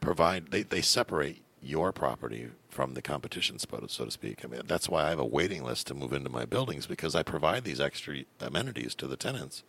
provide 0.05 0.51
they, 0.51 0.63
they 0.63 0.81
separate 0.81 1.41
your 1.61 1.91
property 1.91 2.49
from 2.69 2.93
the 2.93 3.01
competition, 3.01 3.57
so 3.57 4.05
to, 4.05 4.11
speak. 4.11 4.43
I 4.43 4.47
mean, 4.47 4.61
that's 4.65 4.87
why 4.87 5.05
I 5.05 5.09
have 5.09 5.19
a 5.19 5.25
waiting 5.25 5.63
list 5.63 5.87
to 5.87 5.93
move 5.93 6.13
into 6.13 6.29
my 6.29 6.45
buildings 6.45 6.85
because 6.85 7.15
I 7.15 7.23
provide 7.23 7.63
these 7.63 7.79
extra 7.79 8.23
amenities 8.39 8.93
to 8.95 9.07
the 9.07 9.15
tenants. 9.15 9.63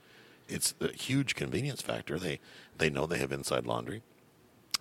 It's 0.49 0.75
a 0.81 0.93
huge 0.93 1.35
convenience 1.35 1.83
factor. 1.83 2.19
They 2.19 2.41
they 2.77 2.91
know 2.91 3.07
they 3.07 3.19
have 3.19 3.33
inside 3.33 3.67
laundry. 3.67 4.03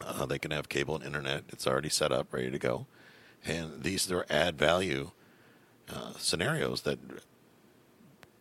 Uh, 0.01 0.25
they 0.25 0.39
can 0.39 0.51
have 0.51 0.67
cable 0.67 0.95
and 0.95 1.05
internet. 1.05 1.45
It's 1.49 1.65
already 1.65 1.89
set 1.89 2.11
up, 2.11 2.33
ready 2.33 2.51
to 2.51 2.59
go. 2.59 2.85
And 3.45 3.83
these 3.83 4.11
are 4.11 4.25
add 4.29 4.57
value 4.57 5.11
uh, 5.89 6.13
scenarios 6.17 6.81
that 6.81 6.99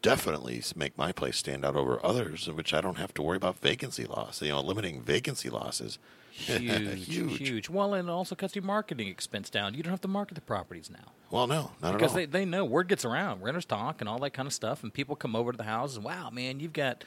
definitely 0.02 0.62
make 0.74 0.98
my 0.98 1.12
place 1.12 1.38
stand 1.38 1.64
out 1.64 1.76
over 1.76 2.04
others, 2.04 2.48
in 2.48 2.56
which 2.56 2.74
I 2.74 2.80
don't 2.80 2.98
have 2.98 3.14
to 3.14 3.22
worry 3.22 3.36
about 3.36 3.60
vacancy 3.60 4.04
loss. 4.04 4.42
You 4.42 4.50
know, 4.50 4.60
limiting 4.60 5.00
vacancy 5.00 5.48
losses. 5.48 5.98
Huge, 6.36 7.04
Huge. 7.06 7.38
huge, 7.38 7.70
Well, 7.70 7.94
and 7.94 8.08
it 8.08 8.12
also 8.12 8.34
cuts 8.34 8.56
your 8.56 8.64
marketing 8.64 9.06
expense 9.08 9.50
down. 9.50 9.74
You 9.74 9.82
don't 9.82 9.92
have 9.92 10.00
to 10.00 10.08
market 10.08 10.34
the 10.34 10.40
properties 10.40 10.90
now. 10.90 11.12
Well, 11.30 11.46
no, 11.46 11.70
not 11.80 11.92
because 11.92 12.10
at 12.12 12.14
all. 12.14 12.16
they, 12.16 12.26
they 12.26 12.44
know 12.44 12.64
word 12.64 12.88
gets 12.88 13.04
around 13.04 13.42
renters 13.42 13.64
talk 13.64 14.00
and 14.00 14.08
all 14.08 14.18
that 14.18 14.30
kind 14.30 14.46
of 14.46 14.52
stuff 14.52 14.82
and 14.82 14.92
people 14.92 15.16
come 15.16 15.36
over 15.36 15.52
to 15.52 15.56
the 15.56 15.64
houses 15.64 15.96
and 15.96 16.04
wow 16.04 16.30
man 16.30 16.60
you've 16.60 16.72
got 16.72 17.04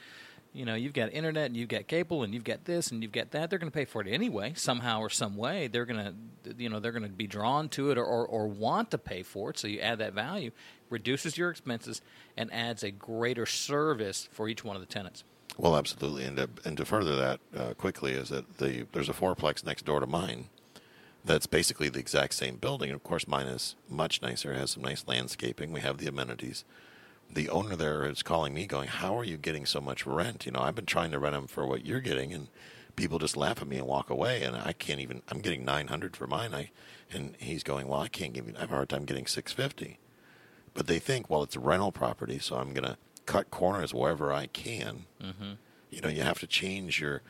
you 0.54 0.64
know, 0.64 0.74
you've 0.74 0.92
got 0.92 1.12
internet 1.12 1.46
and 1.46 1.56
you've 1.56 1.68
got 1.68 1.86
cable 1.86 2.22
and 2.22 2.32
you've 2.32 2.44
got 2.44 2.64
this 2.64 2.90
and 2.90 3.02
you've 3.02 3.12
got 3.12 3.30
that. 3.32 3.50
They're 3.50 3.58
going 3.58 3.70
to 3.70 3.76
pay 3.76 3.84
for 3.84 4.00
it 4.00 4.08
anyway, 4.08 4.54
somehow 4.56 5.00
or 5.00 5.10
some 5.10 5.36
way. 5.36 5.68
They're 5.68 5.84
going 5.84 6.04
to, 6.44 6.54
you 6.56 6.68
know, 6.68 6.80
they're 6.80 6.92
going 6.92 7.04
to 7.04 7.08
be 7.08 7.26
drawn 7.26 7.68
to 7.70 7.90
it 7.90 7.98
or, 7.98 8.04
or, 8.04 8.26
or 8.26 8.46
want 8.46 8.90
to 8.92 8.98
pay 8.98 9.22
for 9.22 9.50
it. 9.50 9.58
So 9.58 9.68
you 9.68 9.80
add 9.80 9.98
that 9.98 10.14
value, 10.14 10.50
reduces 10.90 11.36
your 11.36 11.50
expenses, 11.50 12.00
and 12.36 12.52
adds 12.52 12.82
a 12.82 12.90
greater 12.90 13.46
service 13.46 14.28
for 14.32 14.48
each 14.48 14.64
one 14.64 14.74
of 14.74 14.80
the 14.80 14.86
tenants. 14.86 15.22
Well, 15.60 15.76
absolutely, 15.76 16.24
and 16.24 16.36
to, 16.36 16.48
and 16.64 16.76
to 16.76 16.84
further 16.84 17.16
that 17.16 17.40
uh, 17.54 17.74
quickly 17.74 18.12
is 18.12 18.28
that 18.28 18.58
the 18.58 18.86
there's 18.92 19.08
a 19.08 19.12
fourplex 19.12 19.66
next 19.66 19.84
door 19.84 19.98
to 19.98 20.06
mine 20.06 20.50
that's 21.24 21.48
basically 21.48 21.88
the 21.88 21.98
exact 21.98 22.34
same 22.34 22.56
building. 22.56 22.92
Of 22.92 23.02
course, 23.02 23.26
mine 23.26 23.48
is 23.48 23.74
much 23.90 24.22
nicer. 24.22 24.52
It 24.52 24.58
has 24.58 24.70
some 24.70 24.84
nice 24.84 25.04
landscaping. 25.08 25.72
We 25.72 25.80
have 25.80 25.98
the 25.98 26.06
amenities. 26.06 26.64
The 27.28 27.48
owner 27.48 27.74
there 27.74 28.06
is 28.06 28.22
calling 28.22 28.54
me, 28.54 28.66
going, 28.66 28.86
"How 28.88 29.18
are 29.18 29.24
you 29.24 29.36
getting 29.36 29.66
so 29.66 29.80
much 29.80 30.06
rent? 30.06 30.46
You 30.46 30.52
know, 30.52 30.60
I've 30.60 30.76
been 30.76 30.86
trying 30.86 31.10
to 31.10 31.18
rent 31.18 31.34
them 31.34 31.48
for 31.48 31.66
what 31.66 31.84
you're 31.84 32.00
getting, 32.00 32.32
and 32.32 32.46
people 32.94 33.18
just 33.18 33.36
laugh 33.36 33.60
at 33.60 33.66
me 33.66 33.78
and 33.78 33.86
walk 33.86 34.10
away. 34.10 34.44
And 34.44 34.54
I 34.54 34.72
can't 34.72 35.00
even. 35.00 35.22
I'm 35.28 35.40
getting 35.40 35.64
900 35.64 36.16
for 36.16 36.28
mine. 36.28 36.54
I, 36.54 36.70
and 37.12 37.34
he's 37.40 37.64
going, 37.64 37.88
"Well, 37.88 38.00
I 38.00 38.08
can't 38.08 38.32
give 38.32 38.46
you. 38.46 38.54
I 38.56 38.60
have 38.60 38.70
a 38.70 38.76
hard 38.76 38.90
time 38.90 39.04
getting 39.04 39.26
650." 39.26 39.98
But 40.72 40.86
they 40.86 41.00
think, 41.00 41.28
well, 41.28 41.42
it's 41.42 41.56
a 41.56 41.60
rental 41.60 41.90
property, 41.90 42.38
so 42.38 42.54
I'm 42.54 42.72
to 42.74 42.96
cut 43.28 43.50
corners 43.50 43.92
wherever 43.92 44.32
I 44.32 44.46
can. 44.46 45.04
Mm-hmm. 45.22 45.52
You 45.90 46.00
know, 46.00 46.08
you 46.08 46.22
have 46.22 46.40
to 46.40 46.46
change 46.46 46.98
your 47.00 47.22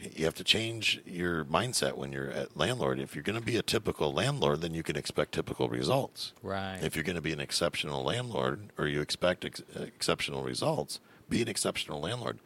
you 0.00 0.24
have 0.24 0.34
to 0.36 0.44
change 0.44 1.02
your 1.04 1.44
mindset 1.44 1.98
when 1.98 2.10
you're 2.10 2.30
a 2.30 2.46
landlord. 2.54 2.98
If 2.98 3.14
you're 3.14 3.22
going 3.22 3.38
to 3.38 3.44
be 3.44 3.58
a 3.58 3.62
typical 3.62 4.10
landlord, 4.14 4.62
then 4.62 4.72
you 4.72 4.82
can 4.82 4.96
expect 4.96 5.32
typical 5.32 5.68
results. 5.68 6.32
Right. 6.42 6.78
If 6.80 6.96
you're 6.96 7.04
going 7.04 7.16
to 7.16 7.22
be 7.22 7.34
an 7.34 7.40
exceptional 7.40 8.02
landlord, 8.02 8.70
or 8.78 8.86
you 8.86 9.02
expect 9.02 9.44
ex- 9.44 9.62
exceptional 9.76 10.42
results, 10.42 11.00
be 11.28 11.42
an 11.42 11.48
exceptional 11.48 12.00
landlord. 12.00 12.38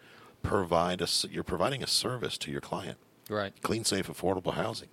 Provide 0.43 1.01
a, 1.01 1.07
you're 1.31 1.45
providing 1.45 1.81
a 1.81 1.87
service 1.87 2.37
to 2.39 2.51
your 2.51 2.61
client. 2.61 2.99
Right. 3.31 3.53
Clean, 3.63 3.85
safe, 3.85 4.09
affordable 4.09 4.55
housing. 4.55 4.89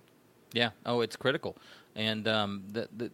Yeah. 0.52 0.70
Oh, 0.86 1.00
it's 1.00 1.16
critical, 1.16 1.56
and 1.96 2.28
um, 2.28 2.62
the, 2.70 2.88
the 2.96 3.10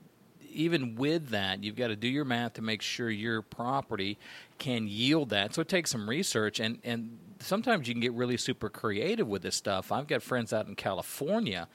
even 0.58 0.96
with 0.96 1.28
that, 1.28 1.62
you've 1.62 1.76
got 1.76 1.88
to 1.88 1.96
do 1.96 2.08
your 2.08 2.24
math 2.24 2.54
to 2.54 2.62
make 2.62 2.82
sure 2.82 3.10
your 3.10 3.42
property 3.42 4.18
can 4.58 4.86
yield 4.88 5.30
that. 5.30 5.54
So 5.54 5.62
it 5.62 5.68
takes 5.68 5.90
some 5.90 6.08
research, 6.08 6.60
and 6.60 6.78
and 6.84 7.18
sometimes 7.40 7.88
you 7.88 7.94
can 7.94 8.00
get 8.00 8.12
really 8.12 8.36
super 8.36 8.68
creative 8.68 9.26
with 9.26 9.42
this 9.42 9.56
stuff. 9.56 9.92
I've 9.92 10.06
got 10.06 10.22
friends 10.22 10.52
out 10.52 10.66
in 10.66 10.74
California, 10.74 11.68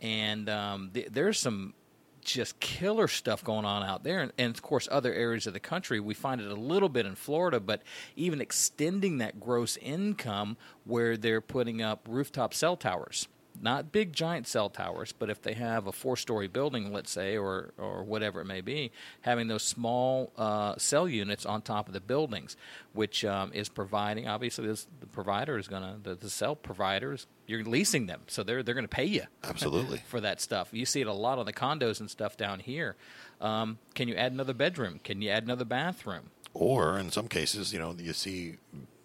and 0.00 0.48
um, 0.48 0.90
th- 0.94 1.08
there's 1.10 1.38
some 1.38 1.74
just 2.20 2.60
killer 2.60 3.08
stuff 3.08 3.42
going 3.42 3.64
on 3.64 3.82
out 3.82 4.04
there 4.04 4.20
and, 4.20 4.32
and, 4.36 4.54
of 4.54 4.60
course 4.60 4.86
other 4.90 5.14
areas 5.14 5.46
of 5.46 5.54
the 5.54 5.60
country 5.60 5.98
we 5.98 6.12
find 6.12 6.42
it 6.42 6.50
a 6.50 6.54
little 6.54 6.90
bit 6.90 7.06
in 7.06 7.14
Florida 7.14 7.58
but 7.58 7.80
even 8.16 8.40
extending 8.40 9.16
that 9.16 9.40
gross 9.40 9.78
income 9.78 10.56
where 10.84 11.16
they're 11.16 11.40
putting 11.40 11.80
up 11.80 12.06
rooftop 12.06 12.52
cell 12.52 12.76
towers 12.76 13.28
not 13.60 13.92
big 13.92 14.12
giant 14.12 14.46
cell 14.46 14.68
towers, 14.68 15.12
but 15.12 15.30
if 15.30 15.42
they 15.42 15.54
have 15.54 15.86
a 15.86 15.92
four-story 15.92 16.48
building, 16.48 16.92
let's 16.92 17.10
say, 17.10 17.36
or 17.36 17.72
or 17.78 18.02
whatever 18.02 18.40
it 18.40 18.44
may 18.44 18.60
be, 18.60 18.90
having 19.22 19.48
those 19.48 19.62
small 19.62 20.32
uh, 20.36 20.76
cell 20.76 21.08
units 21.08 21.46
on 21.46 21.62
top 21.62 21.88
of 21.88 21.94
the 21.94 22.00
buildings, 22.00 22.56
which 22.92 23.24
um, 23.24 23.52
is 23.52 23.68
providing. 23.68 24.26
Obviously, 24.26 24.66
this, 24.66 24.86
the 25.00 25.06
provider 25.06 25.58
is 25.58 25.68
going 25.68 25.82
to 25.82 25.96
the, 26.02 26.14
the 26.14 26.30
cell 26.30 26.54
providers. 26.56 27.26
You're 27.46 27.64
leasing 27.64 28.06
them, 28.06 28.22
so 28.26 28.42
they're 28.42 28.62
they're 28.62 28.74
going 28.74 28.84
to 28.84 28.88
pay 28.88 29.04
you 29.04 29.24
absolutely 29.42 29.98
for 30.06 30.20
that 30.20 30.40
stuff. 30.40 30.68
You 30.72 30.86
see 30.86 31.00
it 31.00 31.06
a 31.06 31.12
lot 31.12 31.38
on 31.38 31.46
the 31.46 31.52
condos 31.52 32.00
and 32.00 32.10
stuff 32.10 32.36
down 32.36 32.60
here. 32.60 32.96
Um, 33.40 33.78
can 33.94 34.08
you 34.08 34.14
add 34.14 34.32
another 34.32 34.54
bedroom? 34.54 35.00
Can 35.02 35.22
you 35.22 35.30
add 35.30 35.44
another 35.44 35.64
bathroom? 35.64 36.30
Or 36.54 36.98
in 36.98 37.10
some 37.10 37.28
cases, 37.28 37.72
you 37.72 37.78
know, 37.78 37.94
you 37.98 38.12
see 38.12 38.56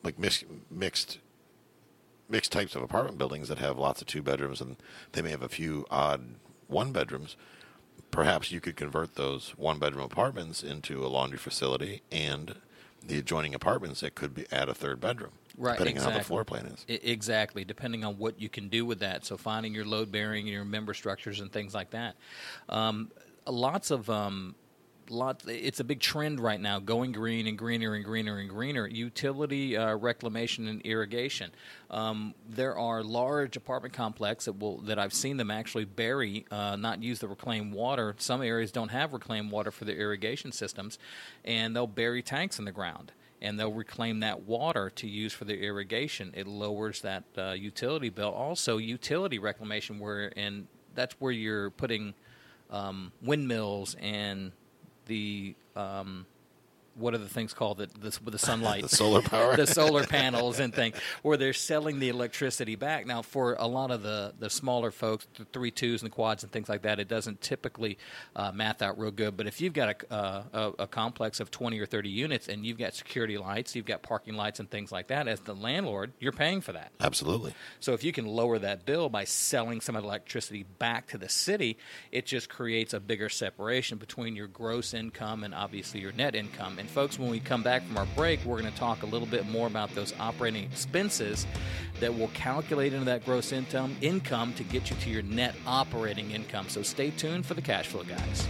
like 0.04 0.20
mix, 0.20 0.44
mixed 0.70 1.20
mixed 2.34 2.52
types 2.52 2.76
of 2.76 2.82
apartment 2.82 3.20
buildings 3.20 3.48
that 3.48 3.60
have 3.60 3.78
lots 3.78 4.02
of 4.02 4.08
two 4.08 4.24
bedrooms 4.24 4.60
and 4.60 4.76
they 5.12 5.22
may 5.22 5.30
have 5.30 5.44
a 5.44 5.48
few 5.48 5.86
odd 5.92 6.22
one 6.68 6.92
bedrooms. 6.92 7.38
Perhaps 8.10 8.52
you 8.52 8.60
could 8.60 8.76
convert 8.76 9.14
those 9.14 9.52
one 9.56 9.78
bedroom 9.78 10.04
apartments 10.04 10.64
into 10.64 11.06
a 11.06 11.08
laundry 11.08 11.38
facility 11.38 12.02
and 12.12 12.56
the 13.06 13.20
adjoining 13.20 13.54
apartments 13.54 14.02
that 14.02 14.16
could 14.16 14.34
be 14.34 14.48
add 14.52 14.68
a 14.68 14.74
third 14.74 15.00
bedroom. 15.00 15.34
Right, 15.56 15.74
depending 15.74 15.98
exactly. 15.98 16.08
on 16.08 16.14
how 16.14 16.20
the 16.20 16.26
floor 16.26 16.44
plan 16.44 16.66
is. 16.66 16.86
I- 16.90 17.08
exactly, 17.08 17.64
depending 17.64 18.04
on 18.04 18.18
what 18.18 18.42
you 18.42 18.50
can 18.50 18.68
do 18.68 18.84
with 18.84 19.00
that. 19.00 19.26
So 19.26 19.38
finding 19.38 19.76
your 19.76 19.86
load 19.86 20.12
bearing, 20.12 20.48
your 20.48 20.66
member 20.66 20.96
structures, 20.96 21.40
and 21.40 21.52
things 21.52 21.76
like 21.76 21.92
that. 21.92 22.16
Um, 22.68 23.12
lots 23.46 23.92
of 23.92 24.10
um, 24.10 24.56
lot. 25.10 25.44
It's 25.48 25.80
a 25.80 25.84
big 25.84 26.00
trend 26.00 26.40
right 26.40 26.60
now, 26.60 26.80
going 26.80 27.12
green 27.12 27.48
and 27.48 27.58
greener 27.58 27.94
and 27.96 28.04
greener 28.04 28.38
and 28.38 28.50
greener. 28.50 28.88
Utility 28.88 29.78
uh, 29.78 29.96
reclamation 29.96 30.68
and 30.68 30.82
irrigation. 30.82 31.52
Um, 31.90 32.34
there 32.50 32.78
are 32.78 33.04
large 33.04 33.58
apartment 33.58 33.94
complexes 33.94 34.46
that 34.46 34.60
will 34.60 34.80
that 34.82 35.00
I've 35.00 35.14
seen 35.14 35.38
them 35.38 35.52
actually 35.52 35.86
bury, 35.86 36.46
uh, 36.52 36.76
not 36.76 37.04
use 37.04 37.20
the 37.20 37.28
reclaimed 37.28 37.74
water. 37.74 38.16
Some 38.18 38.42
areas 38.42 38.72
don't 38.72 38.90
have 38.90 39.14
reclaimed 39.14 39.52
water 39.52 39.72
for 39.72 39.86
their 39.86 39.98
irrigation 39.98 40.52
systems, 40.52 41.00
and 41.44 41.76
they'll 41.76 41.88
bury 41.88 42.22
tanks 42.22 42.60
in 42.60 42.66
the 42.66 42.72
ground 42.72 43.12
and 43.44 43.60
they'll 43.60 43.74
reclaim 43.74 44.22
that 44.22 44.44
water 44.44 44.90
to 44.90 45.06
use 45.06 45.34
for 45.34 45.44
their 45.44 45.58
irrigation. 45.58 46.32
It 46.34 46.48
lowers 46.48 47.02
that 47.02 47.26
uh, 47.38 47.52
utility 47.52 48.10
bill. 48.10 48.32
Also, 48.32 48.78
utility 48.78 49.38
reclamation, 49.38 50.00
where 50.00 50.32
and 50.38 50.66
that's 50.96 51.16
where 51.20 51.32
you're 51.32 51.70
putting 51.70 52.14
um, 52.72 53.12
windmills 53.22 53.96
and 54.00 54.52
the 55.06 55.56
um, 55.76 56.26
what 56.96 57.14
are 57.14 57.20
the 57.20 57.30
things 57.30 57.54
called 57.54 57.78
that 57.78 57.94
this 57.96 58.22
with 58.22 58.34
the 58.34 58.40
sunlight, 58.40 58.84
the 58.90 58.90
solar 58.90 59.22
power, 59.22 59.56
the 59.58 59.68
solar 59.68 60.06
panels 60.06 60.60
and 60.60 60.74
things, 60.74 60.96
where 61.22 61.38
they're 61.38 61.54
selling 61.54 62.00
the 62.00 62.10
electricity 62.10 62.76
back. 62.76 63.06
Now, 63.06 63.22
for 63.22 63.56
a 63.60 63.68
lot 63.68 63.92
of 63.92 64.04
the 64.04 64.34
the 64.38 64.50
smaller 64.50 64.92
folks, 64.92 65.28
the 65.38 65.46
three 65.46 65.72
twos 65.72 66.02
and 66.02 66.12
the 66.12 66.16
quads 66.16 66.44
and 66.44 66.52
things 66.52 66.70
like 66.70 66.84
that, 66.84 67.00
it 67.00 67.08
doesn't 67.08 67.42
typically 67.42 67.98
uh, 68.36 68.52
math 68.52 68.82
out 68.82 69.00
real 69.00 69.12
good. 69.12 69.38
But 69.38 69.48
if 69.48 69.62
you've 69.62 69.74
got 69.74 69.90
a, 69.90 70.14
uh, 70.14 70.44
a, 70.54 70.84
a 70.84 70.88
complex 70.88 71.40
of 71.40 71.52
twenty 71.52 71.80
or 71.80 71.86
thirty 71.86 72.10
units 72.10 72.48
and 72.48 72.66
you've 72.66 72.78
got 72.78 72.94
security 72.94 73.38
lights, 73.38 73.76
you've 73.76 73.86
got 73.86 74.02
parking 74.02 74.36
lights 74.36 74.60
and 74.60 74.70
things 74.70 74.92
like 74.92 75.08
that, 75.08 75.28
as 75.28 75.40
the 75.42 75.56
landlord, 75.56 76.14
you're 76.20 76.32
paying 76.32 76.62
for 76.62 76.74
that. 76.74 76.92
Absolutely. 77.00 77.54
So 77.80 77.94
if 77.94 78.04
you 78.04 78.12
can 78.12 78.26
lower 78.26 78.60
that 78.60 78.86
bill 78.86 79.10
by 79.10 79.24
selling 79.24 79.82
some 79.82 79.96
of 79.96 80.04
the 80.04 80.08
electricity 80.08 80.64
back 80.64 81.08
to 81.08 81.18
the 81.18 81.30
city, 81.30 81.78
it 82.12 82.26
just 82.26 82.50
creates 82.50 82.94
a 82.94 83.00
bigger 83.00 83.30
separation 83.30 83.98
between 83.98 84.36
your 84.36 84.48
gross 84.48 84.94
income 84.94 85.44
and 85.44 85.54
obviously 85.54 86.00
your 86.00 86.12
net 86.12 86.36
income. 86.36 86.80
And 86.84 86.92
folks, 86.92 87.18
when 87.18 87.30
we 87.30 87.40
come 87.40 87.64
back 87.64 87.82
from 87.88 87.98
our 87.98 88.06
break, 88.08 88.44
we're 88.44 88.60
going 88.60 88.70
to 88.70 88.78
talk 88.78 89.04
a 89.04 89.06
little 89.06 89.26
bit 89.26 89.48
more 89.48 89.68
about 89.68 89.96
those 89.96 90.14
operating 90.20 90.66
expenses 90.66 91.48
that 92.02 92.14
will 92.14 92.28
calculate 92.34 92.92
into 92.92 93.06
that 93.06 93.24
gross 93.24 93.54
income 93.54 93.96
income 94.02 94.52
to 94.56 94.66
get 94.66 94.90
you 94.90 94.98
to 94.98 95.10
your 95.10 95.22
net 95.22 95.56
operating 95.66 96.32
income. 96.32 96.68
So 96.68 96.82
stay 96.82 97.12
tuned 97.12 97.46
for 97.46 97.54
the 97.54 97.62
cash 97.62 97.88
flow 97.88 98.04
guys. 98.04 98.48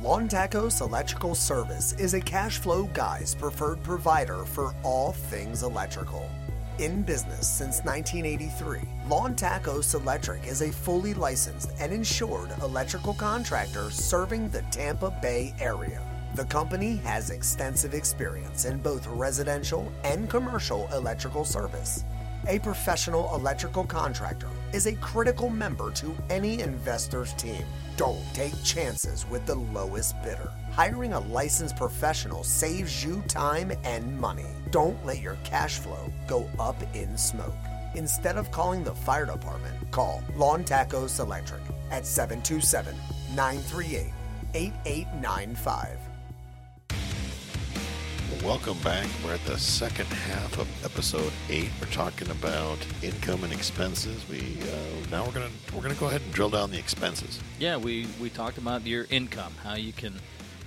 Lawn 0.00 0.26
Tacos 0.26 0.80
Electrical 0.80 1.34
Service 1.34 1.92
is 1.98 2.14
a 2.14 2.20
cash 2.20 2.56
flow 2.56 2.84
guy's 2.94 3.34
preferred 3.34 3.82
provider 3.82 4.46
for 4.46 4.74
all 4.82 5.12
things 5.12 5.64
electrical. 5.64 6.30
In 6.78 7.00
business 7.00 7.48
since 7.48 7.80
1983, 7.84 8.80
Lawn 9.08 9.34
Tacos 9.34 9.94
Electric 9.94 10.46
is 10.46 10.60
a 10.60 10.70
fully 10.70 11.14
licensed 11.14 11.70
and 11.80 11.90
insured 11.90 12.50
electrical 12.60 13.14
contractor 13.14 13.90
serving 13.90 14.50
the 14.50 14.60
Tampa 14.70 15.10
Bay 15.22 15.54
area. 15.58 16.02
The 16.34 16.44
company 16.44 16.96
has 16.96 17.30
extensive 17.30 17.94
experience 17.94 18.66
in 18.66 18.76
both 18.76 19.06
residential 19.06 19.90
and 20.04 20.28
commercial 20.28 20.86
electrical 20.92 21.46
service. 21.46 22.04
A 22.48 22.60
professional 22.60 23.34
electrical 23.34 23.82
contractor 23.82 24.48
is 24.72 24.86
a 24.86 24.94
critical 24.94 25.50
member 25.50 25.90
to 25.94 26.14
any 26.30 26.60
investor's 26.60 27.32
team. 27.32 27.64
Don't 27.96 28.22
take 28.34 28.54
chances 28.62 29.28
with 29.28 29.44
the 29.46 29.56
lowest 29.56 30.14
bidder. 30.22 30.52
Hiring 30.70 31.14
a 31.14 31.18
licensed 31.18 31.76
professional 31.76 32.44
saves 32.44 33.02
you 33.02 33.20
time 33.26 33.72
and 33.82 34.16
money. 34.20 34.46
Don't 34.70 35.04
let 35.04 35.20
your 35.20 35.36
cash 35.42 35.78
flow 35.78 36.12
go 36.28 36.48
up 36.60 36.76
in 36.94 37.18
smoke. 37.18 37.56
Instead 37.96 38.36
of 38.36 38.52
calling 38.52 38.84
the 38.84 38.94
fire 38.94 39.26
department, 39.26 39.74
call 39.90 40.22
Lawn 40.36 40.62
Tacos 40.62 41.18
Electric 41.18 41.62
at 41.90 42.06
727 42.06 42.94
938 43.34 44.12
8895. 44.54 45.98
Welcome 48.44 48.78
back. 48.78 49.06
We're 49.24 49.34
at 49.34 49.44
the 49.44 49.58
second 49.58 50.06
half 50.06 50.58
of 50.58 50.84
episode 50.84 51.32
eight. 51.48 51.70
We're 51.80 51.88
talking 51.88 52.30
about 52.30 52.78
income 53.02 53.42
and 53.42 53.52
expenses. 53.52 54.24
We 54.28 54.38
uh, 54.38 55.10
now 55.10 55.24
we're 55.24 55.32
gonna 55.32 55.50
we're 55.74 55.82
gonna 55.82 55.94
go 55.94 56.06
ahead 56.06 56.22
and 56.22 56.32
drill 56.32 56.50
down 56.50 56.70
the 56.70 56.78
expenses. 56.78 57.40
Yeah, 57.58 57.76
we, 57.76 58.06
we 58.20 58.30
talked 58.30 58.58
about 58.58 58.86
your 58.86 59.06
income, 59.10 59.52
how 59.64 59.74
you 59.74 59.92
can 59.92 60.14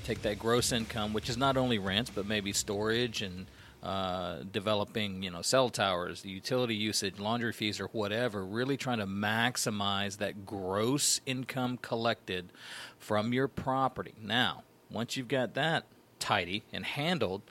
take 0.03 0.21
that 0.23 0.39
gross 0.39 0.71
income, 0.71 1.13
which 1.13 1.29
is 1.29 1.38
not 1.38 1.55
only 1.55 1.79
rents, 1.79 2.10
but 2.13 2.25
maybe 2.25 2.51
storage 2.51 3.21
and 3.21 3.45
uh, 3.82 4.39
developing, 4.51 5.23
you 5.23 5.32
know, 5.32 5.41
cell 5.41 5.69
towers, 5.69 6.21
the 6.21 6.29
utility 6.29 6.75
usage, 6.75 7.17
laundry 7.17 7.53
fees, 7.53 7.79
or 7.79 7.88
whatever. 7.88 8.43
Really 8.43 8.75
trying 8.75 8.99
to 8.99 9.08
maximize 9.08 10.17
that 10.17 10.45
gross 10.45 11.21
income 11.25 11.77
collected 11.82 12.51
from 12.97 13.32
your 13.32 13.47
property. 13.47 14.15
Now, 14.21 14.63
once 14.91 15.15
you've 15.15 15.29
got 15.29 15.53
that 15.53 15.86
tidy 16.19 16.63
and 16.73 16.86
handled, 16.86 17.43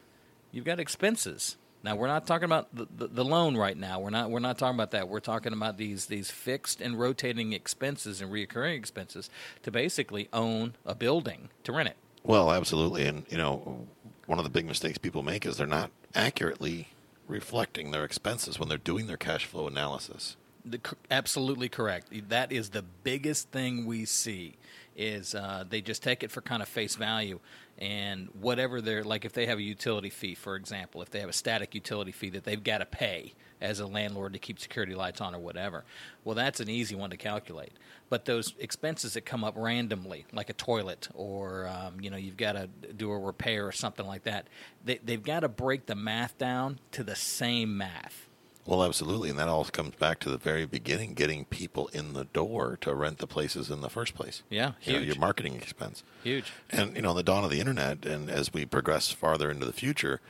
you've 0.52 0.64
got 0.64 0.80
expenses. 0.80 1.56
Now 1.82 1.94
we're 1.94 2.08
not 2.08 2.26
talking 2.26 2.44
about 2.44 2.74
the, 2.74 2.88
the, 2.96 3.06
the, 3.06 3.24
loan 3.24 3.56
right 3.56 3.76
now. 3.76 4.00
We're 4.00 4.10
not 4.10 4.30
we're 4.30 4.40
not 4.40 4.58
talking 4.58 4.74
about 4.74 4.90
that. 4.90 5.08
We're 5.08 5.20
talking 5.20 5.52
about 5.52 5.76
these 5.78 6.06
these 6.06 6.30
fixed 6.30 6.80
and 6.80 6.98
rotating 6.98 7.52
expenses 7.52 8.20
and 8.20 8.32
reoccurring 8.32 8.76
expenses 8.76 9.30
to 9.62 9.70
basically 9.70 10.28
own 10.32 10.74
a 10.84 10.94
building 10.94 11.50
to 11.64 11.72
rent 11.72 11.88
it. 11.88 11.96
Well, 12.24 12.50
absolutely, 12.50 13.06
and 13.06 13.24
you 13.30 13.38
know, 13.38 13.86
one 14.26 14.38
of 14.38 14.44
the 14.44 14.50
big 14.50 14.66
mistakes 14.66 14.98
people 14.98 15.22
make 15.22 15.46
is 15.46 15.56
they're 15.56 15.66
not 15.66 15.90
accurately 16.14 16.88
reflecting 17.28 17.90
their 17.90 18.04
expenses 18.04 18.58
when 18.58 18.68
they're 18.68 18.78
doing 18.78 19.06
their 19.06 19.16
cash 19.16 19.44
flow 19.44 19.68
analysis. 19.68 20.36
The, 20.64 20.80
absolutely 21.10 21.68
correct. 21.68 22.08
That 22.28 22.50
is 22.50 22.70
the 22.70 22.82
biggest 22.82 23.50
thing 23.50 23.86
we 23.86 24.04
see 24.04 24.56
is 24.96 25.34
uh, 25.34 25.64
they 25.68 25.80
just 25.80 26.02
take 26.02 26.22
it 26.22 26.30
for 26.30 26.40
kind 26.40 26.60
of 26.60 26.68
face 26.68 26.96
value 26.96 27.38
and 27.78 28.28
whatever 28.40 28.80
they're 28.80 29.04
like 29.04 29.24
if 29.24 29.32
they 29.32 29.46
have 29.46 29.58
a 29.58 29.62
utility 29.62 30.10
fee 30.10 30.34
for 30.34 30.56
example 30.56 31.00
if 31.00 31.10
they 31.10 31.20
have 31.20 31.28
a 31.28 31.32
static 31.32 31.74
utility 31.74 32.12
fee 32.12 32.30
that 32.30 32.44
they've 32.44 32.64
got 32.64 32.78
to 32.78 32.86
pay 32.86 33.32
as 33.60 33.80
a 33.80 33.86
landlord 33.86 34.32
to 34.32 34.38
keep 34.38 34.58
security 34.58 34.94
lights 34.94 35.20
on 35.20 35.34
or 35.34 35.38
whatever 35.38 35.84
well 36.24 36.34
that's 36.34 36.60
an 36.60 36.68
easy 36.68 36.94
one 36.94 37.10
to 37.10 37.16
calculate. 37.16 37.72
But 38.10 38.24
those 38.24 38.54
expenses 38.58 39.14
that 39.14 39.22
come 39.22 39.44
up 39.44 39.54
randomly 39.56 40.26
like 40.32 40.50
a 40.50 40.54
toilet 40.54 41.08
or 41.14 41.66
um, 41.68 42.00
you 42.00 42.10
know 42.10 42.16
you've 42.16 42.36
got 42.36 42.52
to 42.52 42.66
do 42.66 43.10
a 43.10 43.18
repair 43.18 43.66
or 43.66 43.72
something 43.72 44.06
like 44.06 44.24
that 44.24 44.46
they, 44.84 44.98
they've 45.02 45.22
got 45.22 45.40
to 45.40 45.48
break 45.48 45.86
the 45.86 45.94
math 45.94 46.36
down 46.38 46.78
to 46.92 47.02
the 47.02 47.16
same 47.16 47.76
math 47.76 48.27
well, 48.68 48.84
absolutely, 48.84 49.30
and 49.30 49.38
that 49.38 49.48
all 49.48 49.64
comes 49.64 49.94
back 49.94 50.20
to 50.20 50.28
the 50.28 50.36
very 50.36 50.66
beginning, 50.66 51.14
getting 51.14 51.46
people 51.46 51.88
in 51.94 52.12
the 52.12 52.26
door 52.26 52.76
to 52.82 52.94
rent 52.94 53.16
the 53.16 53.26
places 53.26 53.70
in 53.70 53.80
the 53.80 53.88
first 53.88 54.14
place. 54.14 54.42
Yeah, 54.50 54.72
huge. 54.78 54.92
You 54.94 55.00
know, 55.00 55.06
your 55.06 55.18
marketing 55.18 55.54
expense. 55.54 56.02
Huge. 56.22 56.52
And 56.68 56.94
you 56.94 57.00
know, 57.00 57.14
the 57.14 57.22
dawn 57.22 57.44
of 57.44 57.50
the 57.50 57.60
internet, 57.60 58.04
and 58.04 58.28
as 58.28 58.52
we 58.52 58.66
progress 58.66 59.10
farther 59.10 59.50
into 59.50 59.64
the 59.64 59.72
future, 59.72 60.20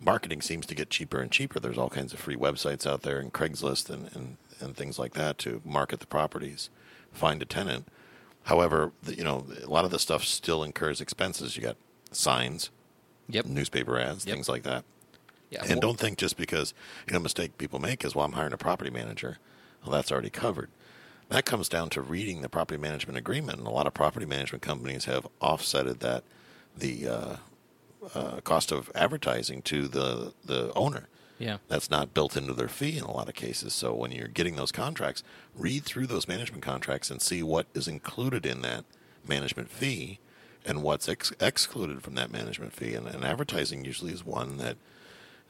marketing 0.00 0.42
seems 0.42 0.64
to 0.66 0.76
get 0.76 0.90
cheaper 0.90 1.18
and 1.18 1.32
cheaper. 1.32 1.58
There's 1.58 1.76
all 1.76 1.90
kinds 1.90 2.12
of 2.12 2.20
free 2.20 2.36
websites 2.36 2.86
out 2.86 3.02
there, 3.02 3.18
and 3.18 3.32
Craigslist, 3.32 3.90
and 3.90 4.08
and, 4.14 4.36
and 4.60 4.76
things 4.76 5.00
like 5.00 5.14
that 5.14 5.36
to 5.38 5.60
market 5.64 5.98
the 5.98 6.06
properties, 6.06 6.70
find 7.10 7.42
a 7.42 7.46
tenant. 7.46 7.88
However, 8.44 8.92
the, 9.02 9.16
you 9.16 9.24
know, 9.24 9.44
a 9.60 9.68
lot 9.68 9.84
of 9.84 9.90
the 9.90 9.98
stuff 9.98 10.22
still 10.22 10.62
incurs 10.62 11.00
expenses. 11.00 11.56
You 11.56 11.64
got 11.64 11.76
signs, 12.12 12.70
yep, 13.28 13.44
newspaper 13.44 13.98
ads, 13.98 14.24
yep. 14.24 14.36
things 14.36 14.48
like 14.48 14.62
that. 14.62 14.84
Yeah, 15.50 15.60
and 15.62 15.70
well, 15.70 15.80
don't 15.80 15.98
think 15.98 16.18
just 16.18 16.36
because 16.36 16.74
you 17.06 17.12
know 17.12 17.18
a 17.18 17.22
mistake 17.22 17.58
people 17.58 17.78
make 17.78 18.04
is 18.04 18.14
well 18.14 18.24
I'm 18.24 18.32
hiring 18.32 18.52
a 18.52 18.58
property 18.58 18.90
manager. 18.90 19.38
Well, 19.82 19.92
that's 19.92 20.12
already 20.12 20.30
covered. 20.30 20.70
That 21.28 21.44
comes 21.44 21.68
down 21.68 21.90
to 21.90 22.00
reading 22.00 22.40
the 22.40 22.48
property 22.48 22.80
management 22.80 23.18
agreement, 23.18 23.58
and 23.58 23.66
a 23.66 23.70
lot 23.70 23.86
of 23.86 23.94
property 23.94 24.26
management 24.26 24.62
companies 24.62 25.04
have 25.04 25.26
offsetted 25.40 25.98
that 26.00 26.24
the 26.76 27.08
uh, 27.08 27.36
uh, 28.14 28.40
cost 28.42 28.72
of 28.72 28.90
advertising 28.94 29.62
to 29.62 29.88
the 29.88 30.32
the 30.44 30.72
owner. 30.74 31.08
Yeah, 31.38 31.58
that's 31.68 31.90
not 31.90 32.14
built 32.14 32.36
into 32.36 32.52
their 32.52 32.68
fee 32.68 32.98
in 32.98 33.04
a 33.04 33.12
lot 33.12 33.28
of 33.28 33.34
cases. 33.34 33.72
So 33.72 33.94
when 33.94 34.10
you're 34.10 34.26
getting 34.28 34.56
those 34.56 34.72
contracts, 34.72 35.22
read 35.54 35.84
through 35.84 36.08
those 36.08 36.26
management 36.26 36.62
contracts 36.62 37.10
and 37.10 37.22
see 37.22 37.42
what 37.42 37.66
is 37.74 37.86
included 37.86 38.44
in 38.44 38.62
that 38.62 38.84
management 39.26 39.70
fee 39.70 40.18
and 40.64 40.82
what's 40.82 41.08
ex- 41.08 41.32
excluded 41.40 42.02
from 42.02 42.14
that 42.16 42.32
management 42.32 42.72
fee. 42.72 42.94
And, 42.94 43.06
and 43.06 43.24
advertising 43.24 43.84
usually 43.84 44.12
is 44.12 44.24
one 44.24 44.56
that 44.58 44.76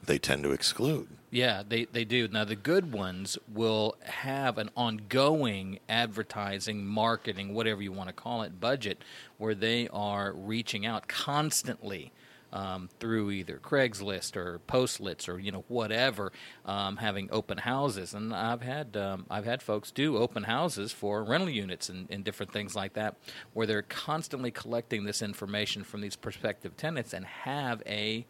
they 0.05 0.17
tend 0.17 0.43
to 0.43 0.51
exclude. 0.51 1.07
Yeah, 1.31 1.61
they, 1.67 1.85
they 1.85 2.05
do. 2.05 2.27
Now, 2.27 2.43
the 2.43 2.55
good 2.55 2.91
ones 2.91 3.37
will 3.53 3.95
have 4.03 4.57
an 4.57 4.71
ongoing 4.75 5.79
advertising, 5.87 6.85
marketing, 6.85 7.53
whatever 7.53 7.83
you 7.83 7.91
want 7.91 8.09
to 8.09 8.13
call 8.13 8.41
it, 8.41 8.59
budget 8.59 9.03
where 9.37 9.53
they 9.53 9.87
are 9.89 10.33
reaching 10.33 10.85
out 10.85 11.07
constantly. 11.07 12.11
Um, 12.51 12.89
through 12.99 13.29
either 13.29 13.59
Craigslist 13.59 14.35
or 14.35 14.59
Postlets 14.67 15.29
or 15.29 15.37
you 15.37 15.51
know 15.51 15.63
whatever, 15.67 16.31
um, 16.65 16.97
having 16.97 17.29
open 17.31 17.59
houses, 17.59 18.15
and 18.15 18.33
I've 18.33 18.63
had 18.63 18.97
um, 18.97 19.27
I've 19.29 19.45
had 19.45 19.61
folks 19.61 19.91
do 19.91 20.17
open 20.17 20.41
houses 20.41 20.91
for 20.91 21.23
rental 21.23 21.51
units 21.51 21.89
and, 21.89 22.07
and, 22.09 22.23
different 22.23 22.51
things 22.51 22.75
like 22.75 22.93
that, 22.93 23.17
where 23.53 23.67
they're 23.67 23.83
constantly 23.83 24.49
collecting 24.49 25.03
this 25.03 25.21
information 25.21 25.83
from 25.83 26.01
these 26.01 26.15
prospective 26.15 26.75
tenants 26.75 27.13
and 27.13 27.23
have 27.23 27.83
a 27.85 28.25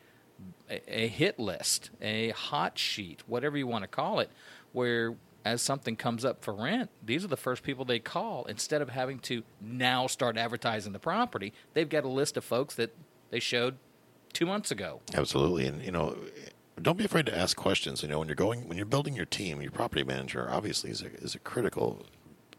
a, 0.69 1.07
hit 1.07 1.39
list, 1.39 1.89
a 2.01 2.29
hot 2.29 2.77
sheet, 2.77 3.23
whatever 3.27 3.57
you 3.57 3.67
want 3.67 3.83
to 3.83 3.87
call 3.87 4.19
it, 4.19 4.29
where 4.71 5.15
as 5.45 5.61
something 5.61 5.95
comes 5.95 6.25
up 6.25 6.43
for 6.43 6.53
rent, 6.53 6.89
these 7.03 7.23
are 7.23 7.29
the 7.29 7.37
first 7.37 7.63
people 7.63 7.85
they 7.85 7.99
call 7.99 8.45
instead 8.45 8.81
of 8.81 8.89
having 8.89 9.19
to 9.19 9.43
now 9.61 10.07
start 10.07 10.37
advertising 10.37 10.93
the 10.93 10.99
property. 10.99 11.53
They've 11.73 11.89
got 11.89 12.03
a 12.03 12.09
list 12.09 12.37
of 12.37 12.43
folks 12.43 12.75
that 12.75 12.95
they 13.29 13.39
showed 13.39 13.77
two 14.33 14.45
months 14.45 14.71
ago. 14.71 15.01
Absolutely, 15.13 15.65
and 15.65 15.83
you 15.83 15.91
know, 15.91 16.15
don't 16.81 16.97
be 16.97 17.05
afraid 17.05 17.25
to 17.27 17.37
ask 17.37 17.57
questions. 17.57 18.03
You 18.03 18.09
know, 18.09 18.19
when 18.19 18.27
you're 18.27 18.35
going, 18.35 18.67
when 18.67 18.77
you're 18.77 18.85
building 18.85 19.15
your 19.15 19.25
team, 19.25 19.61
your 19.61 19.71
property 19.71 20.03
manager 20.03 20.47
obviously 20.51 20.91
is 20.91 21.01
a, 21.01 21.07
is 21.15 21.35
a 21.35 21.39
critical 21.39 22.05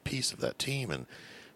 piece 0.04 0.32
of 0.32 0.40
that 0.40 0.58
team, 0.58 0.90
and 0.90 1.06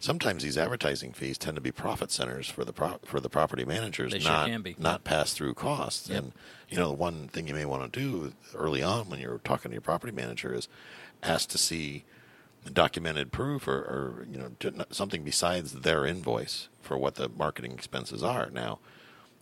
sometimes 0.04 0.42
these 0.42 0.58
advertising 0.58 1.12
fees 1.12 1.38
tend 1.38 1.54
to 1.56 1.60
be 1.60 1.72
profit 1.72 2.10
centers 2.10 2.48
for 2.48 2.64
the 2.64 2.72
pro- 2.72 3.00
for 3.04 3.20
the 3.20 3.30
property 3.30 3.64
managers, 3.64 4.12
they 4.12 4.18
not 4.18 4.48
sure 4.48 4.74
not 4.78 5.02
pass 5.02 5.32
through 5.32 5.54
costs. 5.54 6.08
Yep. 6.08 6.18
And 6.22 6.32
you 6.68 6.76
know, 6.76 6.88
the 6.88 6.94
one 6.94 7.28
thing 7.28 7.48
you 7.48 7.54
may 7.54 7.64
want 7.64 7.90
to 7.90 8.00
do 8.00 8.32
early 8.54 8.82
on 8.82 9.08
when 9.08 9.18
you're 9.18 9.38
talking 9.38 9.70
to 9.70 9.74
your 9.74 9.80
property 9.80 10.12
manager 10.12 10.54
is 10.54 10.68
ask 11.22 11.48
to 11.48 11.58
see 11.58 12.04
documented 12.72 13.32
proof 13.32 13.66
or, 13.66 13.76
or 13.76 14.26
you 14.30 14.38
know 14.38 14.84
something 14.90 15.24
besides 15.24 15.72
their 15.72 16.04
invoice 16.06 16.68
for 16.80 16.98
what 16.98 17.14
the 17.14 17.28
marketing 17.30 17.72
expenses 17.72 18.22
are. 18.22 18.50
Now, 18.50 18.80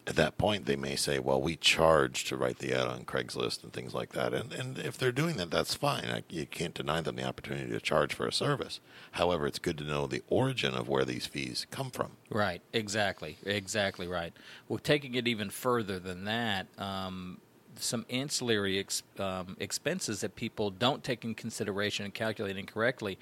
at 0.06 0.16
that 0.16 0.36
point 0.36 0.66
they 0.66 0.76
may 0.76 0.96
say, 0.96 1.18
well, 1.18 1.40
we 1.40 1.56
charge 1.56 2.24
to 2.24 2.36
write 2.36 2.58
the 2.58 2.72
ad 2.72 2.88
on 2.88 3.04
Craigslist 3.04 3.62
and 3.62 3.72
things 3.72 3.94
like 3.94 4.12
that. 4.12 4.34
And, 4.34 4.52
and 4.52 4.78
if 4.78 4.98
they're 4.98 5.12
doing 5.12 5.36
that, 5.36 5.50
that's 5.50 5.74
fine. 5.74 6.24
You 6.28 6.46
can't 6.46 6.74
deny 6.74 7.00
them 7.00 7.16
the 7.16 7.24
opportunity 7.24 7.70
to 7.70 7.80
charge 7.80 8.14
for 8.14 8.26
a 8.26 8.32
service. 8.32 8.80
However, 9.12 9.46
it's 9.46 9.60
good 9.60 9.78
to 9.78 9.84
know 9.84 10.06
the 10.06 10.22
origin 10.28 10.74
of 10.74 10.88
where 10.88 11.04
these 11.04 11.26
fees 11.26 11.66
come 11.70 11.90
from. 11.90 12.12
Right, 12.30 12.62
exactly, 12.72 13.38
exactly 13.44 14.08
right. 14.08 14.32
Well, 14.68 14.78
taking 14.78 15.14
it 15.14 15.28
even 15.28 15.50
further 15.50 16.00
than 16.00 16.24
that, 16.24 16.66
um, 16.78 17.38
some 17.76 18.04
ancillary 18.10 18.78
ex- 18.78 19.02
um, 19.18 19.56
expenses 19.58 20.20
that 20.20 20.34
people 20.36 20.70
don't 20.70 21.02
take 21.02 21.24
in 21.24 21.34
consideration 21.34 22.04
and 22.04 22.12
calculate 22.12 22.56
incorrectly 22.56 23.18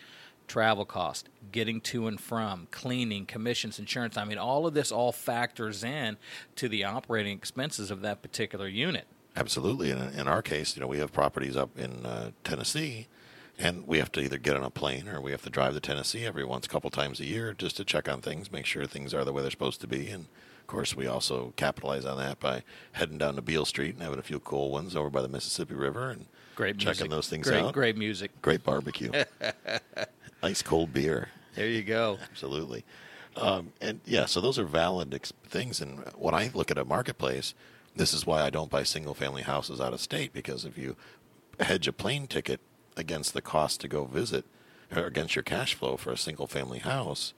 travel 0.50 0.84
cost, 0.84 1.28
getting 1.52 1.80
to 1.80 2.08
and 2.08 2.20
from, 2.20 2.66
cleaning, 2.72 3.24
commissions, 3.24 3.78
insurance. 3.78 4.16
I 4.16 4.24
mean, 4.24 4.36
all 4.36 4.66
of 4.66 4.74
this 4.74 4.90
all 4.90 5.12
factors 5.12 5.84
in 5.84 6.16
to 6.56 6.68
the 6.68 6.82
operating 6.82 7.36
expenses 7.36 7.92
of 7.92 8.00
that 8.02 8.20
particular 8.20 8.66
unit. 8.66 9.06
Absolutely. 9.36 9.92
In, 9.92 9.98
in 9.98 10.26
our 10.26 10.42
case, 10.42 10.74
you 10.74 10.80
know, 10.80 10.88
we 10.88 10.98
have 10.98 11.12
properties 11.12 11.56
up 11.56 11.78
in 11.78 12.04
uh, 12.04 12.32
Tennessee, 12.42 13.06
and 13.60 13.86
we 13.86 13.98
have 13.98 14.10
to 14.10 14.20
either 14.20 14.38
get 14.38 14.56
on 14.56 14.64
a 14.64 14.70
plane 14.70 15.06
or 15.06 15.20
we 15.20 15.30
have 15.30 15.42
to 15.42 15.50
drive 15.50 15.74
to 15.74 15.80
Tennessee 15.80 16.26
every 16.26 16.44
once, 16.44 16.66
a 16.66 16.68
couple 16.68 16.90
times 16.90 17.20
a 17.20 17.26
year, 17.26 17.54
just 17.56 17.76
to 17.76 17.84
check 17.84 18.08
on 18.08 18.20
things, 18.20 18.50
make 18.50 18.66
sure 18.66 18.86
things 18.86 19.14
are 19.14 19.24
the 19.24 19.32
way 19.32 19.42
they're 19.42 19.52
supposed 19.52 19.80
to 19.82 19.86
be, 19.86 20.08
and 20.08 20.26
of 20.60 20.66
course, 20.66 20.96
we 20.96 21.06
also 21.06 21.52
capitalize 21.54 22.04
on 22.04 22.18
that 22.18 22.40
by 22.40 22.64
heading 22.92 23.18
down 23.18 23.36
to 23.36 23.42
Beale 23.42 23.64
Street 23.64 23.94
and 23.94 24.02
having 24.02 24.18
a 24.18 24.22
few 24.22 24.40
cool 24.40 24.70
ones 24.70 24.96
over 24.96 25.10
by 25.10 25.22
the 25.22 25.28
Mississippi 25.28 25.74
River 25.74 26.10
and 26.10 26.26
great 26.56 26.76
checking 26.76 27.08
music. 27.08 27.10
those 27.10 27.28
things 27.28 27.48
great, 27.48 27.62
out. 27.62 27.72
Great 27.72 27.96
music. 27.96 28.30
Great 28.42 28.64
barbecue. 28.64 29.10
Ice 30.42 30.62
cold 30.62 30.92
beer. 30.92 31.28
There 31.54 31.68
you 31.68 31.82
go. 31.82 32.18
Absolutely. 32.22 32.84
Um, 33.36 33.72
and 33.80 34.00
yeah, 34.04 34.26
so 34.26 34.40
those 34.40 34.58
are 34.58 34.64
valid 34.64 35.14
ex- 35.14 35.32
things. 35.44 35.80
And 35.80 36.00
when 36.16 36.34
I 36.34 36.50
look 36.54 36.70
at 36.70 36.78
a 36.78 36.84
marketplace, 36.84 37.54
this 37.94 38.12
is 38.12 38.26
why 38.26 38.42
I 38.42 38.50
don't 38.50 38.70
buy 38.70 38.82
single 38.82 39.14
family 39.14 39.42
houses 39.42 39.80
out 39.80 39.92
of 39.92 40.00
state 40.00 40.32
because 40.32 40.64
if 40.64 40.78
you 40.78 40.96
hedge 41.58 41.88
a 41.88 41.92
plane 41.92 42.26
ticket 42.26 42.60
against 42.96 43.34
the 43.34 43.42
cost 43.42 43.80
to 43.80 43.88
go 43.88 44.04
visit 44.04 44.44
or 44.94 45.04
against 45.04 45.36
your 45.36 45.42
cash 45.42 45.74
flow 45.74 45.96
for 45.96 46.12
a 46.12 46.16
single 46.16 46.46
family 46.46 46.78
house 46.78 47.34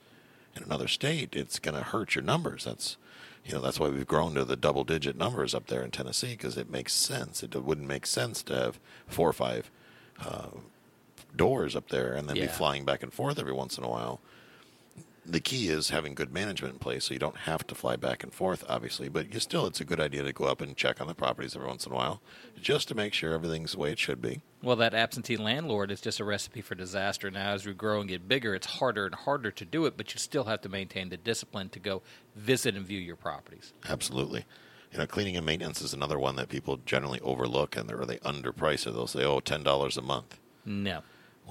in 0.55 0.63
another 0.63 0.87
state, 0.87 1.35
it's 1.35 1.59
going 1.59 1.75
to 1.75 1.83
hurt 1.83 2.15
your 2.15 2.23
numbers. 2.23 2.65
That's 2.65 2.97
you 3.45 3.53
know 3.53 3.61
that's 3.61 3.79
why 3.79 3.89
we've 3.89 4.07
grown 4.07 4.35
to 4.35 4.45
the 4.45 4.55
double 4.55 4.83
digit 4.83 5.17
numbers 5.17 5.53
up 5.53 5.67
there 5.67 5.83
in 5.83 5.91
Tennessee 5.91 6.31
because 6.31 6.57
it 6.57 6.69
makes 6.69 6.93
sense. 6.93 7.43
It 7.43 7.55
wouldn't 7.55 7.87
make 7.87 8.05
sense 8.05 8.41
to 8.43 8.55
have 8.55 8.79
four 9.07 9.29
or 9.29 9.33
five 9.33 9.69
uh, 10.19 10.47
doors 11.35 11.75
up 11.75 11.89
there 11.89 12.13
and 12.13 12.27
then 12.29 12.35
Yeah. 12.35 12.43
be 12.45 12.51
flying 12.51 12.85
back 12.85 13.03
and 13.03 13.13
forth 13.13 13.39
every 13.39 13.53
once 13.53 13.77
in 13.77 13.83
a 13.83 13.89
while. 13.89 14.19
The 15.25 15.39
key 15.39 15.69
is 15.69 15.89
having 15.89 16.15
good 16.15 16.33
management 16.33 16.73
in 16.73 16.79
place 16.79 17.05
so 17.05 17.13
you 17.13 17.19
don't 17.19 17.37
have 17.37 17.65
to 17.67 17.75
fly 17.75 17.95
back 17.95 18.23
and 18.23 18.33
forth, 18.33 18.65
obviously, 18.67 19.07
but 19.07 19.33
you 19.33 19.39
still, 19.39 19.65
it's 19.65 19.79
a 19.79 19.85
good 19.85 20.01
idea 20.01 20.21
to 20.23 20.33
go 20.33 20.43
up 20.45 20.59
and 20.59 20.75
check 20.75 20.99
on 20.99 21.07
the 21.07 21.13
properties 21.13 21.55
every 21.55 21.67
once 21.69 21.85
in 21.85 21.93
a 21.93 21.95
while 21.95 22.21
just 22.61 22.89
to 22.89 22.95
make 22.95 23.13
sure 23.13 23.33
everything's 23.33 23.71
the 23.71 23.77
way 23.79 23.93
it 23.93 23.99
should 23.99 24.21
be. 24.21 24.41
Well, 24.61 24.75
that 24.75 24.93
absentee 24.93 25.37
landlord 25.37 25.91
is 25.91 26.01
just 26.01 26.19
a 26.19 26.25
recipe 26.25 26.59
for 26.59 26.75
disaster. 26.75 27.31
Now, 27.31 27.51
as 27.53 27.65
we 27.65 27.73
grow 27.73 28.01
and 28.01 28.09
get 28.09 28.27
bigger, 28.27 28.53
it's 28.53 28.67
harder 28.67 29.05
and 29.05 29.15
harder 29.15 29.49
to 29.51 29.63
do 29.65 29.85
it, 29.85 29.95
but 29.95 30.13
you 30.13 30.19
still 30.19 30.43
have 30.43 30.59
to 30.59 30.69
maintain 30.69 31.07
the 31.07 31.15
discipline 31.17 31.69
to 31.69 31.79
go 31.79 32.01
visit 32.35 32.75
and 32.75 32.85
view 32.85 32.99
your 32.99 33.15
properties. 33.15 33.71
Absolutely. 33.87 34.43
You 34.91 34.97
know, 34.97 35.07
cleaning 35.07 35.37
and 35.37 35.45
maintenance 35.45 35.81
is 35.81 35.93
another 35.93 36.19
one 36.19 36.35
that 36.35 36.49
people 36.49 36.79
generally 36.85 37.21
overlook 37.21 37.77
and 37.77 37.87
they're, 37.89 38.05
they 38.05 38.17
underprice 38.17 38.85
it. 38.85 38.91
They'll 38.91 39.07
say, 39.07 39.23
oh, 39.23 39.39
$10 39.39 39.97
a 39.97 40.01
month. 40.01 40.37
No. 40.65 41.01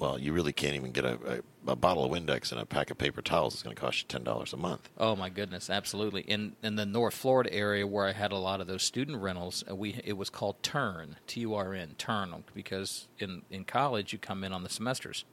Well, 0.03 0.19
you 0.19 0.33
really 0.33 0.53
can't 0.53 0.75
even 0.75 0.91
get 0.91 1.05
a, 1.05 1.43
a, 1.67 1.71
a 1.71 1.77
bottle 1.77 2.05
of 2.05 2.11
Windex 2.11 2.51
and 2.51 2.61
a 2.61 2.67
pack 2.67 2.91
of 2.91 2.99
paper 2.99 3.23
towels. 3.23 3.55
It's 3.55 3.62
going 3.62 3.77
to 3.77 3.81
cost 3.81 4.01
you 4.01 4.09
ten 4.09 4.25
dollars 4.25 4.53
a 4.53 4.57
month. 4.57 4.88
Oh 4.99 5.15
my 5.15 5.29
goodness, 5.29 5.71
absolutely. 5.71 6.23
In 6.23 6.57
in 6.61 6.75
the 6.75 6.85
North 6.85 7.15
Florida 7.15 7.55
area 7.55 7.87
where 7.87 8.09
I 8.09 8.12
had 8.12 8.33
a 8.33 8.37
lot 8.37 8.61
of 8.61 8.67
those 8.67 8.83
student 8.83 9.23
rentals, 9.23 9.62
uh, 9.71 9.77
we 9.77 10.01
it 10.05 10.15
was 10.15 10.29
called 10.29 10.61
Turn, 10.61 11.19
T 11.29 11.43
U 11.43 11.55
R 11.55 11.73
N, 11.73 11.95
Turn, 11.99 12.43
because 12.53 13.07
in 13.21 13.43
in 13.49 13.65
college 13.65 14.12
you 14.12 14.19
come 14.19 14.43
in 14.43 14.53
on 14.53 14.65
the 14.65 14.69
semesters. 14.69 15.25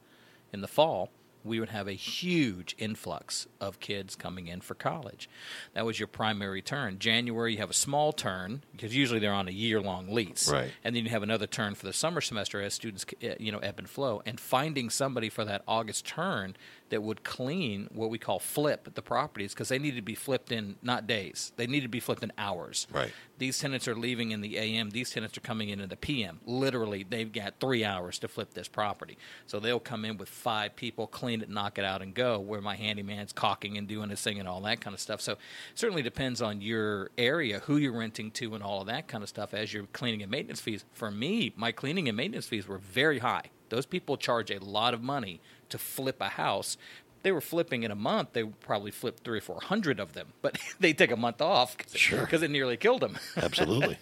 In 0.52 0.60
the 0.60 0.68
fall, 0.68 1.10
we 1.44 1.60
would 1.60 1.70
have 1.70 1.88
a 1.88 1.92
huge 1.92 2.74
influx 2.78 3.46
of 3.60 3.80
kids 3.80 4.14
coming 4.14 4.48
in 4.48 4.60
for 4.60 4.74
college. 4.74 5.28
That 5.74 5.86
was 5.86 5.98
your 5.98 6.06
primary 6.06 6.62
turn. 6.62 6.98
January, 6.98 7.52
you 7.52 7.58
have 7.58 7.70
a 7.70 7.74
small 7.74 8.12
turn 8.12 8.62
because 8.72 8.94
usually 8.94 9.20
they're 9.20 9.32
on 9.32 9.48
a 9.48 9.52
year-long 9.52 10.08
lease, 10.08 10.50
Right. 10.50 10.70
And 10.84 10.94
then 10.94 11.04
you 11.04 11.10
have 11.10 11.22
another 11.22 11.46
turn 11.46 11.74
for 11.74 11.86
the 11.86 11.92
summer 11.92 12.20
semester 12.20 12.60
as 12.60 12.74
students, 12.74 13.04
uh, 13.22 13.28
you 13.38 13.52
know, 13.52 13.58
ebb 13.58 13.78
and 13.78 13.88
flow. 13.88 14.22
And 14.26 14.38
finding 14.38 14.90
somebody 14.90 15.28
for 15.28 15.44
that 15.44 15.62
August 15.66 16.06
turn 16.06 16.56
that 16.90 17.02
would 17.02 17.24
clean 17.24 17.88
what 17.92 18.10
we 18.10 18.18
call 18.18 18.38
flip 18.38 18.88
the 18.94 19.02
properties 19.02 19.54
because 19.54 19.68
they 19.68 19.78
need 19.78 19.96
to 19.96 20.02
be 20.02 20.14
flipped 20.14 20.52
in 20.52 20.76
not 20.82 21.06
days, 21.06 21.52
they 21.56 21.66
need 21.66 21.80
to 21.80 21.88
be 21.88 22.00
flipped 22.00 22.22
in 22.22 22.32
hours. 22.36 22.86
Right. 22.92 23.12
These 23.38 23.58
tenants 23.58 23.88
are 23.88 23.94
leaving 23.94 24.32
in 24.32 24.42
the 24.42 24.58
AM. 24.58 24.90
These 24.90 25.10
tenants 25.10 25.38
are 25.38 25.40
coming 25.40 25.70
in 25.70 25.80
in 25.80 25.88
the 25.88 25.96
PM. 25.96 26.40
Literally, 26.44 27.06
they've 27.08 27.32
got 27.32 27.54
three 27.58 27.84
hours 27.84 28.18
to 28.18 28.28
flip 28.28 28.52
this 28.52 28.68
property. 28.68 29.16
So 29.46 29.58
they'll 29.58 29.80
come 29.80 30.04
in 30.04 30.18
with 30.18 30.28
five 30.28 30.76
people, 30.76 31.06
clean 31.06 31.40
it, 31.40 31.48
knock 31.48 31.78
it 31.78 31.84
out, 31.84 32.02
and 32.02 32.12
go. 32.12 32.38
Where 32.38 32.60
my 32.60 32.76
handyman's 32.76 33.32
caulking 33.32 33.78
and 33.78 33.88
doing 33.88 34.10
his 34.10 34.20
thing 34.20 34.38
and 34.38 34.46
all 34.46 34.60
that 34.62 34.82
kind 34.82 34.92
of 34.92 35.00
stuff. 35.00 35.22
So 35.22 35.32
it 35.32 35.38
certainly 35.74 36.02
depends 36.02 36.42
on 36.42 36.60
your 36.60 37.10
area, 37.16 37.60
who 37.60 37.78
you're 37.78 37.96
renting 37.96 38.30
to, 38.32 38.54
and 38.54 38.62
all 38.62 38.82
of 38.82 38.88
that 38.88 39.08
kind 39.08 39.22
of 39.22 39.30
stuff. 39.30 39.54
As 39.54 39.72
your 39.72 39.84
cleaning 39.84 40.20
and 40.20 40.30
maintenance 40.30 40.60
fees. 40.60 40.84
For 40.92 41.10
me, 41.10 41.54
my 41.56 41.72
cleaning 41.72 42.08
and 42.08 42.16
maintenance 42.16 42.46
fees 42.46 42.68
were 42.68 42.78
very 42.78 43.20
high. 43.20 43.44
Those 43.70 43.86
people 43.86 44.16
charge 44.16 44.50
a 44.50 44.58
lot 44.62 44.92
of 44.94 45.02
money 45.02 45.40
to 45.70 45.78
flip 45.78 46.16
a 46.20 46.28
house. 46.28 46.76
They 47.22 47.32
were 47.32 47.40
flipping 47.40 47.82
in 47.82 47.90
a 47.90 47.94
month. 47.96 48.30
They 48.32 48.44
probably 48.44 48.90
flipped 48.90 49.24
three 49.24 49.38
or 49.38 49.42
four 49.42 49.60
hundred 49.62 49.98
of 50.00 50.12
them, 50.12 50.28
but 50.42 50.58
they 50.80 50.92
take 50.92 51.10
a 51.10 51.16
month 51.16 51.40
off 51.40 51.76
because 51.76 51.94
Sure. 51.94 52.28
it 52.30 52.50
nearly 52.50 52.76
killed 52.76 53.00
them. 53.02 53.16
Absolutely, 53.36 53.98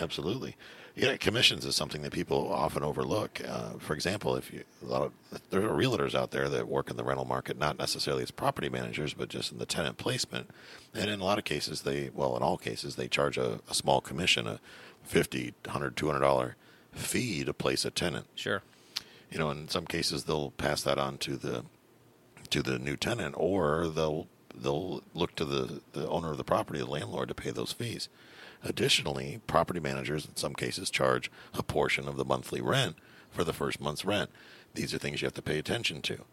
absolutely. 0.00 0.56
Yeah, 0.94 1.16
commissions 1.16 1.64
is 1.64 1.74
something 1.74 2.02
that 2.02 2.12
people 2.12 2.52
often 2.52 2.82
overlook. 2.82 3.40
Uh, 3.48 3.78
for 3.78 3.94
example, 3.94 4.36
if 4.36 4.52
you 4.52 4.62
a 4.82 4.84
lot 4.86 5.00
of 5.02 5.12
there 5.48 5.62
are 5.62 5.70
realtors 5.74 6.14
out 6.14 6.32
there 6.32 6.50
that 6.50 6.68
work 6.68 6.90
in 6.90 6.98
the 6.98 7.04
rental 7.04 7.24
market, 7.24 7.58
not 7.58 7.78
necessarily 7.78 8.22
as 8.22 8.30
property 8.30 8.68
managers, 8.68 9.14
but 9.14 9.30
just 9.30 9.52
in 9.52 9.58
the 9.58 9.64
tenant 9.64 9.96
placement. 9.96 10.50
And 10.94 11.08
in 11.08 11.20
a 11.20 11.24
lot 11.24 11.38
of 11.38 11.44
cases, 11.44 11.80
they 11.82 12.10
well, 12.12 12.36
in 12.36 12.42
all 12.42 12.58
cases, 12.58 12.96
they 12.96 13.08
charge 13.08 13.38
a, 13.38 13.60
a 13.70 13.74
small 13.74 14.02
commission, 14.02 14.46
a 14.46 14.60
fifty, 15.02 15.54
hundred, 15.66 15.96
two 15.96 16.08
hundred 16.08 16.20
dollar 16.20 16.56
fee 16.92 17.42
to 17.44 17.54
place 17.54 17.86
a 17.86 17.90
tenant. 17.90 18.26
Sure. 18.34 18.62
You 19.32 19.38
know, 19.38 19.50
in 19.50 19.68
some 19.68 19.86
cases, 19.86 20.24
they'll 20.24 20.50
pass 20.50 20.82
that 20.82 20.98
on 20.98 21.16
to 21.18 21.36
the 21.36 21.64
to 22.50 22.62
the 22.62 22.78
new 22.78 22.96
tenant, 22.96 23.34
or 23.38 23.88
they'll 23.88 24.26
they'll 24.54 25.02
look 25.14 25.34
to 25.36 25.46
the, 25.46 25.80
the 25.92 26.06
owner 26.06 26.32
of 26.32 26.36
the 26.36 26.44
property, 26.44 26.78
the 26.78 26.84
landlord, 26.86 27.28
to 27.28 27.34
pay 27.34 27.50
those 27.50 27.72
fees. 27.72 28.10
Additionally, 28.62 29.40
property 29.46 29.80
managers 29.80 30.26
in 30.26 30.36
some 30.36 30.52
cases 30.52 30.90
charge 30.90 31.30
a 31.54 31.62
portion 31.62 32.06
of 32.06 32.16
the 32.16 32.26
monthly 32.26 32.60
rent 32.60 32.96
for 33.30 33.42
the 33.42 33.54
first 33.54 33.80
month's 33.80 34.04
rent. 34.04 34.30
These 34.74 34.92
are 34.92 34.98
things 34.98 35.22
you 35.22 35.26
have 35.26 35.34
to 35.34 35.42
pay 35.42 35.58
attention 35.58 36.02
to. 36.02 36.24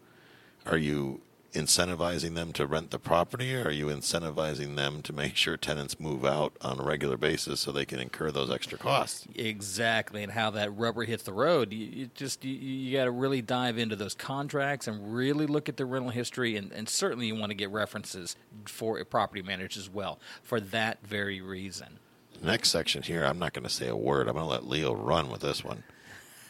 Are 0.66 0.76
you 0.76 1.22
incentivizing 1.52 2.34
them 2.34 2.52
to 2.52 2.66
rent 2.66 2.90
the 2.90 2.98
property, 2.98 3.54
or 3.54 3.64
are 3.64 3.70
you 3.70 3.86
incentivizing 3.86 4.76
them 4.76 5.02
to 5.02 5.12
make 5.12 5.36
sure 5.36 5.56
tenants 5.56 5.98
move 5.98 6.24
out 6.24 6.52
on 6.60 6.78
a 6.78 6.82
regular 6.82 7.16
basis 7.16 7.60
so 7.60 7.72
they 7.72 7.84
can 7.84 7.98
incur 7.98 8.30
those 8.30 8.50
extra 8.50 8.78
costs? 8.78 9.26
Exactly, 9.34 10.22
and 10.22 10.32
how 10.32 10.50
that 10.50 10.74
rubber 10.76 11.04
hits 11.04 11.24
the 11.24 11.32
road. 11.32 11.72
You, 11.72 11.86
you 11.86 12.10
just 12.14 12.44
you, 12.44 12.54
you 12.54 12.96
got 12.96 13.04
to 13.04 13.10
really 13.10 13.42
dive 13.42 13.78
into 13.78 13.96
those 13.96 14.14
contracts 14.14 14.86
and 14.86 15.14
really 15.14 15.46
look 15.46 15.68
at 15.68 15.76
the 15.76 15.84
rental 15.84 16.10
history, 16.10 16.56
and, 16.56 16.72
and 16.72 16.88
certainly 16.88 17.26
you 17.26 17.34
want 17.34 17.50
to 17.50 17.56
get 17.56 17.70
references 17.70 18.36
for 18.66 18.98
a 18.98 19.04
property 19.04 19.42
manager 19.42 19.80
as 19.80 19.90
well 19.90 20.20
for 20.42 20.60
that 20.60 20.98
very 21.04 21.40
reason. 21.40 21.98
Next 22.42 22.70
section 22.70 23.02
here, 23.02 23.24
I'm 23.24 23.38
not 23.38 23.52
going 23.52 23.64
to 23.64 23.70
say 23.70 23.88
a 23.88 23.96
word. 23.96 24.28
I'm 24.28 24.34
going 24.34 24.46
to 24.46 24.50
let 24.50 24.66
Leo 24.66 24.94
run 24.94 25.30
with 25.30 25.40
this 25.40 25.64
one. 25.64 25.82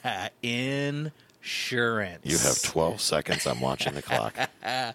Uh, 0.02 0.30
insurance. 1.40 2.24
You 2.24 2.38
have 2.38 2.62
12 2.62 3.00
seconds. 3.00 3.46
I'm 3.46 3.60
watching 3.60 3.94
the 3.94 4.02
clock. 4.02 4.34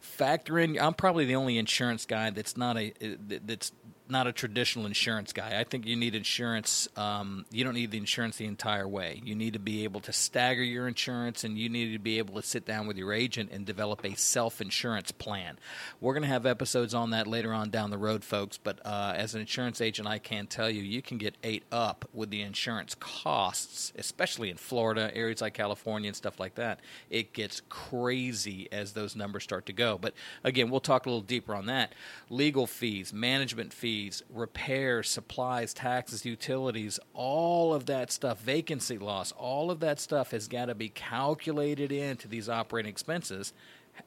factor 0.00 0.58
in. 0.58 0.78
I'm 0.78 0.94
probably 0.94 1.24
the 1.24 1.36
only 1.36 1.58
insurance 1.58 2.04
guy 2.04 2.30
that's 2.30 2.56
not 2.56 2.76
a 2.76 2.92
that's 3.00 3.72
not 4.10 4.26
a 4.26 4.32
traditional 4.32 4.86
insurance 4.86 5.32
guy. 5.32 5.58
I 5.58 5.64
think 5.64 5.86
you 5.86 5.96
need 5.96 6.14
insurance. 6.14 6.88
Um, 6.96 7.44
you 7.50 7.64
don't 7.64 7.74
need 7.74 7.90
the 7.90 7.98
insurance 7.98 8.36
the 8.36 8.46
entire 8.46 8.88
way. 8.88 9.20
You 9.24 9.34
need 9.34 9.52
to 9.52 9.58
be 9.58 9.84
able 9.84 10.00
to 10.02 10.12
stagger 10.12 10.62
your 10.62 10.88
insurance, 10.88 11.44
and 11.44 11.58
you 11.58 11.68
need 11.68 11.92
to 11.92 11.98
be 11.98 12.18
able 12.18 12.34
to 12.40 12.42
sit 12.42 12.64
down 12.64 12.86
with 12.86 12.96
your 12.96 13.12
agent 13.12 13.50
and 13.52 13.66
develop 13.66 14.04
a 14.04 14.14
self 14.16 14.60
insurance 14.60 15.12
plan. 15.12 15.58
We're 16.00 16.14
going 16.14 16.22
to 16.22 16.28
have 16.28 16.46
episodes 16.46 16.94
on 16.94 17.10
that 17.10 17.26
later 17.26 17.52
on 17.52 17.70
down 17.70 17.90
the 17.90 17.98
road, 17.98 18.24
folks. 18.24 18.58
But 18.58 18.80
uh, 18.84 19.14
as 19.16 19.34
an 19.34 19.40
insurance 19.40 19.80
agent, 19.80 20.08
I 20.08 20.18
can 20.18 20.46
tell 20.46 20.70
you, 20.70 20.82
you 20.82 21.02
can 21.02 21.18
get 21.18 21.36
ate 21.42 21.64
up 21.70 22.08
with 22.14 22.30
the 22.30 22.40
insurance 22.42 22.94
costs, 22.94 23.92
especially 23.96 24.50
in 24.50 24.56
Florida, 24.56 25.10
areas 25.14 25.40
like 25.40 25.54
California, 25.54 26.08
and 26.08 26.16
stuff 26.16 26.40
like 26.40 26.54
that. 26.54 26.80
It 27.10 27.32
gets 27.32 27.60
crazy 27.68 28.68
as 28.72 28.92
those 28.92 29.14
numbers 29.14 29.44
start 29.44 29.66
to 29.66 29.72
go. 29.72 29.98
But 29.98 30.14
again, 30.44 30.70
we'll 30.70 30.80
talk 30.80 31.06
a 31.06 31.08
little 31.10 31.22
deeper 31.22 31.54
on 31.54 31.66
that. 31.66 31.92
Legal 32.30 32.66
fees, 32.66 33.12
management 33.12 33.72
fees, 33.72 33.97
repairs, 34.32 35.08
supplies, 35.08 35.74
taxes, 35.74 36.24
utilities, 36.24 36.98
all 37.14 37.74
of 37.74 37.86
that 37.86 38.10
stuff, 38.12 38.40
vacancy 38.40 38.98
loss, 38.98 39.32
all 39.32 39.70
of 39.70 39.80
that 39.80 40.00
stuff 40.00 40.30
has 40.30 40.48
got 40.48 40.66
to 40.66 40.74
be 40.74 40.88
calculated 40.88 41.92
into 41.92 42.28
these 42.28 42.48
operating 42.48 42.90
expenses. 42.90 43.52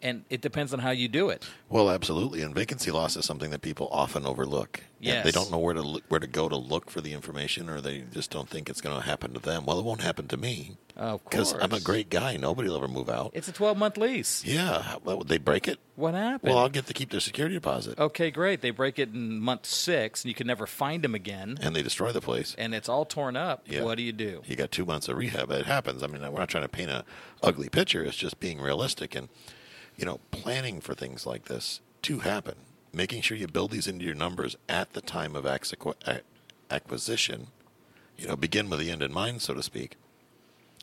And 0.02 0.26
it 0.30 0.42
depends 0.42 0.74
on 0.74 0.80
how 0.80 0.92
you 0.92 1.08
do 1.08 1.30
it. 1.30 1.48
Well, 1.70 1.90
absolutely. 1.90 2.42
And 2.42 2.54
vacancy 2.56 2.92
loss 2.92 3.16
is 3.16 3.26
something 3.26 3.52
that 3.52 3.62
people 3.62 3.88
often 3.92 4.26
overlook. 4.26 4.82
And 5.04 5.24
They 5.26 5.32
don't 5.32 5.50
know 5.50 5.58
where 5.58 5.74
to 5.74 5.82
look, 5.82 6.04
where 6.10 6.20
to 6.20 6.28
go 6.28 6.48
to 6.48 6.56
look 6.56 6.92
for 6.92 7.02
the 7.02 7.14
information, 7.14 7.70
or 7.70 7.82
they 7.82 8.04
just 8.14 8.30
don't 8.30 8.48
think 8.48 8.70
it's 8.70 8.82
going 8.82 8.96
to 8.96 9.04
happen 9.06 9.34
to 9.34 9.40
them. 9.40 9.66
Well, 9.66 9.80
it 9.80 9.84
won't 9.86 10.02
happen 10.02 10.28
to 10.28 10.38
me 10.38 10.78
Of 10.96 11.24
because 11.24 11.54
I'm 11.54 11.72
a 11.74 11.80
great 11.80 12.12
guy. 12.12 12.38
Nobody 12.38 12.70
will 12.70 12.78
ever 12.78 12.88
move 12.88 13.10
out. 13.10 13.32
It's 13.34 13.48
a 13.48 13.52
12 13.52 13.78
month 13.80 13.98
lease. 13.98 14.46
yeah. 14.46 14.98
Well, 15.04 15.22
they 15.22 15.40
break 15.40 15.68
it. 15.68 15.80
What 15.96 16.14
happened? 16.14 16.54
Well, 16.54 16.60
I'll 16.62 16.70
get 16.70 16.86
to 16.86 16.94
keep 16.94 17.10
their 17.10 17.20
security 17.20 17.56
deposit, 17.56 17.98
okay, 18.00 18.30
great. 18.30 18.62
They 18.62 18.70
break 18.72 19.00
it 19.00 19.10
in 19.10 19.40
month 19.40 19.66
six, 19.66 20.24
and 20.24 20.30
you 20.30 20.36
can 20.36 20.46
never 20.48 20.68
find 20.68 21.04
them 21.04 21.16
again, 21.16 21.58
and 21.62 21.76
they 21.76 21.82
destroy 21.84 22.12
the 22.12 22.22
place. 22.22 22.56
and 22.60 22.74
it's 22.76 22.88
all 22.90 23.06
torn 23.06 23.36
up. 23.36 23.64
Yeah. 23.68 23.84
What 23.84 23.98
do 23.98 24.04
you 24.04 24.12
do? 24.12 24.42
You 24.46 24.56
got 24.56 24.72
two 24.72 24.86
months 24.86 25.08
of 25.10 25.18
rehab. 25.18 25.50
It 25.52 25.66
happens. 25.66 26.04
I 26.04 26.08
mean, 26.08 26.22
we're 26.22 26.40
not 26.40 26.50
trying 26.50 26.64
to 26.64 26.70
paint 26.70 26.92
a 26.92 27.06
ugly 27.42 27.70
picture. 27.70 28.04
It's 28.04 28.16
just 28.18 28.40
being 28.40 28.62
realistic 28.62 29.16
and, 29.16 29.30
you 30.02 30.08
know, 30.08 30.20
planning 30.32 30.82
for 30.82 30.96
things 30.96 31.28
like 31.28 31.46
this 31.46 31.80
to 32.02 32.20
happen. 32.20 32.56
Making 32.92 33.22
sure 33.22 33.38
you 33.38 33.48
build 33.48 33.70
these 33.70 33.88
into 33.88 34.04
your 34.04 34.16
numbers 34.16 34.58
at 34.68 34.94
the 34.94 35.00
time 35.00 35.36
of 35.36 35.46
uh, 35.46 35.58
acquisition. 36.72 37.48
You 38.18 38.28
know, 38.28 38.36
begin 38.36 38.68
with 38.68 38.80
the 38.80 38.90
end 38.90 39.04
in 39.04 39.14
mind, 39.14 39.44
so 39.44 39.54
to 39.54 39.62
speak. 39.62 39.98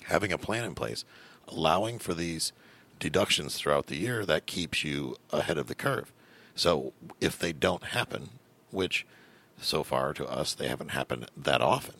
Having 0.05 0.33
a 0.33 0.39
plan 0.39 0.65
in 0.65 0.77
place, 0.77 1.05
allowing 1.49 1.99
for 1.99 2.15
these 2.15 2.53
deductions 3.01 3.57
throughout 3.57 3.87
the 3.87 3.97
year, 3.97 4.25
that 4.25 4.47
keeps 4.47 4.85
you 4.85 5.17
ahead 5.33 5.59
of 5.59 5.67
the 5.67 5.75
curve. 5.75 6.13
So 6.55 6.93
if 7.21 7.37
they 7.37 7.53
don't 7.53 7.85
happen, 7.85 8.31
which 8.71 9.05
so 9.61 9.83
far 9.83 10.15
to 10.15 10.29
us 10.29 10.55
they 10.55 10.69
haven't 10.69 10.93
happened 10.93 11.29
that 11.37 11.61
often, 11.61 11.97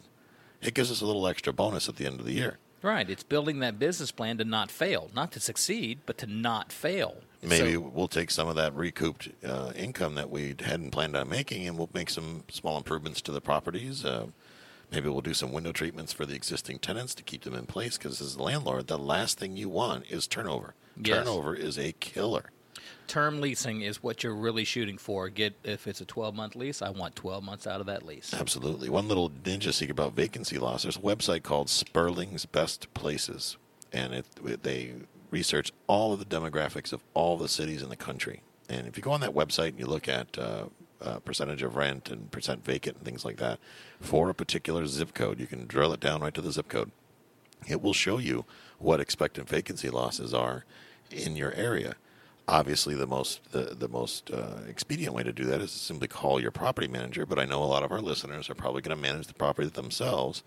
it 0.63 0.75
gives 0.75 0.93
us 0.93 1.01
a 1.01 1.07
little 1.07 1.27
extra 1.27 1.53
bonus 1.53 1.89
at 1.89 1.97
the 1.97 2.07
end 2.07 2.21
of 2.21 2.27
the 2.27 2.35
year. 2.35 2.59
Right. 2.83 3.09
It's 3.11 3.23
building 3.23 3.61
that 3.61 3.79
business 3.79 4.11
plan 4.13 4.39
to 4.39 4.45
not 4.45 4.71
fail, 4.71 5.11
not 5.15 5.33
to 5.33 5.41
succeed, 5.41 6.01
but 6.07 6.19
to 6.19 6.27
not 6.27 6.73
fail. 6.73 7.17
Maybe 7.43 7.75
So- 7.75 7.81
we'll 7.81 8.09
take 8.09 8.31
some 8.31 8.49
of 8.49 8.57
that 8.57 8.75
recouped 8.75 9.29
uh, 9.45 9.73
income 9.77 10.15
that 10.17 10.31
we 10.31 10.55
hadn't 10.61 10.91
planned 10.91 11.17
on 11.17 11.29
making, 11.29 11.67
and 11.67 11.77
we'll 11.79 11.91
make 11.95 12.11
some 12.11 12.45
small 12.51 12.77
improvements 12.77 13.21
to 13.23 13.33
the 13.33 13.41
properties. 13.41 14.05
Uh, 14.05 14.27
maybe 14.91 15.09
we'll 15.09 15.21
do 15.21 15.35
some 15.35 15.53
window 15.53 15.73
treatments 15.73 16.13
for 16.13 16.27
the 16.27 16.35
existing 16.35 16.79
tenants 16.79 17.15
to 17.17 17.23
keep 17.23 17.43
them 17.43 17.55
in 17.55 17.67
place. 17.67 17.97
Because 17.99 18.21
as 18.21 18.35
a 18.37 18.43
landlord, 18.43 18.87
the 18.87 18.99
last 18.99 19.39
thing 19.39 19.57
you 19.57 19.69
want 19.69 20.05
is 20.09 20.27
turnover. 20.27 20.75
Yes. 21.01 21.19
Turnover 21.19 21.55
is 21.55 21.79
a 21.79 21.93
killer. 21.93 22.51
Term 23.07 23.41
leasing 23.41 23.83
is 23.83 24.03
what 24.03 24.23
you're 24.23 24.35
really 24.35 24.65
shooting 24.65 24.99
for. 24.99 25.29
Get 25.29 25.55
if 25.65 25.87
it's 25.87 26.01
a 26.01 26.05
12 26.05 26.35
month 26.35 26.57
lease, 26.57 26.83
I 26.83 26.91
want 26.91 27.17
12 27.17 27.43
months 27.43 27.67
out 27.67 27.81
of 27.81 27.87
that 27.87 28.05
lease. 28.05 28.35
Absolutely. 28.35 28.89
One 28.89 29.09
little 29.09 29.31
ninja 29.31 29.73
secret 29.73 29.91
about 29.91 30.15
vacancy 30.15 30.59
loss. 30.59 30.83
There's 30.83 30.97
a 30.97 31.01
website 31.01 31.43
called 31.43 31.69
Sperling's 31.69 32.47
Best 32.47 32.93
Places, 32.95 33.57
and 33.93 34.13
it, 34.13 34.63
they 34.63 34.95
research 35.31 35.73
all 35.87 36.13
of 36.13 36.19
the 36.19 36.25
demographics 36.25 36.93
of 36.93 37.03
all 37.15 37.37
the 37.37 37.49
cities 37.49 37.83
in 37.83 37.89
the 37.89 37.97
country. 37.97 38.43
And 38.69 38.87
if 38.87 38.97
you 38.97 39.03
go 39.03 39.13
on 39.13 39.21
that 39.21 39.35
website 39.35 39.69
and 39.69 39.79
you 39.79 39.87
look 39.87 40.09
at 40.09 40.39
uh, 40.39 40.65
uh, 41.01 41.19
percentage 41.21 41.63
of 41.63 41.77
rent 41.77 42.11
and 42.11 42.31
percent 42.31 42.65
vacant 42.65 42.97
and 42.97 43.05
things 43.05 43.25
like 43.25 43.37
that 43.37 43.59
for 44.01 44.29
a 44.29 44.35
particular 44.35 44.87
zip 44.87 45.15
code, 45.15 45.41
you 45.41 45.47
can 45.47 45.67
drill 45.67 45.93
it 45.93 46.01
down 46.01 46.21
right 46.21 46.35
to 46.35 46.43
the 46.43 46.53
zip 46.53 46.69
code. 46.69 46.91
It 47.67 47.83
will 47.83 47.95
show 47.95 48.19
you 48.19 48.45
what 48.79 49.01
expected 49.01 49.49
vacancy 49.49 49.91
losses 49.91 50.33
are 50.33 50.65
in 51.11 51.37
your 51.37 51.53
area. 51.55 51.95
Obviously, 52.49 52.95
the 52.95 53.07
most 53.07 53.53
the, 53.53 53.77
the 53.79 53.89
most 53.89 54.31
uh, 54.31 54.61
expedient 54.67 55.15
way 55.15 55.23
to 55.23 55.33
do 55.35 55.45
that 55.45 55.61
is 55.61 55.71
to 55.71 55.79
simply 55.79 56.09
call 56.09 56.41
your 56.41 56.51
property 56.51 56.89
manager. 56.89 57.27
But 57.27 57.39
I 57.39 57.45
know 57.45 57.63
a 57.63 57.67
lot 57.67 57.83
of 57.83 57.93
our 57.93 58.01
listeners 58.01 58.49
are 58.49 58.55
probably 58.55 58.81
going 58.81 58.97
to 58.97 59.03
manage 59.03 59.27
the 59.27 59.35
property 59.35 59.69
themselves. 59.69 60.43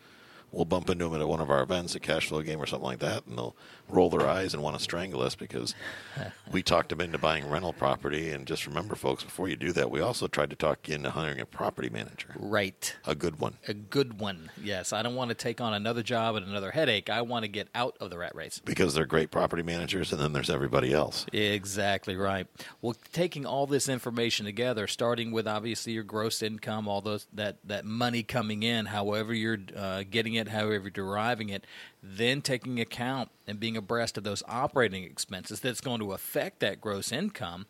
We'll 0.51 0.65
bump 0.65 0.89
into 0.89 1.07
them 1.09 1.21
at 1.21 1.27
one 1.27 1.39
of 1.39 1.49
our 1.49 1.61
events, 1.63 1.95
a 1.95 1.99
cash 1.99 2.27
flow 2.27 2.41
game 2.41 2.61
or 2.61 2.65
something 2.65 2.85
like 2.85 2.99
that, 2.99 3.25
and 3.27 3.37
they'll 3.37 3.55
roll 3.89 4.09
their 4.09 4.27
eyes 4.27 4.53
and 4.53 4.61
want 4.63 4.77
to 4.77 4.81
strangle 4.83 5.21
us 5.21 5.35
because 5.35 5.75
we 6.51 6.61
talked 6.63 6.89
them 6.89 7.01
into 7.01 7.17
buying 7.17 7.49
rental 7.49 7.73
property. 7.73 8.29
And 8.31 8.45
just 8.47 8.65
remember, 8.67 8.95
folks, 8.95 9.23
before 9.23 9.47
you 9.47 9.55
do 9.55 9.71
that, 9.73 9.91
we 9.91 9.99
also 9.99 10.27
tried 10.27 10.49
to 10.51 10.55
talk 10.55 10.87
you 10.87 10.95
into 10.95 11.11
hiring 11.11 11.39
a 11.39 11.45
property 11.45 11.89
manager, 11.89 12.29
Right. 12.37 12.95
a 13.05 13.15
good 13.15 13.39
one. 13.39 13.55
A 13.67 13.73
good 13.73 14.19
one. 14.19 14.49
Yes. 14.61 14.93
I 14.93 15.01
don't 15.01 15.15
want 15.15 15.29
to 15.29 15.35
take 15.35 15.59
on 15.61 15.73
another 15.73 16.03
job 16.03 16.35
and 16.35 16.45
another 16.45 16.71
headache. 16.71 17.09
I 17.09 17.21
want 17.21 17.43
to 17.43 17.49
get 17.49 17.67
out 17.75 17.97
of 17.99 18.09
the 18.09 18.17
rat 18.17 18.35
race. 18.35 18.61
Because 18.63 18.93
they're 18.93 19.05
great 19.05 19.31
property 19.31 19.63
managers, 19.63 20.11
and 20.11 20.21
then 20.21 20.33
there's 20.33 20.49
everybody 20.49 20.93
else. 20.93 21.25
Exactly 21.33 22.15
right. 22.15 22.47
Well, 22.81 22.95
taking 23.13 23.45
all 23.45 23.67
this 23.67 23.87
information 23.89 24.45
together, 24.45 24.87
starting 24.87 25.31
with 25.31 25.47
obviously 25.47 25.93
your 25.93 26.03
gross 26.03 26.41
income, 26.41 26.87
all 26.87 27.01
those 27.01 27.27
that 27.33 27.57
that 27.65 27.85
money 27.85 28.23
coming 28.23 28.63
in, 28.63 28.85
however 28.85 29.33
you're 29.33 29.57
uh, 29.75 30.03
getting 30.09 30.35
it, 30.35 30.40
however 30.49 30.83
you're 30.83 30.89
deriving 30.89 31.49
it, 31.49 31.65
then 32.01 32.41
taking 32.41 32.79
account 32.79 33.29
and 33.47 33.59
being 33.59 33.77
abreast 33.77 34.17
of 34.17 34.23
those 34.23 34.43
operating 34.47 35.03
expenses 35.03 35.59
that's 35.59 35.81
going 35.81 35.99
to 35.99 36.13
affect 36.13 36.59
that 36.59 36.81
gross 36.81 37.11
income. 37.11 37.65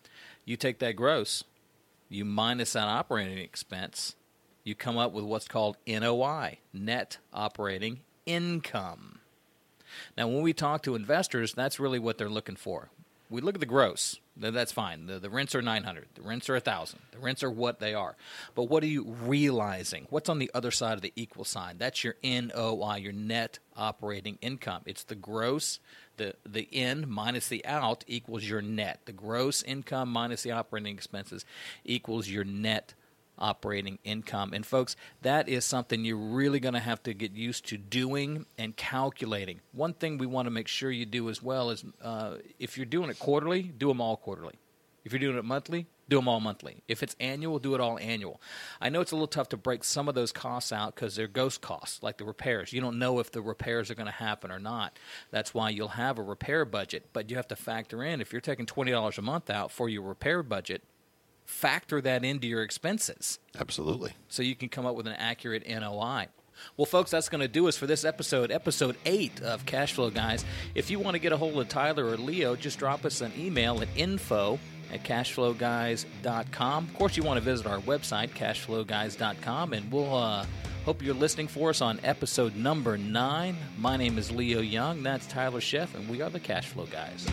You 0.45 0.57
take 0.57 0.79
that 0.79 0.95
gross, 0.95 1.43
you 2.09 2.25
minus 2.25 2.73
that 2.73 2.87
operating 2.87 3.37
expense, 3.37 4.15
you 4.63 4.75
come 4.75 4.97
up 4.97 5.11
with 5.11 5.25
what's 5.25 5.47
called 5.47 5.77
NOI, 5.87 6.59
net 6.73 7.17
operating 7.33 8.01
income. 8.25 9.19
Now, 10.17 10.27
when 10.27 10.41
we 10.41 10.53
talk 10.53 10.83
to 10.83 10.95
investors, 10.95 11.53
that's 11.53 11.79
really 11.79 11.99
what 11.99 12.17
they're 12.17 12.29
looking 12.29 12.55
for. 12.55 12.89
We 13.31 13.41
look 13.41 13.55
at 13.55 13.61
the 13.61 13.65
gross. 13.65 14.19
th- 14.39 14.53
That's 14.53 14.71
fine. 14.73 15.05
The, 15.07 15.17
the 15.17 15.29
rents 15.29 15.55
are 15.55 15.61
900. 15.61 16.09
The 16.15 16.21
rents 16.21 16.49
are 16.49 16.53
1,000. 16.53 16.99
The 17.11 17.19
rents 17.19 17.43
are 17.43 17.49
what 17.49 17.79
they 17.79 17.93
are. 17.93 18.15
But 18.55 18.65
what 18.65 18.83
are 18.83 18.87
you 18.87 19.05
realizing? 19.05 20.05
What's 20.09 20.29
on 20.29 20.37
the 20.37 20.51
other 20.53 20.69
side 20.69 20.93
of 20.93 21.01
the 21.01 21.13
equal 21.15 21.45
sign? 21.45 21.77
That's 21.77 22.03
your 22.03 22.15
NOI, 22.23 22.97
your 22.97 23.13
net 23.13 23.59
operating 23.75 24.37
income. 24.41 24.81
It's 24.85 25.03
the 25.03 25.15
gross. 25.15 25.79
The, 26.17 26.35
the 26.45 26.63
in 26.71 27.09
minus 27.09 27.47
the 27.47 27.65
out 27.65 28.03
equals 28.05 28.43
your 28.43 28.61
net. 28.61 28.99
The 29.05 29.13
gross 29.13 29.63
income 29.63 30.09
minus 30.11 30.43
the 30.43 30.51
operating 30.51 30.93
expenses 30.93 31.45
equals 31.85 32.27
your 32.27 32.43
net 32.43 32.93
operating 33.41 33.99
income. 34.03 34.53
And 34.53 34.65
folks, 34.65 34.95
that 35.21 35.49
is 35.49 35.65
something 35.65 36.05
you're 36.05 36.15
really 36.15 36.59
going 36.59 36.75
to 36.75 36.79
have 36.79 37.03
to 37.03 37.13
get 37.13 37.33
used 37.33 37.67
to 37.67 37.77
doing 37.77 38.45
and 38.57 38.75
calculating. 38.77 39.59
One 39.73 39.93
thing 39.93 40.17
we 40.17 40.27
want 40.27 40.45
to 40.45 40.51
make 40.51 40.67
sure 40.67 40.91
you 40.91 41.05
do 41.05 41.29
as 41.29 41.41
well 41.41 41.71
is 41.71 41.83
uh, 42.01 42.35
if 42.59 42.77
you're 42.77 42.85
doing 42.85 43.09
it 43.09 43.19
quarterly, 43.19 43.63
do 43.63 43.87
them 43.87 43.99
all 43.99 44.15
quarterly. 44.15 44.55
If 45.03 45.11
you're 45.11 45.19
doing 45.19 45.37
it 45.37 45.45
monthly, 45.45 45.87
do 46.09 46.17
them 46.17 46.27
all 46.27 46.39
monthly. 46.39 46.83
If 46.87 47.01
it's 47.01 47.15
annual, 47.19 47.57
do 47.57 47.73
it 47.73 47.81
all 47.81 47.97
annual. 47.97 48.41
I 48.79 48.89
know 48.89 49.01
it's 49.01 49.11
a 49.11 49.15
little 49.15 49.27
tough 49.27 49.49
to 49.49 49.57
break 49.57 49.83
some 49.83 50.07
of 50.07 50.13
those 50.13 50.31
costs 50.31 50.71
out 50.71 50.93
because 50.93 51.15
they're 51.15 51.27
ghost 51.27 51.61
costs, 51.61 52.03
like 52.03 52.17
the 52.17 52.25
repairs. 52.25 52.73
You 52.73 52.81
don't 52.81 52.99
know 52.99 53.19
if 53.19 53.31
the 53.31 53.41
repairs 53.41 53.89
are 53.89 53.95
going 53.95 54.07
to 54.07 54.11
happen 54.11 54.51
or 54.51 54.59
not. 54.59 54.99
That's 55.31 55.53
why 55.53 55.69
you'll 55.69 55.87
have 55.87 56.19
a 56.19 56.23
repair 56.23 56.65
budget, 56.65 57.09
but 57.13 57.29
you 57.29 57.37
have 57.37 57.47
to 57.47 57.55
factor 57.55 58.03
in 58.03 58.21
if 58.21 58.31
you're 58.31 58.41
taking 58.41 58.65
$20 58.65 59.17
a 59.17 59.21
month 59.21 59.49
out 59.49 59.71
for 59.71 59.89
your 59.89 60.03
repair 60.03 60.43
budget, 60.43 60.83
factor 61.51 62.01
that 62.01 62.23
into 62.23 62.47
your 62.47 62.63
expenses 62.63 63.39
Absolutely. 63.59 64.13
so 64.29 64.41
you 64.41 64.55
can 64.55 64.69
come 64.69 64.85
up 64.85 64.95
with 64.95 65.05
an 65.07 65.13
accurate 65.13 65.67
NOI. 65.67 66.27
Well, 66.77 66.85
folks, 66.85 67.11
that's 67.11 67.27
going 67.29 67.41
to 67.41 67.47
do 67.47 67.67
us 67.67 67.75
for 67.75 67.87
this 67.87 68.05
episode, 68.05 68.51
episode 68.51 68.95
eight 69.05 69.41
of 69.41 69.65
Cash 69.65 69.93
Flow 69.93 70.09
Guys. 70.09 70.45
If 70.75 70.89
you 70.89 70.99
want 70.99 71.15
to 71.15 71.19
get 71.19 71.31
a 71.31 71.37
hold 71.37 71.57
of 71.59 71.67
Tyler 71.69 72.05
or 72.05 72.17
Leo, 72.17 72.55
just 72.55 72.77
drop 72.79 73.03
us 73.03 73.21
an 73.21 73.31
email 73.37 73.81
at 73.81 73.87
info 73.95 74.59
at 74.93 75.03
cashflowguys.com. 75.03 76.83
Of 76.85 76.93
course, 76.93 77.17
you 77.17 77.23
want 77.23 77.37
to 77.37 77.43
visit 77.43 77.65
our 77.65 77.79
website, 77.79 78.29
cashflowguys.com, 78.29 79.73
and 79.73 79.91
we'll 79.91 80.15
uh, 80.15 80.45
hope 80.85 81.01
you're 81.01 81.15
listening 81.15 81.47
for 81.47 81.69
us 81.69 81.81
on 81.81 81.99
episode 82.03 82.55
number 82.55 82.97
nine. 82.97 83.57
My 83.77 83.97
name 83.97 84.17
is 84.17 84.31
Leo 84.31 84.61
Young. 84.61 85.03
That's 85.03 85.25
Tyler 85.27 85.61
Sheff, 85.61 85.95
and 85.95 86.07
we 86.09 86.21
are 86.21 86.29
the 86.29 86.39
Cash 86.39 86.67
Flow 86.67 86.85
Guys. 86.85 87.27